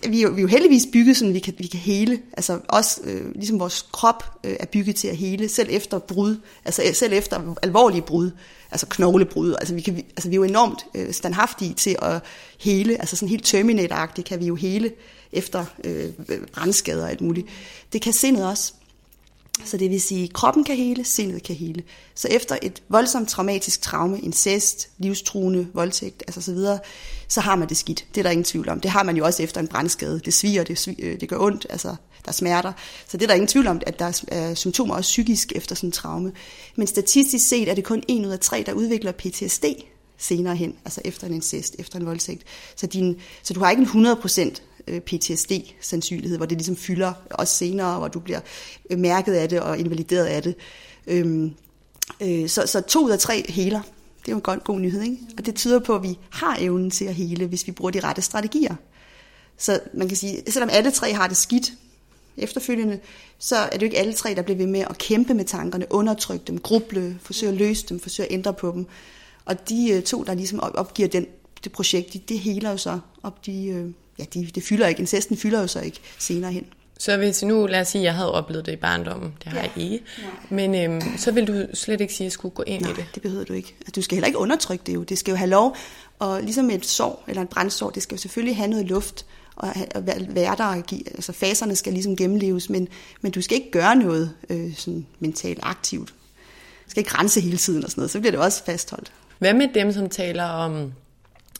vi 0.10 0.20
er, 0.20 0.22
jo, 0.22 0.30
vi 0.30 0.38
er 0.38 0.42
jo 0.42 0.48
heldigvis 0.48 0.88
bygget 0.94 1.18
sådan, 1.18 1.34
vi 1.34 1.40
kan, 1.40 1.54
vi 1.58 1.68
kan 1.68 1.80
hele. 1.80 2.20
Altså 2.38 2.60
også, 2.68 3.02
øh, 3.04 3.36
ligesom 3.36 3.60
vores 3.60 3.86
krop 3.92 4.24
øh, 4.44 4.56
er 4.60 4.66
bygget 4.66 4.96
til 4.96 5.08
at 5.08 5.18
hele, 5.18 5.50
selv 5.50 5.70
efter 5.72 6.00
brud, 6.00 6.38
altså 6.66 6.84
øh, 6.88 6.94
selv 6.94 7.14
efter 7.14 7.56
alvorlige 7.62 8.02
brud, 8.02 8.32
altså 8.72 8.86
knoglebrud. 8.90 9.54
Altså 9.54 9.76
vi, 9.76 9.82
kan, 9.82 9.96
altså 9.96 10.30
vi 10.30 10.36
er 10.36 10.38
jo 10.38 10.44
enormt 10.44 10.86
øh, 10.96 11.14
standhaftige 11.14 11.74
til 11.74 11.96
at 12.02 12.22
hele, 12.60 13.00
altså 13.00 13.16
sådan 13.16 13.30
helt 13.30 13.46
terminator 13.46 14.24
kan 14.26 14.40
vi 14.40 14.46
jo 14.46 14.56
hele 14.56 14.92
efter 15.32 15.66
øh, 15.84 16.10
øh, 16.30 16.40
brandskader 16.54 17.04
og 17.04 17.10
alt 17.10 17.22
muligt. 17.22 17.48
Det 17.94 18.02
kan 18.02 18.14
sindet 18.14 18.46
også. 18.46 18.74
Så 19.66 19.78
det 19.78 19.90
vil 19.90 20.02
sige, 20.02 20.24
at 20.24 20.34
kroppen 20.34 20.64
kan 20.64 20.76
hele, 20.76 21.06
sindet 21.06 21.44
kan 21.44 21.56
hele. 21.56 21.84
Så 22.16 22.28
efter 22.28 22.58
et 22.62 22.84
voldsomt 22.90 23.30
traumatisk 23.30 23.82
traume, 23.82 24.20
incest, 24.20 24.90
livstruende, 24.98 25.68
voldtægt, 25.74 26.24
altså 26.28 26.42
så 26.42 26.54
videre, 26.54 26.80
så 27.28 27.42
har 27.42 27.56
man 27.56 27.70
det 27.70 27.78
skidt. 27.78 28.06
Det 28.16 28.22
er 28.22 28.24
der 28.24 28.30
ingen 28.30 28.44
tvivl 28.44 28.70
om. 28.70 28.80
Det 28.80 28.92
har 28.92 29.04
man 29.04 29.18
jo 29.18 29.26
også 29.26 29.44
efter 29.44 29.62
en 29.62 29.68
brandskade. 29.68 30.20
Det 30.20 30.34
sviger, 30.34 30.64
det, 30.64 30.78
sviger, 30.78 31.12
øh, 31.12 31.20
det 31.20 31.30
gør 31.30 31.38
ondt, 31.40 31.68
altså 31.70 31.96
der 32.26 32.32
smerter. 32.32 32.74
Så 33.08 33.18
det 33.18 33.24
er 33.24 33.28
der 33.28 33.34
ingen 33.34 33.48
tvivl 33.48 33.68
om, 33.68 33.82
at 33.88 34.00
der 34.00 34.22
er 34.28 34.54
symptomer 34.54 34.96
også 34.96 35.08
psykisk 35.08 35.52
efter 35.56 35.76
sådan 35.76 35.88
en 35.88 35.92
traume. 35.92 36.32
Men 36.76 36.88
statistisk 36.88 37.48
set 37.48 37.70
er 37.70 37.76
det 37.76 37.84
kun 37.84 38.04
en 38.08 38.26
ud 38.26 38.32
af 38.32 38.40
tre, 38.40 38.64
der 38.66 38.74
udvikler 38.74 39.12
PTSD 39.12 39.66
senere 40.18 40.56
hen, 40.56 40.76
altså 40.86 41.02
efter 41.06 41.28
en 41.28 41.34
incest, 41.34 41.76
efter 41.80 42.00
en 42.00 42.06
voldtægt. 42.06 42.44
Så, 42.76 42.88
din, 42.88 43.16
så 43.44 43.54
du 43.54 43.60
har 43.60 43.72
ikke 43.72 43.82
en 43.82 44.06
100% 44.06 44.62
Øh, 44.88 45.02
PTSD-sandsynlighed, 45.02 46.38
hvor 46.38 46.46
det 46.46 46.58
ligesom 46.58 46.76
fylder 46.76 47.14
også 47.30 47.56
senere, 47.56 47.98
hvor 47.98 48.08
du 48.08 48.20
bliver 48.20 48.40
øh, 48.90 49.00
mærket 49.00 49.34
af 49.34 49.50
det 49.50 49.60
og 49.62 49.78
invalideret 49.78 50.26
af 50.26 50.44
det. 50.44 50.56
Øhm, 51.08 51.54
øh, 52.22 52.50
så, 52.50 52.66
så 52.66 52.82
to 52.82 53.06
ud 53.06 53.12
af 53.12 53.20
tre 53.20 53.52
heler. 53.52 53.82
Det 54.20 54.28
er 54.28 54.32
jo 54.32 54.36
en 54.36 54.42
god, 54.42 54.64
god 54.64 54.80
nyhed, 54.80 55.02
ikke? 55.02 55.18
Og 55.38 55.46
det 55.46 55.56
tyder 55.56 55.80
på, 55.80 55.96
at 55.96 56.04
vi 56.04 56.18
har 56.30 56.58
evnen 56.60 56.92
til 56.92 57.06
at 57.06 57.16
hele, 57.16 57.46
hvis 57.46 57.68
vi 57.68 57.72
bruger 57.72 57.92
de 57.92 58.00
rette 58.00 58.22
strategier. 58.22 58.76
Så 59.58 59.80
man 59.94 60.08
kan 60.08 60.18
sige, 60.18 60.44
selvom 60.48 60.70
alle 60.74 60.92
tre 60.92 61.14
har 61.14 61.28
det 61.28 61.38
skidt 61.38 61.74
efterfølgende, 62.38 63.00
så 63.40 63.56
er 63.56 63.70
det 63.70 63.82
jo 63.82 63.86
ikke 63.86 63.98
alle 63.98 64.14
tre, 64.14 64.36
der 64.36 64.42
bliver 64.42 64.58
ved 64.58 64.68
med 64.68 64.80
at 64.80 64.98
kæmpe 64.98 65.34
med 65.34 65.46
tankerne, 65.46 65.86
undertrykke 65.90 66.46
dem, 66.48 66.60
gruble, 66.60 67.20
forsøge 67.22 67.52
at 67.52 67.58
løse 67.58 67.86
dem, 67.90 68.00
forsøge 68.00 68.28
at 68.28 68.34
ændre 68.34 68.54
på 68.54 68.72
dem. 68.72 68.86
Og 69.46 69.70
de 69.70 69.92
øh, 69.92 70.04
to, 70.04 70.24
der 70.24 70.34
ligesom 70.34 70.60
opgiver 70.60 71.10
den, 71.10 71.26
det 71.64 71.72
projekt, 71.72 72.14
de, 72.14 72.20
det 72.20 72.40
heler 72.40 72.72
jo 72.72 72.78
så 72.78 73.00
op, 73.24 73.46
de, 73.46 73.94
ja, 74.20 74.24
de, 74.34 74.46
det 74.56 74.64
fylder 74.64 74.88
ikke, 74.88 75.00
incesten 75.00 75.38
fylder 75.38 75.62
jo 75.62 75.68
så 75.68 75.80
ikke 75.82 76.00
senere 76.20 76.52
hen. 76.52 76.66
Så 77.00 77.18
hvis 77.18 77.44
nu, 77.44 77.66
lad 77.66 77.82
os 77.82 77.88
sige, 77.88 78.02
at 78.02 78.06
jeg 78.06 78.14
havde 78.14 78.32
oplevet 78.32 78.66
det 78.66 78.72
i 78.72 78.76
barndommen, 78.76 79.34
det 79.44 79.52
har 79.52 79.58
ja. 79.58 79.62
jeg 79.62 79.84
ikke, 79.84 80.04
men 80.50 80.76
øhm, 80.76 81.18
så 81.18 81.32
vil 81.32 81.48
du 81.48 81.66
slet 81.74 82.02
ikke 82.02 82.14
sige, 82.14 82.26
at 82.26 82.28
jeg 82.28 82.32
skulle 82.32 82.56
gå 82.56 82.64
ind 82.68 82.82
Nej, 82.82 82.92
i 82.92 82.94
det? 82.94 83.06
det 83.16 83.22
behøver 83.22 83.44
du 83.44 83.54
ikke. 83.54 83.76
Altså, 83.80 83.92
du 83.96 84.02
skal 84.02 84.16
heller 84.16 84.28
ikke 84.28 84.40
undertrykke 84.40 84.84
det 84.86 84.94
jo. 84.94 85.04
Det 85.04 85.18
skal 85.18 85.32
jo 85.32 85.38
have 85.38 85.50
lov, 85.50 85.76
og 86.20 86.42
ligesom 86.42 86.70
et 86.70 86.86
sår 86.86 87.24
eller 87.28 87.42
en 87.42 87.48
brændsår, 87.48 87.90
det 87.90 88.04
skal 88.04 88.16
jo 88.16 88.22
selvfølgelig 88.22 88.56
have 88.56 88.70
noget 88.70 88.86
luft, 88.86 89.26
og 89.56 89.74
være 90.30 90.56
der, 90.58 90.66
og 90.66 90.84
give, 90.84 91.10
altså 91.10 91.32
faserne 91.32 91.76
skal 91.76 91.94
ligesom 91.94 92.16
gennemleves, 92.16 92.70
men, 92.70 92.88
men 93.22 93.32
du 93.32 93.42
skal 93.42 93.58
ikke 93.58 93.72
gøre 93.72 93.96
noget 93.96 94.34
øh, 94.50 94.76
sådan 94.76 95.06
mentalt 95.20 95.60
aktivt. 95.64 96.10
Du 96.86 96.90
skal 96.90 97.02
ikke 97.02 97.18
rense 97.18 97.42
hele 97.42 97.58
tiden 97.58 97.84
og 97.84 97.90
sådan 97.90 98.02
noget, 98.02 98.12
så 98.12 98.20
bliver 98.20 98.32
det 98.32 98.40
også 98.40 98.64
fastholdt. 98.64 99.12
Hvad 99.40 99.54
med 99.54 99.68
dem, 99.74 99.92
som 99.92 100.10
taler 100.10 100.44
om 100.44 100.94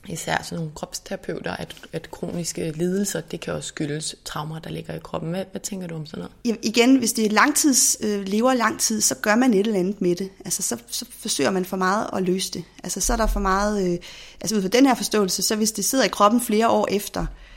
især 0.06 0.42
sådan 0.42 0.56
nogle 0.58 0.72
kropsterapeuter, 0.74 1.52
at, 1.52 1.76
at 1.92 2.10
kroniske 2.10 2.70
lidelser, 2.70 3.20
det 3.20 3.40
kan 3.40 3.54
også 3.54 3.68
skyldes 3.68 4.16
traumer, 4.24 4.58
der 4.58 4.70
ligger 4.70 4.94
i 4.94 4.98
kroppen. 4.98 5.30
Hvad, 5.30 5.44
hvad 5.50 5.60
tænker 5.60 5.86
du 5.86 5.94
om 5.94 6.06
sådan 6.06 6.18
noget? 6.18 6.32
Ja, 6.44 6.68
igen, 6.68 6.96
hvis 6.96 7.12
det 7.12 7.26
er 7.26 7.30
langtids, 7.30 7.96
øh, 8.00 8.22
lever 8.22 8.54
lang 8.54 8.80
tid, 8.80 9.00
så 9.00 9.14
gør 9.14 9.34
man 9.34 9.54
et 9.54 9.66
eller 9.66 9.78
andet 9.78 10.00
med 10.00 10.16
det. 10.16 10.30
Altså, 10.44 10.62
så, 10.62 10.76
så 10.86 11.04
forsøger 11.10 11.50
man 11.50 11.64
for 11.64 11.76
meget 11.76 12.10
at 12.12 12.22
løse 12.22 12.52
det. 12.52 12.64
Altså, 12.84 13.00
så 13.00 13.12
er 13.12 13.16
der 13.16 13.26
for 13.26 13.40
meget... 13.40 13.92
Øh, 13.92 13.98
altså, 14.40 14.56
ud 14.56 14.62
fra 14.62 14.68
den 14.68 14.86
her 14.86 14.94
forståelse, 14.94 15.42
så 15.42 15.56
hvis 15.56 15.72
det 15.72 15.84
sidder 15.84 16.04
i 16.04 16.08
kroppen 16.08 16.40
flere 16.40 16.68
år 16.68 16.88
efter, 16.90 17.20
øh, 17.20 17.47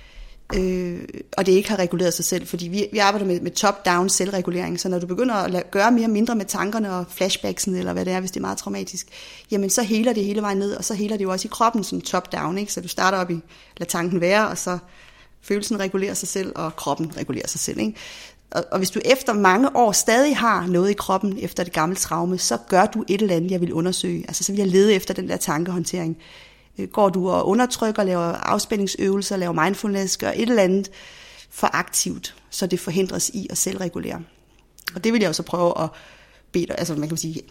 øh, 0.55 0.99
og 1.37 1.45
det 1.45 1.51
ikke 1.51 1.69
har 1.69 1.79
reguleret 1.79 2.13
sig 2.13 2.25
selv, 2.25 2.47
fordi 2.47 2.67
vi, 2.67 2.87
vi 2.91 2.97
arbejder 2.97 3.27
med, 3.27 3.39
med 3.39 3.51
top-down 3.51 4.09
selvregulering, 4.09 4.79
så 4.79 4.89
når 4.89 4.99
du 4.99 5.07
begynder 5.07 5.35
at 5.35 5.51
lade, 5.51 5.63
gøre 5.71 5.91
mere 5.91 6.05
og 6.05 6.09
mindre 6.09 6.35
med 6.35 6.45
tankerne 6.45 6.93
og 6.93 7.05
flashbacksen, 7.09 7.75
eller 7.75 7.93
hvad 7.93 8.05
det 8.05 8.13
er, 8.13 8.19
hvis 8.19 8.31
det 8.31 8.37
er 8.37 8.41
meget 8.41 8.57
traumatisk, 8.57 9.07
jamen 9.51 9.69
så 9.69 9.81
heler 9.81 10.13
det 10.13 10.25
hele 10.25 10.41
vejen 10.41 10.57
ned, 10.57 10.73
og 10.73 10.83
så 10.83 10.93
heler 10.93 11.17
det 11.17 11.23
jo 11.23 11.31
også 11.31 11.47
i 11.47 11.49
kroppen 11.51 11.83
som 11.83 12.01
top-down, 12.01 12.57
ikke? 12.57 12.73
så 12.73 12.81
du 12.81 12.87
starter 12.87 13.17
op 13.17 13.31
i, 13.31 13.39
lad 13.77 13.87
tanken 13.87 14.21
være, 14.21 14.47
og 14.47 14.57
så 14.57 14.77
følelsen 15.41 15.79
regulerer 15.79 16.13
sig 16.13 16.27
selv, 16.27 16.51
og 16.55 16.75
kroppen 16.75 17.17
regulerer 17.17 17.47
sig 17.47 17.59
selv. 17.59 17.79
Ikke? 17.79 17.95
Og, 18.51 18.63
og 18.71 18.77
hvis 18.77 18.89
du 18.89 18.99
efter 19.05 19.33
mange 19.33 19.75
år 19.75 19.91
stadig 19.91 20.37
har 20.37 20.67
noget 20.67 20.89
i 20.89 20.93
kroppen 20.93 21.37
efter 21.41 21.63
det 21.63 21.73
gamle 21.73 21.95
traume, 21.95 22.37
så 22.37 22.57
gør 22.67 22.85
du 22.85 23.03
et 23.07 23.21
eller 23.21 23.35
andet, 23.35 23.51
jeg 23.51 23.61
vil 23.61 23.73
undersøge. 23.73 24.23
Altså 24.27 24.43
så 24.43 24.51
vil 24.51 24.59
jeg 24.59 24.67
lede 24.67 24.93
efter 24.93 25.13
den 25.13 25.29
der 25.29 25.37
tankehåndtering. 25.37 26.17
Går 26.87 27.09
du 27.09 27.29
og 27.29 27.47
undertrykker, 27.47 28.03
laver 28.03 28.23
afspændingsøvelser, 28.23 29.37
laver 29.37 29.63
mindfulness, 29.63 30.17
gør 30.17 30.31
et 30.31 30.49
eller 30.49 30.63
andet 30.63 30.91
for 31.49 31.69
aktivt, 31.73 32.35
så 32.49 32.67
det 32.67 32.79
forhindres 32.79 33.29
i 33.29 33.47
at 33.49 33.57
selvregulere. 33.57 34.21
Og 34.95 35.03
det 35.03 35.13
vil 35.13 35.21
jeg 35.21 35.29
også 35.29 35.43
prøve 35.43 35.81
at 35.81 35.89
bede 36.51 36.67
dig, 36.67 36.75
altså 36.77 36.95
man 36.95 37.09
kan 37.09 37.17
sige, 37.17 37.41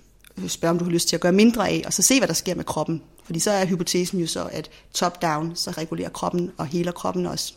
spørge, 0.48 0.70
om 0.70 0.78
du 0.78 0.84
har 0.84 0.92
lyst 0.92 1.08
til 1.08 1.16
at 1.16 1.20
gøre 1.20 1.32
mindre 1.32 1.68
af, 1.68 1.82
og 1.86 1.92
så 1.92 2.02
se, 2.02 2.18
hvad 2.18 2.28
der 2.28 2.34
sker 2.34 2.54
med 2.54 2.64
kroppen. 2.64 3.02
Fordi 3.24 3.38
så 3.38 3.50
er 3.50 3.66
hypotesen 3.66 4.20
jo 4.20 4.26
så, 4.26 4.48
at 4.52 4.70
top-down, 4.94 5.56
så 5.56 5.70
regulerer 5.70 6.08
kroppen 6.08 6.50
og 6.56 6.66
heler 6.66 6.92
kroppen 6.92 7.26
også. 7.26 7.54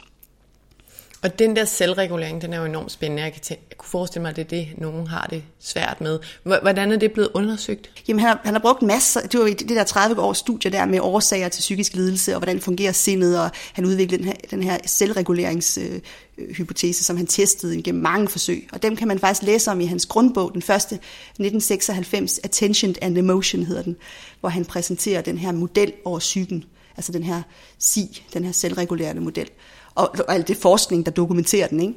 Og 1.24 1.40
den 1.40 1.56
der 1.56 1.66
selvregulering, 1.66 2.42
den 2.42 2.54
er 2.54 2.60
jo 2.60 2.66
enormt 2.66 2.92
spændende. 2.92 3.24
Jeg, 3.24 3.34
kan 3.34 3.42
tæ- 3.46 3.68
jeg 3.70 3.78
kunne 3.78 3.90
forestille 3.90 4.22
mig, 4.22 4.30
at 4.30 4.36
det 4.36 4.42
er 4.42 4.50
det, 4.50 4.68
nogen 4.78 5.08
har 5.08 5.28
det 5.30 5.44
svært 5.60 6.02
med. 6.02 6.20
Hvordan 6.44 6.92
er 6.92 6.98
det 6.98 7.12
blevet 7.12 7.30
undersøgt? 7.34 8.04
Jamen, 8.08 8.20
han 8.20 8.30
har, 8.30 8.42
han 8.44 8.54
har 8.54 8.62
brugt 8.62 8.82
masser, 8.82 9.22
det 9.22 9.40
var 9.40 9.46
det 9.46 9.70
der 9.70 9.84
30 9.84 10.22
års 10.22 10.38
studie 10.38 10.72
der 10.72 10.86
med 10.86 11.00
årsager 11.00 11.50
til 11.50 11.60
psykisk 11.60 11.94
lidelse, 11.94 12.36
og 12.36 12.40
hvordan 12.40 12.62
fungerer 12.62 12.92
sindet, 12.92 13.40
og 13.40 13.50
han 13.74 13.86
udviklede 13.86 14.24
den 14.24 14.28
her, 14.28 14.36
den 14.52 14.64
her 14.64 14.78
selvreguleringshypotese, 14.86 17.00
øh, 17.00 17.04
som 17.04 17.18
han 17.18 17.28
testede 17.28 17.82
gennem 17.82 18.04
mange 18.04 18.28
forsøg. 18.28 18.68
Og 18.74 18.84
dem 18.84 18.96
kan 18.96 19.08
man 19.08 19.20
faktisk 19.20 19.44
læse 19.44 19.72
om 19.72 19.82
i 19.82 19.86
hans 19.86 20.06
grundbog, 20.06 20.54
den 20.54 20.62
første 20.62 20.96
1996, 20.96 22.40
Attention 22.44 22.96
and 23.02 23.18
Emotion 23.18 23.64
hedder 23.64 23.84
den, 23.84 23.96
hvor 24.40 24.50
han 24.50 24.66
præsenterer 24.66 25.22
den 25.22 25.38
her 25.38 25.52
model 25.52 25.94
over 26.06 26.20
psyken, 26.20 26.64
altså 26.98 27.12
den 27.12 27.24
her 27.24 27.42
SI, 27.80 28.24
den 28.34 28.44
her 28.44 28.52
selvregulerende 28.52 29.22
model 29.22 29.50
og, 29.96 30.16
og 30.28 30.34
alt 30.34 30.48
det 30.48 30.58
forskning, 30.58 31.06
der 31.06 31.12
dokumenterer 31.12 31.68
den, 31.68 31.80
ikke? 31.80 31.94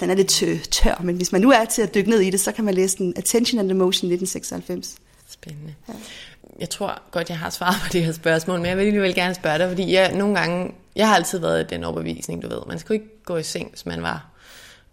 Den 0.00 0.10
er 0.10 0.14
lidt 0.14 0.28
tør, 0.70 1.00
men 1.04 1.16
hvis 1.16 1.32
man 1.32 1.40
nu 1.40 1.50
er 1.50 1.64
til 1.64 1.82
at 1.82 1.94
dykke 1.94 2.10
ned 2.10 2.20
i 2.20 2.30
det, 2.30 2.40
så 2.40 2.52
kan 2.52 2.64
man 2.64 2.74
læse 2.74 2.98
den 2.98 3.12
Attention 3.16 3.58
and 3.58 3.70
Emotion 3.70 4.12
1996. 4.12 4.96
Spændende. 5.28 5.74
Ja. 5.88 5.94
Jeg 6.58 6.70
tror 6.70 7.02
godt, 7.10 7.28
jeg 7.28 7.38
har 7.38 7.50
svaret 7.50 7.76
på 7.82 7.88
det 7.92 8.04
her 8.04 8.12
spørgsmål, 8.12 8.58
men 8.58 8.66
jeg 8.66 8.76
vil 8.76 8.84
alligevel 8.84 9.14
gerne 9.14 9.34
spørge 9.34 9.58
dig, 9.58 9.68
fordi 9.68 9.92
jeg 9.92 10.12
nogle 10.12 10.38
gange, 10.38 10.74
jeg 10.96 11.08
har 11.08 11.14
altid 11.14 11.38
været 11.38 11.70
den 11.70 11.84
overbevisning, 11.84 12.42
du 12.42 12.48
ved, 12.48 12.58
man 12.66 12.78
skulle 12.78 12.94
ikke 12.94 13.24
gå 13.24 13.36
i 13.36 13.42
seng, 13.42 13.70
hvis 13.70 13.86
man 13.86 14.02
var 14.02 14.26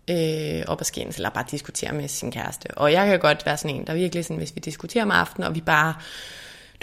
øh, 0.09 0.63
op 0.67 0.81
ad 0.81 0.85
skændes, 0.85 1.15
eller 1.15 1.29
bare 1.29 1.45
diskutere 1.51 1.93
med 1.93 2.07
sin 2.07 2.31
kæreste. 2.31 2.67
Og 2.77 2.91
jeg 2.91 3.07
kan 3.07 3.19
godt 3.19 3.45
være 3.45 3.57
sådan 3.57 3.75
en, 3.75 3.87
der 3.87 3.93
virkelig 3.93 4.25
sådan, 4.25 4.37
hvis 4.37 4.55
vi 4.55 4.59
diskuterer 4.59 5.03
om 5.03 5.11
aftenen, 5.11 5.47
og 5.47 5.55
vi 5.55 5.61
bare 5.61 5.93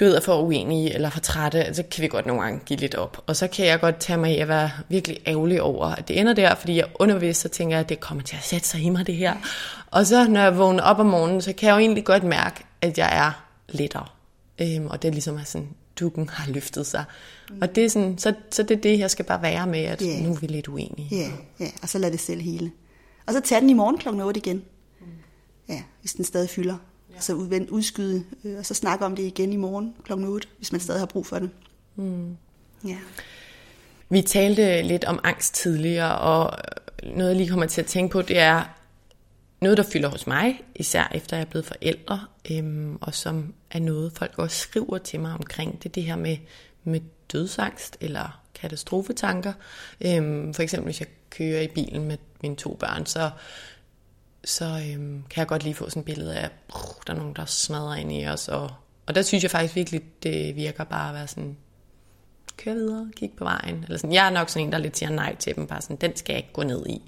du 0.03 0.07
ved, 0.07 0.17
er 0.17 0.21
for 0.21 0.43
uenige 0.43 0.95
eller 0.95 1.11
for 1.11 1.21
trætte, 1.21 1.75
så 1.75 1.83
kan 1.83 2.03
vi 2.03 2.09
godt 2.09 2.27
nogle 2.27 2.43
gange 2.43 2.61
give 2.67 2.79
lidt 2.79 2.95
op. 2.95 3.25
Og 3.27 3.37
så 3.37 3.47
kan 3.49 3.67
jeg 3.67 3.81
godt 3.81 3.97
tage 3.99 4.17
mig 4.19 4.33
i 4.35 4.39
at 4.39 4.49
være 4.49 4.71
virkelig 4.89 5.19
ærgerlig 5.27 5.63
over, 5.63 5.87
at 5.87 6.09
det 6.09 6.21
ender 6.21 6.33
der, 6.33 6.55
fordi 6.55 6.77
jeg 6.77 6.87
undervist 6.95 7.41
så 7.41 7.49
tænker 7.49 7.77
jeg, 7.77 7.83
at 7.85 7.89
det 7.89 8.01
kommer 8.01 8.23
til 8.25 8.37
at 8.37 8.43
sætte 8.45 8.69
sig 8.69 8.81
i 8.81 8.89
mig 8.89 9.07
det 9.07 9.15
her. 9.17 9.35
Og 9.91 10.07
så 10.07 10.29
når 10.29 10.41
jeg 10.41 10.59
vågner 10.59 10.83
op 10.83 10.99
om 10.99 11.07
morgenen, 11.07 11.43
så 11.43 11.53
kan 11.53 11.67
jeg 11.69 11.75
jo 11.75 11.79
egentlig 11.79 12.05
godt 12.05 12.23
mærke, 12.25 12.65
at 12.81 12.99
jeg 12.99 13.11
er 13.27 13.45
lettere. 13.69 14.07
Øhm, 14.61 14.87
og 14.87 15.03
det 15.03 15.09
er 15.09 15.13
ligesom 15.13 15.39
sådan, 15.45 15.69
du 16.01 16.05
dukken 16.05 16.29
har 16.29 16.51
løftet 16.53 16.87
sig. 16.87 17.05
Mm. 17.51 17.59
Og 17.63 17.75
det 17.75 17.85
er 17.85 17.89
sådan, 17.89 18.19
så, 18.19 18.35
så 18.51 18.63
det 18.63 18.77
er 18.77 18.81
det, 18.81 18.99
jeg 18.99 19.11
skal 19.11 19.25
bare 19.25 19.43
være 19.43 19.67
med, 19.67 19.81
at 19.81 20.03
Ja. 20.03 20.21
nu 20.23 20.31
er 20.35 20.39
vi 20.41 20.47
lidt 20.47 20.69
uenige. 20.69 21.09
Ja, 21.17 21.31
ja, 21.65 21.71
og 21.83 21.89
så 21.89 21.99
lad 21.99 22.11
det 22.11 22.21
selv 22.21 22.41
hele. 22.41 22.71
Og 23.27 23.33
så 23.33 23.41
tag 23.41 23.61
den 23.61 23.71
i 23.71 23.73
morgen 23.73 23.99
kl. 23.99 24.09
8 24.09 24.39
igen. 24.41 24.63
Ja, 25.69 25.83
hvis 26.01 26.13
den 26.13 26.25
stadig 26.25 26.51
fylder. 26.51 26.77
Ja. 27.15 27.21
Så 27.21 27.35
udvend, 27.35 27.71
udskyde, 27.71 28.25
øh, 28.45 28.59
og 28.59 28.67
så 28.67 28.75
snakke 28.75 29.05
om 29.05 29.17
det 29.17 29.23
igen 29.23 29.53
i 29.53 29.57
morgen 29.57 29.95
kl. 30.05 30.13
8, 30.13 30.49
hvis 30.57 30.73
man 30.73 30.81
stadig 30.81 31.01
har 31.01 31.07
brug 31.07 31.27
for 31.27 31.39
det. 31.39 31.51
Mm. 31.97 32.37
Ja. 32.87 32.97
Vi 34.09 34.23
talte 34.23 34.83
lidt 34.83 35.05
om 35.05 35.21
angst 35.25 35.55
tidligere, 35.55 36.19
og 36.19 36.59
noget 37.03 37.29
jeg 37.29 37.37
lige 37.37 37.49
kommer 37.49 37.67
til 37.67 37.81
at 37.81 37.87
tænke 37.87 38.13
på, 38.13 38.23
det 38.23 38.39
er 38.39 38.65
noget, 39.61 39.79
der 39.79 39.85
fylder 39.93 40.09
hos 40.09 40.27
mig, 40.27 40.61
især 40.75 41.13
efter 41.15 41.37
jeg 41.37 41.45
er 41.45 41.51
blevet 41.51 41.67
forældre, 41.67 42.21
øhm, 42.51 42.99
og 43.01 43.15
som 43.15 43.55
er 43.71 43.79
noget, 43.79 44.13
folk 44.17 44.39
også 44.39 44.57
skriver 44.57 44.99
til 44.99 45.21
mig 45.21 45.33
omkring. 45.33 45.83
Det 45.83 45.89
er 45.89 45.93
det 45.93 46.03
her 46.03 46.17
med, 46.17 46.37
med 46.85 47.01
dødsangst 47.33 47.97
eller 48.01 48.41
katastrofetanker. 48.55 49.53
Øhm, 50.01 50.55
for 50.55 50.63
eksempel, 50.63 50.85
hvis 50.85 51.01
jeg 51.01 51.09
kører 51.31 51.61
i 51.61 51.69
bilen 51.69 52.09
med 52.09 52.17
mine 52.43 52.57
to 52.57 52.77
børn, 52.81 53.07
så, 53.07 53.31
så 54.45 54.65
øhm, 54.65 55.23
kan 55.31 55.41
jeg 55.41 55.47
godt 55.47 55.63
lige 55.63 55.75
få 55.75 55.89
sådan 55.89 56.01
et 56.01 56.07
billede 56.07 56.37
af, 56.37 56.45
at 56.45 56.53
der 57.07 57.13
er 57.13 57.19
nogen, 57.19 57.37
der 57.37 57.45
smadrer 57.45 57.95
ind 57.95 58.13
i 58.13 58.27
os. 58.27 58.49
Og, 58.49 58.71
og 59.07 59.15
der 59.15 59.23
synes 59.23 59.43
jeg 59.43 59.51
faktisk 59.51 59.77
virkelig, 59.77 60.01
det 60.23 60.57
virker 60.57 60.85
bare 60.85 61.09
at 61.09 61.15
være 61.15 61.29
sådan, 61.29 61.57
kør 62.57 62.75
videre, 62.75 63.11
kig 63.17 63.31
på 63.39 63.45
vejen. 63.45 63.83
Eller 63.85 63.99
sådan. 63.99 64.13
Jeg 64.13 64.27
er 64.27 64.31
nok 64.31 64.49
sådan 64.49 64.67
en, 64.67 64.73
der 64.73 64.79
lidt 64.79 64.99
siger 64.99 65.11
nej 65.11 65.37
til 65.37 65.57
dem, 65.57 65.67
bare 65.67 65.83
sådan, 65.83 65.97
den 65.97 66.17
skal 66.17 66.33
jeg 66.33 66.39
ikke 66.39 66.53
gå 66.53 66.63
ned 66.63 66.87
i. 66.87 67.03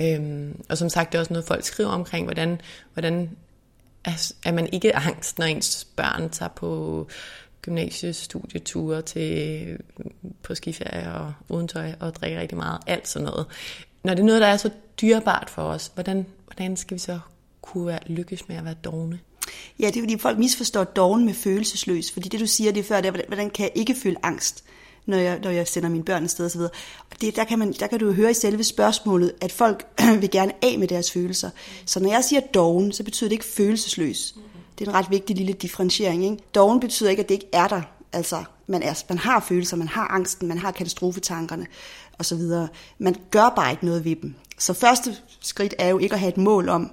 Øhm, 0.00 0.60
og 0.68 0.78
som 0.78 0.88
sagt, 0.88 1.12
det 1.12 1.18
er 1.18 1.20
også 1.20 1.32
noget, 1.32 1.46
folk 1.46 1.64
skriver 1.64 1.90
omkring, 1.90 2.26
hvordan, 2.26 2.60
hvordan 2.92 3.30
er, 4.04 4.32
er 4.44 4.52
man 4.52 4.68
ikke 4.72 4.96
angst, 4.96 5.38
når 5.38 5.46
ens 5.46 5.86
børn 5.96 6.30
tager 6.30 6.48
på 6.48 7.08
gymnasiestudieture 7.62 9.02
til, 9.02 9.78
på 10.42 10.54
skiferie 10.54 11.12
og 11.12 11.34
uden 11.48 11.68
tøj 11.68 11.92
og 12.00 12.14
drikker 12.14 12.40
rigtig 12.40 12.58
meget, 12.58 12.80
alt 12.86 13.08
sådan 13.08 13.26
noget. 13.26 13.46
Når 14.04 14.14
det 14.14 14.20
er 14.20 14.26
noget, 14.26 14.40
der 14.40 14.46
er 14.46 14.56
så 14.56 14.70
dyrebart 15.00 15.50
for 15.50 15.62
os, 15.62 15.90
hvordan, 15.94 16.26
hvordan 16.56 16.76
skal 16.76 16.94
vi 16.94 16.98
så 16.98 17.18
kunne 17.62 17.86
være, 17.86 17.98
lykkes 18.06 18.48
med 18.48 18.56
at 18.56 18.64
være 18.64 18.74
dogne? 18.74 19.18
Ja, 19.80 19.86
det 19.86 19.96
er 19.96 20.00
fordi 20.00 20.18
folk 20.18 20.38
misforstår 20.38 20.84
doven 20.84 21.24
med 21.24 21.34
følelsesløs, 21.34 22.10
fordi 22.10 22.28
det 22.28 22.40
du 22.40 22.46
siger 22.46 22.72
det 22.72 22.84
før, 22.84 23.00
det 23.00 23.08
er, 23.08 23.26
hvordan- 23.26 23.50
kan 23.50 23.62
jeg 23.64 23.72
ikke 23.74 23.94
føle 23.94 24.16
angst, 24.22 24.64
når 25.06 25.16
jeg, 25.16 25.38
når 25.42 25.50
jeg 25.50 25.68
sender 25.68 25.88
mine 25.88 26.04
børn 26.04 26.24
afsted 26.24 26.46
osv. 26.46 26.60
Og 26.60 26.70
det, 27.20 27.36
der, 27.36 27.44
kan 27.44 27.58
man, 27.58 27.72
der 27.72 27.86
kan 27.86 27.98
du 27.98 28.12
høre 28.12 28.30
i 28.30 28.34
selve 28.34 28.64
spørgsmålet, 28.64 29.32
at 29.40 29.52
folk 29.52 29.86
vil 30.20 30.30
gerne 30.30 30.52
af 30.62 30.78
med 30.78 30.88
deres 30.88 31.10
følelser. 31.10 31.50
Så 31.86 32.00
når 32.00 32.10
jeg 32.10 32.24
siger 32.24 32.40
doven, 32.40 32.92
så 32.92 33.04
betyder 33.04 33.28
det 33.28 33.32
ikke 33.32 33.44
følelsesløs. 33.44 34.34
Det 34.78 34.86
er 34.86 34.90
en 34.90 34.96
ret 34.96 35.10
vigtig 35.10 35.36
lille 35.36 35.52
differentiering. 35.52 36.24
Ikke? 36.24 36.36
Doven 36.54 36.80
betyder 36.80 37.10
ikke, 37.10 37.22
at 37.22 37.28
det 37.28 37.34
ikke 37.34 37.48
er 37.52 37.68
der. 37.68 37.82
Altså, 38.12 38.44
man, 38.66 38.82
er, 38.82 39.02
man 39.08 39.18
har 39.18 39.40
følelser, 39.40 39.76
man 39.76 39.88
har 39.88 40.08
angsten, 40.08 40.48
man 40.48 40.58
har 40.58 40.70
katastrofetankerne 40.70 41.66
osv. 42.18 42.40
Man 42.98 43.16
gør 43.30 43.52
bare 43.56 43.70
ikke 43.70 43.86
noget 43.86 44.04
ved 44.04 44.16
dem. 44.16 44.34
Så 44.58 44.72
første 44.72 45.16
skridt 45.40 45.74
er 45.78 45.88
jo 45.88 45.98
ikke 45.98 46.12
at 46.12 46.20
have 46.20 46.32
et 46.32 46.38
mål 46.38 46.68
om, 46.68 46.90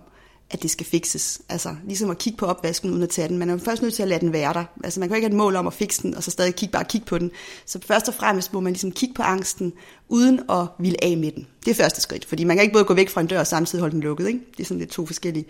at 0.51 0.63
det 0.63 0.72
skal 0.72 0.86
fikses. 0.86 1.41
Altså 1.49 1.76
ligesom 1.86 2.09
at 2.09 2.17
kigge 2.17 2.38
på 2.38 2.45
opvasken 2.45 2.89
uden 2.89 3.03
at 3.03 3.09
tage 3.09 3.28
den. 3.28 3.38
Man 3.38 3.49
er 3.49 3.53
jo 3.53 3.59
først 3.59 3.82
nødt 3.82 3.93
til 3.93 4.03
at 4.03 4.09
lade 4.09 4.20
den 4.20 4.34
være 4.34 4.53
der. 4.53 4.63
Altså 4.84 4.99
man 4.99 5.09
kan 5.09 5.13
jo 5.13 5.15
ikke 5.15 5.26
have 5.26 5.34
et 5.34 5.38
mål 5.38 5.55
om 5.55 5.67
at 5.67 5.74
fikse 5.74 6.01
den, 6.01 6.15
og 6.15 6.24
så 6.24 6.32
stadig 6.32 6.55
kigge, 6.55 6.72
bare 6.72 6.86
kigge 6.86 7.07
på 7.07 7.17
den. 7.17 7.32
Så 7.65 7.80
først 7.86 8.07
og 8.07 8.13
fremmest 8.13 8.53
må 8.53 8.59
man 8.59 8.74
ligesom 8.74 8.91
kigge 8.91 9.15
på 9.15 9.22
angsten, 9.22 9.74
uden 10.07 10.39
at 10.49 10.67
ville 10.80 11.03
af 11.03 11.17
med 11.17 11.32
den. 11.32 11.47
Det 11.65 11.72
er 11.72 11.76
første 11.76 12.01
skridt, 12.01 12.26
fordi 12.26 12.43
man 12.43 12.57
kan 12.57 12.63
ikke 12.63 12.74
både 12.74 12.86
gå 12.86 12.93
væk 12.93 13.09
fra 13.09 13.22
en 13.22 13.28
dør 13.28 13.39
og 13.39 13.47
samtidig 13.47 13.82
holde 13.82 13.93
den 13.93 14.01
lukket. 14.01 14.28
Ikke? 14.28 14.39
Det 14.57 14.63
er 14.63 14.67
sådan 14.67 14.80
lidt 14.80 14.89
to 14.89 15.05
forskellige. 15.05 15.45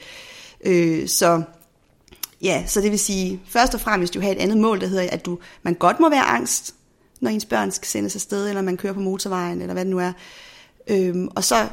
Øh, 0.65 1.07
så 1.07 1.43
ja, 2.41 2.63
så 2.67 2.81
det 2.81 2.91
vil 2.91 2.99
sige, 2.99 3.41
først 3.47 3.73
og 3.73 3.81
fremmest 3.81 4.15
jo 4.15 4.21
have 4.21 4.35
et 4.35 4.41
andet 4.41 4.57
mål, 4.57 4.81
der 4.81 4.87
hedder, 4.87 5.09
at 5.09 5.25
du, 5.25 5.39
man 5.63 5.73
godt 5.73 5.99
må 5.99 6.09
være 6.09 6.23
angst, 6.23 6.75
når 7.19 7.29
ens 7.29 7.45
børn 7.45 7.71
skal 7.71 7.87
sendes 7.87 8.15
afsted, 8.15 8.49
eller 8.49 8.61
man 8.61 8.77
kører 8.77 8.93
på 8.93 8.99
motorvejen, 8.99 9.61
eller 9.61 9.73
hvad 9.73 9.85
det 9.85 9.91
nu 9.91 9.99
er. 9.99 10.13
Øhm, 10.87 11.27
og 11.35 11.43
så, 11.43 11.67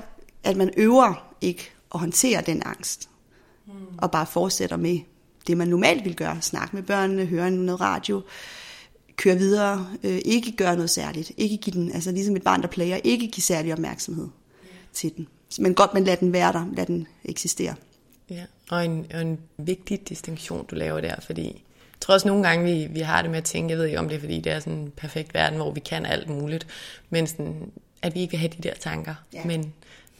at 0.45 0.57
man 0.57 0.71
øver 0.77 1.35
ikke 1.41 1.71
at 1.95 2.01
håndtere 2.01 2.43
den 2.47 2.63
angst, 2.65 3.09
mm. 3.67 3.73
og 3.99 4.11
bare 4.11 4.27
fortsætter 4.27 4.77
med 4.77 5.01
det, 5.47 5.57
man 5.57 5.69
normalt 5.69 6.05
vil 6.05 6.17
gøre. 6.17 6.43
Snakke 6.43 6.77
med 6.77 6.83
børnene, 6.83 7.27
høre 7.27 7.51
noget 7.51 7.81
radio, 7.81 8.23
køre 9.17 9.37
videre, 9.37 9.89
øh, 10.03 10.19
ikke 10.25 10.53
gøre 10.53 10.75
noget 10.75 10.91
særligt, 10.91 11.33
ikke 11.37 11.57
give 11.57 11.75
den, 11.75 11.93
altså 11.93 12.13
ligesom 12.13 12.37
et 12.37 12.43
barn, 12.43 12.63
der 12.63 12.69
plager, 12.69 12.97
ikke 12.97 13.29
give 13.29 13.43
særlig 13.43 13.73
opmærksomhed 13.73 14.29
yeah. 14.65 14.75
til 14.93 15.17
den. 15.17 15.29
Men 15.59 15.75
godt, 15.75 15.95
man 15.95 16.05
lader 16.05 16.17
den 16.17 16.33
være 16.33 16.53
der, 16.53 16.67
lad 16.73 16.87
den 16.87 17.07
eksistere. 17.25 17.75
Ja, 18.31 18.45
og 18.71 18.85
en, 18.85 19.07
og 19.15 19.21
en 19.21 19.39
vigtig 19.59 20.09
distinktion, 20.09 20.67
du 20.67 20.75
laver 20.75 21.01
der, 21.01 21.15
fordi 21.21 21.65
jeg 21.97 22.01
tror 22.01 22.15
også 22.15 22.29
nogle 22.29 22.49
gange, 22.49 22.65
vi, 22.65 22.87
vi 22.91 23.01
har 23.01 23.23
det 23.23 23.31
med 23.31 23.39
at 23.39 23.45
tænke, 23.45 23.71
jeg 23.71 23.79
ved 23.79 23.87
ikke 23.87 23.99
om 23.99 24.09
det 24.09 24.17
er, 24.17 24.21
fordi 24.21 24.41
det 24.41 24.53
er 24.53 24.61
sådan 24.61 24.73
en 24.73 24.93
perfekt 24.97 25.35
verden, 25.35 25.59
hvor 25.59 25.71
vi 25.71 25.81
kan 25.81 26.07
alt 26.07 26.29
muligt, 26.29 26.67
men 27.11 27.27
sådan, 27.27 27.71
at 28.03 28.15
vi 28.15 28.21
ikke 28.21 28.31
vil 28.31 28.39
have 28.39 28.53
de 28.63 28.69
der 28.69 28.75
tanker. 28.75 29.15
Ja. 29.33 29.45
Men 29.45 29.73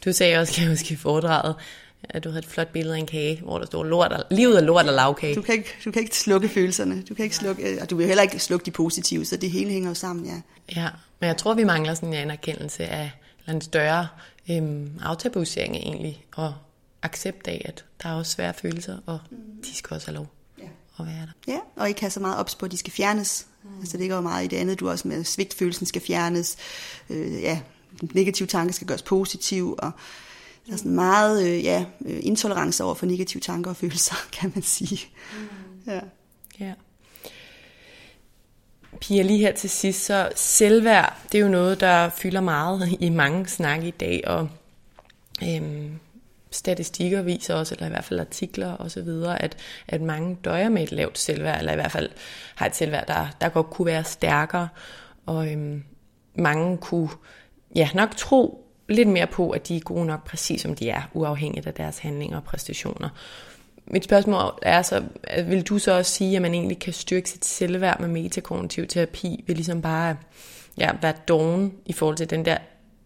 du 0.05 0.13
sagde 0.13 0.37
også, 0.37 0.53
kan 0.53 0.63
jeg 0.63 0.71
huske 0.71 0.93
i 0.93 0.97
foredraget, 0.97 1.55
at 2.03 2.23
du 2.23 2.29
havde 2.29 2.39
et 2.39 2.45
flot 2.45 2.67
billede 2.67 2.95
af 2.95 2.99
en 2.99 3.05
kage, 3.05 3.41
hvor 3.43 3.57
der 3.57 3.65
stod 3.65 3.85
lort 3.85 4.11
og, 4.11 4.23
livet 4.31 4.57
er 4.57 4.61
lort 4.61 4.85
og 4.85 4.93
lavkage. 4.93 5.35
Du 5.35 5.41
kan, 5.41 5.55
ikke, 5.55 5.69
du 5.85 5.91
kan 5.91 6.01
ikke 6.01 6.17
slukke 6.17 6.49
følelserne, 6.49 7.03
du 7.09 7.13
kan 7.13 7.23
ikke 7.23 7.35
slukke, 7.35 7.63
øh, 7.63 7.77
og 7.81 7.89
du 7.89 7.95
vil 7.95 8.07
heller 8.07 8.23
ikke 8.23 8.39
slukke 8.39 8.65
de 8.65 8.71
positive, 8.71 9.25
så 9.25 9.37
det 9.37 9.51
hele 9.51 9.71
hænger 9.71 9.89
jo 9.89 9.95
sammen, 9.95 10.25
ja. 10.25 10.41
Ja, 10.81 10.89
men 11.19 11.27
jeg 11.27 11.37
tror, 11.37 11.53
vi 11.53 11.63
mangler 11.63 11.93
sådan 11.93 12.09
en 12.09 12.15
anerkendelse 12.15 12.85
af 12.85 13.11
eller 13.39 13.55
en 13.55 13.61
større 13.61 14.07
øhm, 14.51 14.91
aftabuisering 15.03 15.75
egentlig, 15.75 16.25
og 16.35 16.53
accept 17.01 17.47
af, 17.47 17.61
at 17.65 17.85
der 18.03 18.09
er 18.09 18.13
også 18.13 18.31
svære 18.31 18.53
følelser, 18.53 18.97
og 19.05 19.19
de 19.63 19.75
skal 19.75 19.95
også 19.95 20.07
have 20.07 20.15
lov. 20.15 20.27
At 20.99 21.05
være 21.05 21.25
der. 21.25 21.53
Ja, 21.53 21.59
og 21.75 21.89
ikke 21.89 22.01
have 22.01 22.11
så 22.11 22.19
meget 22.19 22.37
ops 22.37 22.55
på, 22.55 22.65
at 22.65 22.71
de 22.71 22.77
skal 22.77 22.93
fjernes. 22.93 23.47
Mm. 23.63 23.79
Altså 23.79 23.91
det 23.91 23.99
ligger 23.99 24.15
jo 24.15 24.21
meget 24.21 24.45
i 24.45 24.47
det 24.47 24.57
andet, 24.57 24.79
du 24.79 24.89
også 24.89 25.07
med 25.07 25.23
svigtfølelsen 25.23 25.85
skal 25.85 26.01
fjernes. 26.01 26.57
Øh, 27.09 27.41
ja, 27.41 27.59
negative 28.13 28.47
tanker 28.47 28.73
skal 28.73 28.87
gøres 28.87 29.01
positiv, 29.01 29.75
og 29.79 29.91
der 30.67 30.73
er 30.73 30.77
sådan 30.77 30.95
meget 30.95 31.47
øh, 31.47 31.63
ja, 31.63 31.85
øh, 32.05 32.19
intolerance 32.21 32.83
over 32.83 32.95
for 32.95 33.05
negative 33.05 33.41
tanker 33.41 33.71
og 33.71 33.77
følelser, 33.77 34.15
kan 34.39 34.51
man 34.55 34.63
sige. 34.63 35.07
Mm. 35.33 35.91
Ja. 35.91 35.99
Ja. 36.59 36.73
Pia, 39.01 39.21
lige 39.21 39.39
her 39.39 39.51
til 39.51 39.69
sidst, 39.69 40.05
så 40.05 40.29
selvværd, 40.35 41.17
det 41.31 41.37
er 41.37 41.41
jo 41.41 41.49
noget, 41.49 41.79
der 41.79 42.09
fylder 42.09 42.41
meget 42.41 42.97
i 42.99 43.09
mange 43.09 43.47
snakke 43.47 43.87
i 43.87 43.91
dag, 43.91 44.23
og 44.27 44.49
øhm, 45.43 45.99
statistikker 46.51 47.21
viser 47.21 47.55
også, 47.55 47.75
eller 47.75 47.87
i 47.87 47.89
hvert 47.89 48.03
fald 48.03 48.19
artikler 48.19 48.71
og 48.71 48.91
så 48.91 49.01
videre, 49.01 49.41
at, 49.41 49.57
at 49.87 50.01
mange 50.01 50.37
døjer 50.43 50.69
med 50.69 50.83
et 50.83 50.91
lavt 50.91 51.17
selvværd, 51.17 51.59
eller 51.59 51.71
i 51.71 51.75
hvert 51.75 51.91
fald 51.91 52.09
har 52.55 52.65
et 52.65 52.75
selvværd, 52.75 53.07
der, 53.07 53.27
der 53.41 53.49
godt 53.49 53.69
kunne 53.69 53.85
være 53.85 54.03
stærkere, 54.03 54.67
og 55.25 55.51
øhm, 55.51 55.83
mange 56.35 56.77
kunne 56.77 57.09
ja, 57.75 57.89
nok 57.93 58.15
tro 58.15 58.63
lidt 58.89 59.07
mere 59.07 59.27
på, 59.27 59.49
at 59.49 59.67
de 59.67 59.75
er 59.75 59.79
gode 59.79 60.05
nok 60.05 60.27
præcis 60.27 60.61
som 60.61 60.75
de 60.75 60.89
er, 60.89 61.01
uafhængigt 61.13 61.67
af 61.67 61.73
deres 61.73 61.99
handlinger 61.99 62.37
og 62.37 62.43
præstationer. 62.43 63.09
Mit 63.85 64.03
spørgsmål 64.03 64.59
er 64.61 64.81
så, 64.81 65.03
vil 65.45 65.63
du 65.63 65.79
så 65.79 65.97
også 65.97 66.11
sige, 66.11 66.35
at 66.35 66.41
man 66.41 66.53
egentlig 66.53 66.79
kan 66.79 66.93
styrke 66.93 67.29
sit 67.29 67.45
selvværd 67.45 67.99
med 67.99 68.07
metakognitiv 68.07 68.87
terapi, 68.87 69.43
ved 69.47 69.55
ligesom 69.55 69.81
bare 69.81 70.17
ja, 70.77 70.91
være 71.01 71.13
doven 71.27 71.73
i 71.85 71.93
forhold 71.93 72.17
til 72.17 72.29
den 72.29 72.45
der 72.45 72.57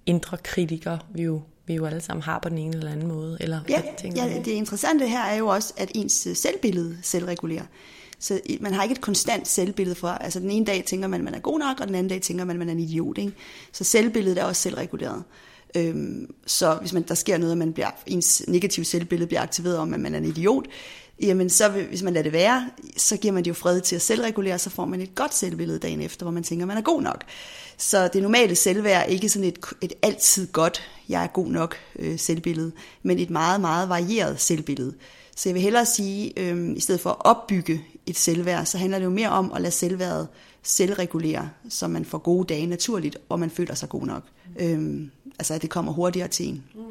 indre 0.06 0.38
kritiker, 0.38 0.98
vi 1.10 1.24
jo, 1.24 1.42
vi 1.66 1.74
jo 1.74 1.86
alle 1.86 2.01
sammen 2.01 2.24
har 2.24 2.39
på 2.39 2.49
den 2.49 2.57
ene 2.57 2.78
eller 2.78 2.91
anden 2.91 3.07
måde? 3.07 3.38
Eller, 3.39 3.59
Ja, 3.70 3.82
ja, 4.28 4.39
det 4.45 4.51
interessante 4.51 5.07
her 5.07 5.24
er 5.24 5.36
jo 5.36 5.47
også, 5.47 5.74
at 5.78 5.91
ens 5.95 6.28
øh, 6.28 6.36
selvbillede 6.36 6.97
selvregulerer. 7.01 7.66
Så 8.20 8.39
man 8.59 8.74
har 8.74 8.84
ikke 8.84 8.93
et 8.93 9.01
konstant 9.01 9.47
selvbillede 9.47 9.95
for, 9.95 10.07
altså 10.07 10.39
den 10.39 10.51
ene 10.51 10.66
dag 10.66 10.84
tænker 10.86 11.07
man, 11.07 11.20
at 11.20 11.24
man 11.24 11.34
er 11.34 11.39
god 11.39 11.59
nok, 11.59 11.80
og 11.80 11.88
den 11.88 11.95
anden 11.95 12.09
dag 12.09 12.22
tænker 12.22 12.45
man, 12.45 12.55
at 12.55 12.59
man 12.59 12.68
er 12.68 12.74
en 12.74 12.80
idiot. 12.80 13.18
Ikke? 13.18 13.34
Så 13.72 13.84
selvbilledet 13.84 14.38
er 14.38 14.43
også 14.43 14.62
selvreguleret. 14.62 15.24
Øhm, 15.76 16.34
så 16.45 16.76
hvis 16.76 16.93
man, 16.93 17.03
der 17.03 17.16
sker 17.16 17.38
noget, 17.38 17.51
at 17.51 17.57
man 17.57 17.74
bliver, 17.74 17.89
ens 18.05 18.43
negative 18.47 18.86
selvbillede 18.86 19.28
bliver 19.28 19.41
aktiveret 19.41 19.78
om, 19.78 19.93
at 19.93 19.99
man 19.99 20.14
er 20.14 20.18
en 20.18 20.26
idiot, 20.26 20.66
jamen 21.22 21.49
så 21.49 21.69
vil, 21.69 21.86
hvis 21.86 22.03
man 22.03 22.13
lader 22.13 22.24
det 22.24 22.34
være, 22.34 22.69
så 22.97 23.17
giver 23.17 23.34
man 23.34 23.43
det 23.43 23.49
jo 23.49 23.53
fred 23.53 23.82
til 23.82 23.95
at 23.95 24.01
selvregulere, 24.01 24.59
så 24.59 24.69
får 24.69 24.86
man 24.86 25.01
et 25.01 25.15
godt 25.15 25.34
selvbillede 25.34 25.80
dagen 25.80 26.01
efter, 26.01 26.26
hvor 26.26 26.32
man 26.32 26.43
tænker, 26.43 26.65
man 26.65 26.78
er 26.78 26.82
god 26.82 27.01
nok. 27.01 27.24
Så 27.78 28.09
det 28.13 28.22
normale 28.22 28.55
selvværd 28.55 29.01
er 29.01 29.05
ikke 29.05 29.30
sådan 29.30 29.47
et, 29.47 29.59
et 29.82 29.93
altid 30.01 30.47
godt, 30.47 30.82
jeg 31.09 31.24
er 31.24 31.28
god 31.28 31.47
nok 31.47 31.76
øh, 31.99 32.19
selvbillede, 32.19 32.72
men 33.03 33.19
et 33.19 33.30
meget, 33.30 33.61
meget 33.61 33.89
varieret 33.89 34.41
selvbillede. 34.41 34.93
Så 35.36 35.49
jeg 35.49 35.53
vil 35.53 35.63
hellere 35.63 35.86
sige, 35.86 36.39
øh, 36.39 36.78
i 36.78 36.80
stedet 36.80 37.01
for 37.01 37.09
at 37.09 37.15
opbygge 37.19 37.82
et 38.05 38.17
selvværd, 38.17 38.65
så 38.65 38.78
handler 38.78 38.99
det 38.99 39.05
jo 39.05 39.09
mere 39.09 39.30
om 39.30 39.53
at 39.53 39.61
lade 39.61 39.72
selvværdet 39.72 40.28
selvregulere, 40.63 41.49
så 41.69 41.88
man 41.88 42.05
får 42.05 42.17
gode 42.17 42.53
dage 42.53 42.65
naturligt, 42.65 43.17
og 43.30 43.39
man 43.39 43.49
føler 43.49 43.76
sig 43.76 43.89
god 43.89 44.05
nok. 44.05 44.24
Øh, 44.59 45.07
altså 45.39 45.53
at 45.53 45.61
det 45.61 45.69
kommer 45.69 45.91
hurtigere 45.91 46.28
til 46.28 46.47
en. 46.47 46.63
Mm. 46.76 46.82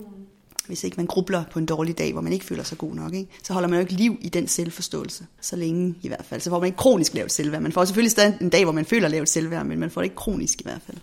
Hvis 0.71 0.85
ikke 0.85 0.97
man 0.97 1.07
grubler 1.07 1.45
på 1.51 1.59
en 1.59 1.67
dårlig 1.67 1.99
dag, 1.99 2.13
hvor 2.13 2.21
man 2.21 2.33
ikke 2.33 2.45
føler 2.45 2.63
sig 2.63 2.79
god 2.79 2.95
nok, 2.95 3.15
ikke? 3.15 3.31
så 3.43 3.53
holder 3.53 3.69
man 3.69 3.77
jo 3.77 3.81
ikke 3.81 3.93
liv 3.93 4.19
i 4.21 4.29
den 4.29 4.49
selvforståelse, 4.49 5.27
så 5.41 5.57
længe 5.57 5.95
i 6.03 6.09
hvert 6.09 6.25
fald. 6.25 6.41
Så 6.41 6.51
får 6.51 6.59
man 6.59 6.67
ikke 6.67 6.77
kronisk 6.77 7.15
lavt 7.15 7.33
selvværd. 7.33 7.63
Man 7.63 7.73
får 7.73 7.85
selvfølgelig 7.85 8.11
stadig 8.11 8.39
en 8.41 8.49
dag, 8.49 8.65
hvor 8.65 8.73
man 8.73 8.85
føler 8.85 9.09
lavt 9.09 9.29
selvværd, 9.29 9.67
men 9.67 9.79
man 9.79 9.91
får 9.91 10.01
det 10.01 10.07
ikke 10.07 10.17
kronisk 10.17 10.61
i 10.61 10.65
hvert 10.65 10.81
fald. 10.87 10.97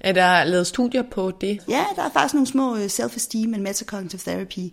Er 0.00 0.12
der 0.12 0.44
lavet 0.44 0.66
studier 0.66 1.02
på 1.10 1.32
det? 1.40 1.58
Ja, 1.68 1.84
der 1.96 2.02
er 2.02 2.10
faktisk 2.12 2.34
nogle 2.34 2.46
små 2.46 2.76
øh, 2.76 2.84
self-esteem 2.84 3.54
and 3.54 3.62
metacognitive 3.62 4.20
therapy, 4.26 4.72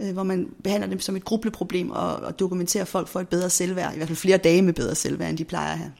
øh, 0.00 0.12
hvor 0.12 0.22
man 0.22 0.48
behandler 0.64 0.88
dem 0.88 1.00
som 1.00 1.16
et 1.16 1.24
grubleproblem 1.24 1.90
og, 1.90 2.16
og 2.16 2.38
dokumenterer, 2.38 2.84
folk 2.84 3.08
får 3.08 3.20
et 3.20 3.28
bedre 3.28 3.50
selvværd, 3.50 3.94
i 3.94 3.96
hvert 3.96 4.08
fald 4.08 4.16
flere 4.16 4.38
dage 4.38 4.62
med 4.62 4.72
bedre 4.72 4.94
selvværd, 4.94 5.30
end 5.30 5.38
de 5.38 5.44
plejer 5.44 5.72
at 5.72 5.78
have. 5.78 5.92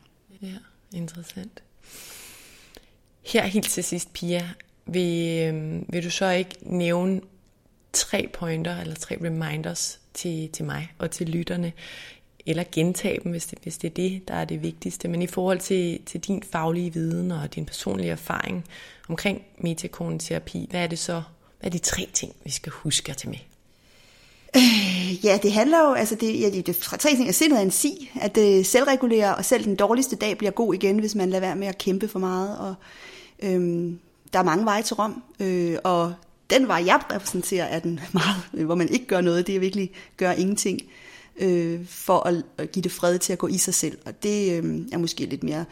Ja, 0.43 0.57
Interessant. 0.95 1.63
Her 3.23 3.47
helt 3.47 3.71
til 3.71 3.85
sidst, 3.85 4.13
Pia, 4.13 4.49
vil, 4.87 5.39
øh, 5.39 5.83
vil 5.93 6.05
du 6.05 6.11
så 6.11 6.31
ikke 6.31 6.57
nævne 6.63 7.21
tre 7.95 8.29
pointer 8.33 8.81
eller 8.81 8.95
tre 8.95 9.17
reminders 9.25 10.01
til, 10.15 10.49
til 10.49 10.65
mig 10.65 10.93
og 10.99 11.11
til 11.11 11.29
lytterne, 11.29 11.73
eller 12.47 12.65
gentage 12.73 13.21
dem, 13.25 13.31
hvis 13.31 13.47
det, 13.47 13.59
hvis 13.63 13.79
det 13.79 13.91
er 13.91 13.95
det, 13.95 14.29
der 14.29 14.35
er 14.35 14.45
det 14.45 14.63
vigtigste. 14.63 15.09
Men 15.09 15.23
i 15.23 15.27
forhold 15.27 15.61
til, 15.61 16.01
til 16.07 16.21
din 16.21 16.43
faglige 16.53 16.93
viden 16.93 17.31
og 17.31 17.55
din 17.55 17.67
personlige 17.67 18.11
erfaring 18.11 18.65
omkring 19.09 19.43
metakoneterapi, 19.59 20.67
hvad 20.71 20.83
er 20.83 20.87
det 20.87 20.99
så, 20.99 21.23
hvad 21.61 21.69
er 21.69 21.71
de 21.71 21.79
tre 21.79 22.09
ting, 22.13 22.33
vi 22.45 22.51
skal 22.51 22.73
huske 22.73 23.11
at 23.11 23.17
tage 23.17 23.31
med? 23.31 23.39
Øh, 24.57 25.25
ja, 25.25 25.39
det 25.43 25.53
handler 25.53 25.89
jo, 25.89 25.93
altså 25.93 26.15
det, 26.15 26.41
ja, 26.41 26.51
det, 26.51 26.67
det 26.67 26.77
tre 26.77 26.99
ting, 26.99 27.29
at 27.29 27.35
sindet 27.35 27.59
er 27.59 27.63
en 27.63 27.71
si, 27.71 28.11
at 28.21 28.37
øh, 28.39 28.45
det 28.45 28.67
selvregulerer, 28.67 29.33
og 29.33 29.45
selv 29.45 29.65
den 29.65 29.77
dårligste 29.77 30.17
dag 30.17 30.39
bliver 30.39 30.51
god 30.51 30.75
igen, 30.75 30.99
hvis 30.99 31.15
man 31.15 31.31
lader 31.31 31.41
være 31.41 31.57
med 31.57 31.67
at 31.67 31.79
kæmpe 31.79 32.09
for 32.09 32.19
meget, 32.19 32.59
og 32.59 32.75
øhm, 33.43 33.99
der 34.33 34.39
er 34.39 34.43
mange 34.43 34.65
veje 34.65 34.83
til 34.83 34.97
Rom, 34.97 35.23
øh, 35.41 35.79
og 35.85 36.15
den 36.59 36.69
vej, 36.69 36.83
jeg 36.87 37.01
repræsenterer, 37.13 37.65
er 37.65 37.79
den 37.79 38.01
meget, 38.13 38.37
øh, 38.55 38.65
hvor 38.65 38.75
man 38.75 38.89
ikke 38.89 39.07
gør 39.07 39.21
noget, 39.21 39.47
det 39.47 39.57
er 39.57 39.61
virkelig 39.61 39.91
gør 40.17 40.33
ingenting 40.33 40.81
øh, 41.37 41.87
for 41.89 42.21
at, 42.21 42.43
at 42.59 42.73
give 42.73 42.83
det 42.83 42.93
fred 42.93 43.19
til 43.19 43.33
at 43.33 43.39
gå 43.39 43.47
i 43.47 43.59
sig 43.59 43.75
selv. 43.75 43.99
Og 44.07 44.23
det 44.23 44.53
øh, 44.53 44.81
er 44.93 44.99
måske 44.99 45.27
lidt 45.27 45.43
mere, 45.43 45.65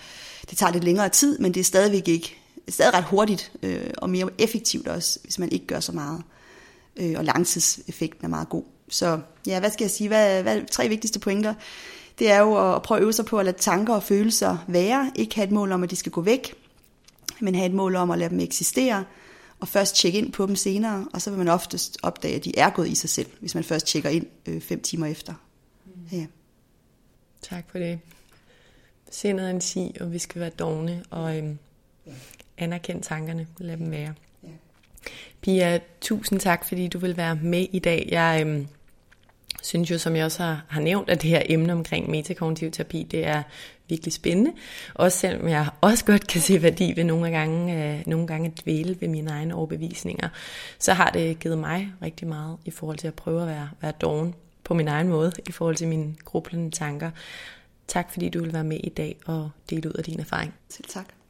det 0.51 0.59
tager 0.59 0.73
lidt 0.73 0.85
længere 0.85 1.09
tid, 1.09 1.39
men 1.39 1.55
det 1.55 1.61
er 1.61 1.65
stadigvæk 1.65 2.09
ikke, 2.09 2.37
det 2.55 2.69
er 2.69 2.73
stadig 2.73 2.95
ret 2.95 3.05
hurtigt 3.05 3.53
øh, 3.63 3.91
og 3.99 4.11
mere 4.11 4.29
effektivt 4.39 4.89
også, 4.89 5.19
hvis 5.25 5.39
man 5.39 5.53
ikke 5.53 5.67
gør 5.67 5.81
så 5.81 5.93
meget. 5.93 6.23
Øh, 6.97 7.15
og 7.17 7.25
langtidseffekten 7.25 8.25
er 8.25 8.29
meget 8.29 8.49
god. 8.49 8.63
Så 8.89 9.21
ja, 9.47 9.61
hvad 9.61 9.71
skal 9.71 9.85
jeg 9.85 9.91
sige? 9.91 10.09
Hvad, 10.09 10.43
hvad 10.43 10.63
tre 10.71 10.89
vigtigste 10.89 11.19
pointer? 11.19 11.55
Det 12.19 12.31
er 12.31 12.41
jo 12.41 12.75
at 12.75 12.83
prøve 12.83 12.99
at 12.99 13.03
øve 13.03 13.13
sig 13.13 13.25
på 13.25 13.39
at 13.39 13.45
lade 13.45 13.59
tanker 13.59 13.95
og 13.95 14.03
følelser 14.03 14.57
være. 14.69 15.11
Ikke 15.15 15.35
have 15.35 15.45
et 15.45 15.53
mål 15.53 15.73
om, 15.73 15.83
at 15.83 15.91
de 15.91 15.97
skal 15.97 16.13
gå 16.13 16.21
væk, 16.21 16.55
men 17.41 17.55
have 17.55 17.67
et 17.67 17.75
mål 17.75 17.97
om 17.97 18.11
at 18.11 18.19
lade 18.19 18.31
dem 18.31 18.41
eksistere 18.41 19.05
og 19.63 19.69
først 19.69 19.97
tjekke 19.97 20.19
ind 20.19 20.33
på 20.33 20.47
dem 20.47 20.57
senere, 20.57 21.09
og 21.13 21.23
så 21.23 21.31
vil 21.31 21.39
man 21.39 21.49
oftest 21.49 21.99
opdage, 22.03 22.37
at 22.37 22.45
de 22.45 22.59
er 22.59 22.71
gået 22.71 22.89
i 22.89 22.95
sig 22.95 23.11
selv, 23.11 23.27
hvis 23.41 23.55
man 23.55 23.65
først 23.65 23.87
tjekker 23.87 24.11
ind 24.11 24.27
øh, 24.47 24.61
fem 24.61 24.81
timer 24.81 25.07
efter. 25.07 25.35
Mm. 25.85 26.19
Ja. 26.19 26.27
Tak 27.43 27.65
for 27.71 27.79
det. 27.79 28.01
Sindet 29.11 29.47
er 29.47 29.51
en 29.51 29.61
sig, 29.61 29.93
og 30.01 30.13
vi 30.13 30.19
skal 30.19 30.41
være 30.41 30.51
dogne 30.51 31.05
og 31.11 31.39
øhm, 31.39 31.59
ja. 32.07 32.13
anerkende 32.59 33.03
tankerne. 33.03 33.47
Lad 33.59 33.77
dem 33.77 33.91
være. 33.91 34.15
Ja. 34.43 34.49
Pia, 35.41 35.81
tusind 36.01 36.41
tak, 36.41 36.69
fordi 36.69 36.89
du 36.89 36.99
vil 36.99 37.17
være 37.17 37.35
med 37.35 37.67
i 37.73 37.79
dag. 37.79 38.09
Jeg 38.11 38.47
øhm, 38.47 38.67
synes 39.63 39.91
jo, 39.91 39.99
som 39.99 40.17
jeg 40.17 40.25
også 40.25 40.43
har, 40.43 40.65
har 40.69 40.81
nævnt, 40.81 41.11
at 41.11 41.23
det 41.23 41.31
her 41.31 41.43
emne 41.47 41.73
omkring 41.73 42.11
metakognitiv 42.11 42.71
terapi, 42.71 43.03
det 43.03 43.27
er 43.27 43.43
virkelig 43.89 44.13
spændende. 44.13 44.53
Også 44.95 45.19
selvom 45.19 45.49
jeg 45.49 45.69
også 45.81 46.05
godt 46.05 46.27
kan 46.27 46.41
se 46.41 46.63
værdi 46.63 46.93
ved 46.97 47.05
nogle 47.05 47.31
gange, 47.31 47.85
øh, 47.95 48.03
nogle 48.07 48.27
gange 48.27 48.49
at 48.51 48.65
dvæle 48.65 48.97
ved 49.01 49.09
mine 49.09 49.31
egne 49.31 49.55
overbevisninger, 49.55 50.29
så 50.79 50.93
har 50.93 51.11
det 51.11 51.39
givet 51.39 51.59
mig 51.59 51.93
rigtig 52.03 52.29
meget 52.29 52.57
i 52.65 52.71
forhold 52.71 52.99
til 52.99 53.09
at 53.09 53.15
prøve 53.15 53.43
at 53.43 53.49
være, 53.49 53.69
være 53.81 53.93
doven 54.01 54.35
på 54.65 54.75
min 54.75 54.89
egen 54.89 55.09
måde, 55.09 55.33
i 55.49 55.53
forhold 55.53 55.77
til 55.77 55.89
mine 55.89 56.15
grublende 56.25 56.71
tanker. 56.71 57.11
Tak 57.89 58.13
fordi 58.13 58.29
du 58.29 58.41
vil 58.41 58.53
være 58.53 58.65
med 58.65 58.81
i 58.85 58.89
dag 58.89 59.17
og 59.27 59.51
dele 59.71 59.89
ud 59.89 59.95
af 59.95 60.05
din 60.05 60.21
erfaring. 60.21 60.55
Selv 60.69 60.89
tak. 60.89 61.22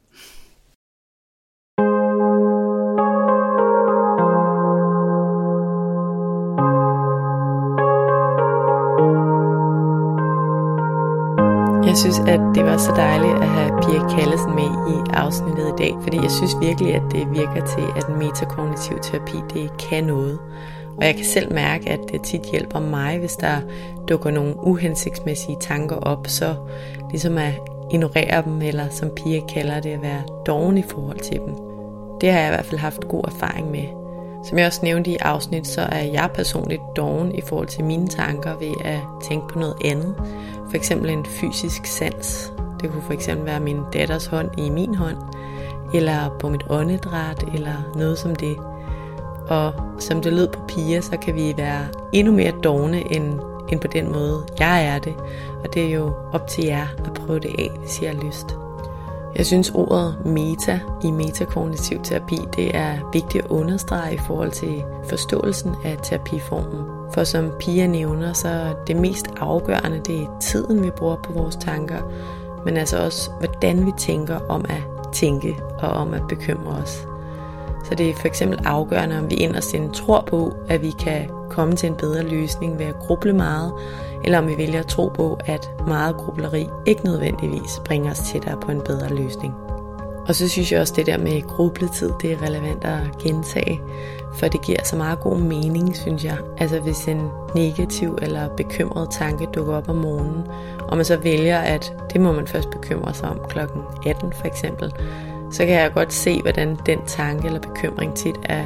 Jeg 11.93 11.99
synes, 11.99 12.19
at 12.19 12.41
det 12.55 12.63
var 12.65 12.77
så 12.77 12.91
dejligt 12.91 13.33
at 13.33 13.47
have 13.47 13.71
Pia 13.81 14.15
Kallesen 14.15 14.55
med 14.55 14.69
i 14.93 14.97
afsnittet 15.13 15.67
i 15.67 15.75
dag, 15.77 15.93
fordi 16.01 16.17
jeg 16.17 16.31
synes 16.31 16.55
virkelig, 16.61 16.95
at 16.95 17.01
det 17.11 17.31
virker 17.31 17.65
til, 17.65 17.85
at 17.95 18.09
metakognitiv 18.09 18.97
terapi, 19.01 19.37
det 19.53 19.77
kan 19.77 20.03
noget. 20.03 20.39
Og 20.97 21.05
jeg 21.05 21.15
kan 21.15 21.25
selv 21.25 21.53
mærke, 21.53 21.89
at 21.89 21.99
det 22.11 22.21
tit 22.21 22.41
hjælper 22.51 22.79
mig, 22.79 23.19
hvis 23.19 23.35
der 23.35 23.57
dukker 24.09 24.31
nogle 24.31 24.55
uhensigtsmæssige 24.63 25.57
tanker 25.59 25.95
op, 25.95 26.27
så 26.27 26.55
ligesom 27.11 27.37
at 27.37 27.53
ignorere 27.91 28.43
dem, 28.45 28.61
eller 28.61 28.89
som 28.89 29.09
Pia 29.09 29.39
kalder 29.53 29.79
det, 29.79 29.89
at 29.89 30.01
være 30.01 30.21
doven 30.45 30.77
i 30.77 30.83
forhold 30.83 31.19
til 31.19 31.39
dem. 31.39 31.55
Det 32.21 32.31
har 32.31 32.39
jeg 32.39 32.47
i 32.47 32.55
hvert 32.55 32.65
fald 32.65 32.79
haft 32.79 33.07
god 33.07 33.23
erfaring 33.27 33.71
med. 33.71 34.02
Som 34.43 34.57
jeg 34.57 34.67
også 34.67 34.79
nævnte 34.83 35.11
i 35.11 35.15
afsnit, 35.15 35.67
så 35.67 35.81
er 35.81 36.03
jeg 36.03 36.29
personligt 36.33 36.81
doven 36.95 37.35
i 37.35 37.41
forhold 37.41 37.67
til 37.67 37.83
mine 37.83 38.07
tanker 38.07 38.57
ved 38.57 38.73
at 38.85 38.99
tænke 39.23 39.47
på 39.47 39.59
noget 39.59 39.75
andet. 39.85 40.15
For 40.69 40.75
eksempel 40.77 41.09
en 41.09 41.25
fysisk 41.25 41.85
sans. 41.85 42.53
Det 42.81 42.91
kunne 42.91 43.01
for 43.01 43.13
eksempel 43.13 43.45
være 43.45 43.59
min 43.59 43.79
datters 43.93 44.25
hånd 44.25 44.59
i 44.59 44.69
min 44.69 44.95
hånd, 44.95 45.17
eller 45.93 46.37
på 46.39 46.49
mit 46.49 46.63
åndedræt, 46.69 47.43
eller 47.53 47.91
noget 47.95 48.17
som 48.17 48.35
det. 48.35 48.57
Og 49.47 49.73
som 49.99 50.21
det 50.21 50.33
lød 50.33 50.47
på 50.47 50.59
piger, 50.67 51.01
så 51.01 51.17
kan 51.17 51.35
vi 51.35 51.53
være 51.57 51.87
endnu 52.13 52.33
mere 52.33 52.51
dogne 52.63 53.13
end, 53.15 53.39
end 53.69 53.79
på 53.79 53.87
den 53.87 54.11
måde, 54.11 54.43
jeg 54.59 54.85
er 54.85 54.99
det. 54.99 55.13
Og 55.63 55.73
det 55.73 55.85
er 55.85 55.89
jo 55.89 56.13
op 56.33 56.47
til 56.47 56.65
jer 56.65 56.87
at 57.05 57.13
prøve 57.13 57.39
det 57.39 57.55
af, 57.59 57.69
hvis 57.79 57.99
I 58.01 58.05
har 58.05 58.13
lyst. 58.13 58.62
Jeg 59.35 59.45
synes 59.45 59.71
ordet 59.75 60.25
meta 60.25 60.79
i 61.03 61.11
metakognitiv 61.11 61.99
terapi, 62.03 62.37
det 62.55 62.75
er 62.75 63.09
vigtigt 63.13 63.45
at 63.45 63.51
understrege 63.51 64.13
i 64.13 64.17
forhold 64.17 64.51
til 64.51 64.83
forståelsen 65.09 65.75
af 65.85 65.97
terapiformen. 66.03 67.11
For 67.13 67.23
som 67.23 67.51
Pia 67.59 67.87
nævner, 67.87 68.33
så 68.33 68.75
det 68.87 68.95
mest 68.95 69.27
afgørende, 69.39 69.99
det 69.99 70.21
er 70.21 70.37
tiden, 70.41 70.83
vi 70.83 70.89
bruger 70.89 71.15
på 71.15 71.33
vores 71.33 71.55
tanker, 71.55 72.11
men 72.65 72.77
altså 72.77 73.03
også, 73.03 73.31
hvordan 73.39 73.85
vi 73.85 73.91
tænker 73.97 74.39
om 74.49 74.65
at 74.69 75.11
tænke 75.13 75.59
og 75.79 75.89
om 75.89 76.13
at 76.13 76.21
bekymre 76.29 76.71
os. 76.71 77.07
Så 77.83 77.95
det 77.95 78.09
er 78.09 78.15
for 78.15 78.27
eksempel 78.27 78.59
afgørende, 78.65 79.19
om 79.19 79.29
vi 79.29 79.35
inderst 79.35 79.73
inde 79.73 79.93
tror 79.93 80.23
på, 80.27 80.53
at 80.69 80.81
vi 80.81 80.91
kan 80.99 81.29
komme 81.49 81.75
til 81.75 81.89
en 81.89 81.95
bedre 81.95 82.23
løsning 82.23 82.79
ved 82.79 82.85
at 82.85 82.99
gruble 82.99 83.33
meget, 83.33 83.73
eller 84.23 84.37
om 84.37 84.47
vi 84.47 84.57
vælger 84.57 84.79
at 84.79 84.87
tro 84.87 85.07
på, 85.07 85.39
at 85.45 85.69
meget 85.87 86.15
grubleri 86.15 86.67
ikke 86.85 87.05
nødvendigvis 87.05 87.81
bringer 87.85 88.11
os 88.11 88.19
tættere 88.19 88.59
på 88.61 88.71
en 88.71 88.81
bedre 88.81 89.15
løsning. 89.15 89.53
Og 90.27 90.35
så 90.35 90.49
synes 90.49 90.71
jeg 90.71 90.81
også, 90.81 90.93
at 90.93 90.97
det 90.97 91.05
der 91.05 91.17
med 91.17 91.41
grubletid, 91.41 92.11
det 92.21 92.31
er 92.31 92.41
relevant 92.41 92.83
at 92.83 93.17
gentage, 93.23 93.81
for 94.33 94.47
det 94.47 94.61
giver 94.61 94.83
så 94.83 94.95
meget 94.95 95.19
god 95.19 95.37
mening, 95.37 95.95
synes 95.95 96.25
jeg. 96.25 96.37
Altså 96.57 96.79
hvis 96.79 97.07
en 97.07 97.29
negativ 97.55 98.17
eller 98.21 98.49
bekymret 98.55 99.07
tanke 99.11 99.45
dukker 99.55 99.73
op 99.73 99.89
om 99.89 99.95
morgenen, 99.95 100.43
og 100.79 100.97
man 100.97 101.05
så 101.05 101.17
vælger, 101.17 101.59
at 101.59 101.93
det 102.13 102.21
må 102.21 102.31
man 102.31 102.47
først 102.47 102.69
bekymre 102.69 103.13
sig 103.13 103.29
om 103.29 103.39
klokken 103.49 103.81
18 104.05 104.33
for 104.33 104.45
eksempel, 104.45 104.93
så 105.53 105.65
kan 105.65 105.75
jeg 105.75 105.93
godt 105.93 106.13
se, 106.13 106.41
hvordan 106.41 106.77
den 106.85 106.99
tanke 107.05 107.47
eller 107.47 107.59
bekymring 107.59 108.15
tit 108.15 108.35
er 108.43 108.63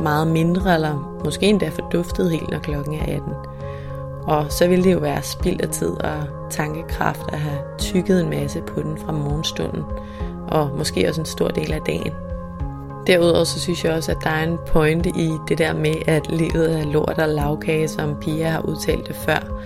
meget 0.00 0.26
mindre, 0.26 0.74
eller 0.74 1.20
måske 1.24 1.46
endda 1.46 1.68
forduftet 1.68 2.30
helt, 2.30 2.50
når 2.50 2.58
klokken 2.58 2.94
er 2.94 3.02
18. 3.02 3.22
Og 4.26 4.52
så 4.52 4.68
vil 4.68 4.84
det 4.84 4.92
jo 4.92 4.98
være 4.98 5.22
spild 5.22 5.60
af 5.60 5.68
tid 5.68 5.90
og 5.90 6.22
tankekraft 6.50 7.32
at 7.32 7.38
have 7.38 7.58
tykket 7.78 8.20
en 8.20 8.30
masse 8.30 8.60
på 8.60 8.82
den 8.82 8.98
fra 8.98 9.12
morgenstunden, 9.12 9.82
og 10.48 10.70
måske 10.78 11.08
også 11.08 11.20
en 11.20 11.26
stor 11.26 11.48
del 11.48 11.72
af 11.72 11.80
dagen. 11.86 12.12
Derudover 13.06 13.44
så 13.44 13.60
synes 13.60 13.84
jeg 13.84 13.92
også, 13.92 14.12
at 14.12 14.18
der 14.24 14.30
er 14.30 14.44
en 14.44 14.58
pointe 14.66 15.10
i 15.10 15.30
det 15.48 15.58
der 15.58 15.74
med, 15.74 15.94
at 16.06 16.30
livet 16.30 16.80
er 16.80 16.84
lort 16.84 17.18
og 17.18 17.28
lavkage, 17.28 17.88
som 17.88 18.16
Pia 18.20 18.48
har 18.48 18.60
udtalt 18.60 19.08
det 19.08 19.16
før. 19.16 19.60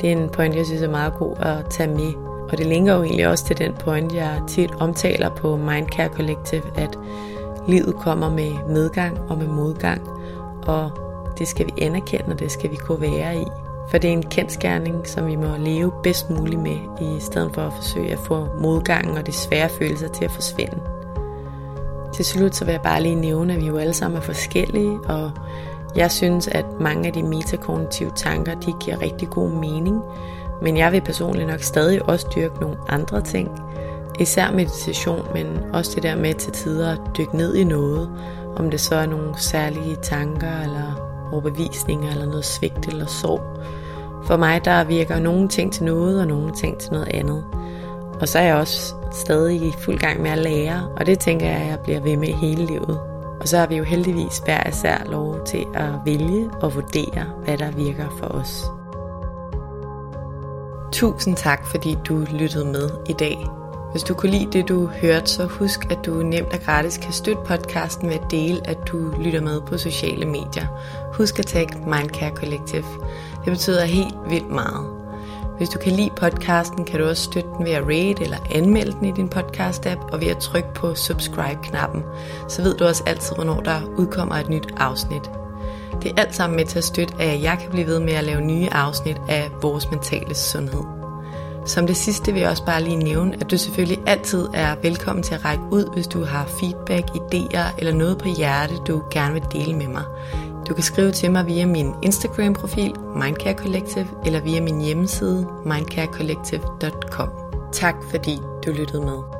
Det 0.00 0.12
er 0.12 0.16
en 0.16 0.28
pointe, 0.28 0.58
jeg 0.58 0.66
synes 0.66 0.82
er 0.82 0.90
meget 0.90 1.14
god 1.14 1.36
at 1.38 1.66
tage 1.70 1.88
med. 1.88 2.29
Og 2.52 2.58
det 2.58 2.66
linker 2.66 2.94
jo 2.94 3.02
egentlig 3.02 3.28
også 3.28 3.44
til 3.44 3.58
den 3.58 3.72
point, 3.72 4.14
jeg 4.14 4.42
tit 4.48 4.70
omtaler 4.80 5.28
på 5.28 5.56
Mindcare 5.56 6.08
Collective, 6.08 6.62
at 6.76 6.98
livet 7.68 7.94
kommer 7.94 8.30
med 8.30 8.52
medgang 8.68 9.18
og 9.28 9.38
med 9.38 9.46
modgang, 9.46 10.08
og 10.66 10.90
det 11.38 11.48
skal 11.48 11.66
vi 11.66 11.72
anerkende, 11.82 12.32
og 12.32 12.38
det 12.38 12.52
skal 12.52 12.70
vi 12.70 12.76
kunne 12.76 13.00
være 13.00 13.36
i. 13.36 13.44
For 13.90 13.98
det 13.98 14.08
er 14.08 14.12
en 14.12 14.22
kendskærning, 14.22 15.06
som 15.06 15.26
vi 15.26 15.36
må 15.36 15.56
leve 15.58 15.92
bedst 16.02 16.30
muligt 16.30 16.60
med, 16.60 16.78
i 17.00 17.20
stedet 17.20 17.54
for 17.54 17.62
at 17.62 17.72
forsøge 17.72 18.12
at 18.12 18.18
få 18.18 18.46
modgangen 18.60 19.16
og 19.16 19.26
de 19.26 19.32
svære 19.32 19.68
følelser 19.68 20.08
til 20.08 20.24
at 20.24 20.30
forsvinde. 20.30 20.80
Til 22.14 22.24
slut 22.24 22.54
så 22.54 22.64
vil 22.64 22.72
jeg 22.72 22.82
bare 22.82 23.02
lige 23.02 23.14
nævne, 23.14 23.54
at 23.54 23.60
vi 23.60 23.66
jo 23.66 23.76
alle 23.76 23.92
sammen 23.92 24.16
er 24.16 24.22
forskellige, 24.22 24.98
og 25.06 25.30
jeg 25.96 26.10
synes, 26.10 26.48
at 26.48 26.64
mange 26.80 27.06
af 27.06 27.12
de 27.12 27.22
metakognitive 27.22 28.10
tanker, 28.16 28.54
de 28.54 28.74
giver 28.80 29.02
rigtig 29.02 29.28
god 29.28 29.50
mening, 29.50 30.02
men 30.62 30.76
jeg 30.76 30.92
vil 30.92 31.00
personligt 31.00 31.48
nok 31.48 31.60
stadig 31.60 32.08
også 32.08 32.26
dyrke 32.34 32.60
nogle 32.60 32.76
andre 32.88 33.20
ting, 33.20 33.48
især 34.20 34.50
meditation, 34.50 35.26
men 35.34 35.46
også 35.72 35.92
det 35.94 36.02
der 36.02 36.16
med 36.16 36.34
til 36.34 36.52
tider 36.52 36.92
at 36.92 37.00
dykke 37.18 37.36
ned 37.36 37.54
i 37.54 37.64
noget, 37.64 38.10
om 38.56 38.70
det 38.70 38.80
så 38.80 38.94
er 38.94 39.06
nogle 39.06 39.38
særlige 39.38 39.96
tanker, 40.02 40.60
eller 40.64 41.10
overbevisninger, 41.32 42.10
eller 42.10 42.26
noget 42.26 42.44
svigt 42.44 42.88
eller 42.88 43.06
sorg. 43.06 43.40
For 44.26 44.36
mig 44.36 44.64
der 44.64 44.84
virker 44.84 45.18
nogle 45.18 45.48
ting 45.48 45.72
til 45.72 45.84
noget, 45.84 46.20
og 46.20 46.26
nogle 46.26 46.52
ting 46.52 46.78
til 46.78 46.92
noget 46.92 47.08
andet. 47.08 47.44
Og 48.20 48.28
så 48.28 48.38
er 48.38 48.42
jeg 48.42 48.56
også 48.56 48.94
stadig 49.12 49.62
i 49.62 49.72
fuld 49.78 49.98
gang 49.98 50.22
med 50.22 50.30
at 50.30 50.38
lære, 50.38 50.88
og 50.96 51.06
det 51.06 51.18
tænker 51.18 51.46
jeg, 51.46 51.56
at 51.56 51.68
jeg 51.68 51.78
bliver 51.80 52.00
ved 52.00 52.16
med 52.16 52.28
hele 52.28 52.66
livet. 52.66 53.09
Og 53.40 53.48
så 53.48 53.58
har 53.58 53.66
vi 53.66 53.76
jo 53.76 53.84
heldigvis 53.84 54.38
hver 54.44 54.68
især 54.68 55.04
lov 55.04 55.44
til 55.46 55.66
at 55.74 55.88
vælge 56.04 56.50
og 56.62 56.74
vurdere, 56.74 57.24
hvad 57.44 57.58
der 57.58 57.70
virker 57.70 58.08
for 58.18 58.26
os. 58.26 58.64
Tusind 60.92 61.36
tak, 61.36 61.66
fordi 61.66 61.96
du 62.08 62.26
lyttede 62.32 62.64
med 62.64 62.90
i 63.08 63.12
dag. 63.12 63.46
Hvis 63.90 64.02
du 64.02 64.14
kunne 64.14 64.30
lide 64.30 64.52
det, 64.52 64.68
du 64.68 64.86
hørte, 64.86 65.30
så 65.30 65.46
husk, 65.46 65.90
at 65.90 65.98
du 66.06 66.14
nemt 66.14 66.52
og 66.52 66.60
gratis 66.60 66.98
kan 66.98 67.12
støtte 67.12 67.42
podcasten 67.46 68.08
ved 68.08 68.14
at 68.14 68.30
dele, 68.30 68.60
at 68.64 68.78
du 68.92 69.14
lytter 69.20 69.40
med 69.40 69.60
på 69.60 69.78
sociale 69.78 70.26
medier. 70.26 70.66
Husk 71.12 71.38
at 71.38 71.46
tagge 71.46 71.78
Mindcare 71.78 72.36
Collective. 72.36 72.84
Det 73.44 73.52
betyder 73.52 73.84
helt 73.84 74.14
vildt 74.28 74.50
meget. 74.50 74.99
Hvis 75.60 75.68
du 75.68 75.78
kan 75.78 75.92
lide 75.92 76.10
podcasten, 76.16 76.84
kan 76.84 77.00
du 77.00 77.06
også 77.08 77.22
støtte 77.22 77.48
den 77.58 77.64
ved 77.64 77.72
at 77.72 77.82
rate 77.82 78.22
eller 78.22 78.36
anmelde 78.50 78.92
den 78.92 79.04
i 79.04 79.12
din 79.12 79.28
podcast-app, 79.34 80.12
og 80.12 80.20
ved 80.20 80.28
at 80.28 80.38
trykke 80.38 80.68
på 80.74 80.94
subscribe-knappen. 80.94 82.02
Så 82.48 82.62
ved 82.62 82.76
du 82.76 82.84
også 82.84 83.02
altid, 83.06 83.34
hvornår 83.34 83.60
der 83.60 83.80
udkommer 83.98 84.34
et 84.34 84.48
nyt 84.48 84.74
afsnit. 84.76 85.30
Det 86.02 86.10
er 86.10 86.22
alt 86.22 86.34
sammen 86.34 86.56
med 86.56 86.64
til 86.64 86.78
at 86.78 86.84
støtte, 86.84 87.14
at 87.20 87.42
jeg 87.42 87.58
kan 87.60 87.70
blive 87.70 87.86
ved 87.86 88.00
med 88.00 88.12
at 88.12 88.24
lave 88.24 88.40
nye 88.40 88.68
afsnit 88.72 89.20
af 89.28 89.50
vores 89.62 89.90
mentale 89.90 90.34
sundhed. 90.34 90.84
Som 91.66 91.86
det 91.86 91.96
sidste 91.96 92.32
vil 92.32 92.40
jeg 92.40 92.50
også 92.50 92.64
bare 92.64 92.82
lige 92.82 92.96
nævne, 92.96 93.36
at 93.40 93.50
du 93.50 93.58
selvfølgelig 93.58 94.02
altid 94.06 94.48
er 94.54 94.76
velkommen 94.82 95.22
til 95.22 95.34
at 95.34 95.44
række 95.44 95.64
ud, 95.70 95.92
hvis 95.94 96.06
du 96.06 96.24
har 96.24 96.46
feedback, 96.60 97.10
idéer 97.10 97.74
eller 97.78 97.92
noget 97.92 98.18
på 98.18 98.28
hjerte, 98.28 98.74
du 98.88 99.02
gerne 99.10 99.32
vil 99.32 99.44
dele 99.52 99.76
med 99.76 99.88
mig. 99.88 100.04
Du 100.70 100.74
kan 100.74 100.84
skrive 100.84 101.12
til 101.12 101.30
mig 101.30 101.46
via 101.46 101.66
min 101.66 101.94
Instagram-profil, 102.02 102.94
Mindcare 103.14 103.54
Collective, 103.54 104.06
eller 104.26 104.40
via 104.40 104.60
min 104.60 104.80
hjemmeside, 104.80 105.48
mindcarecollective.com. 105.64 107.28
Tak 107.72 107.94
fordi 108.10 108.40
du 108.66 108.72
lyttede 108.72 109.02
med. 109.02 109.39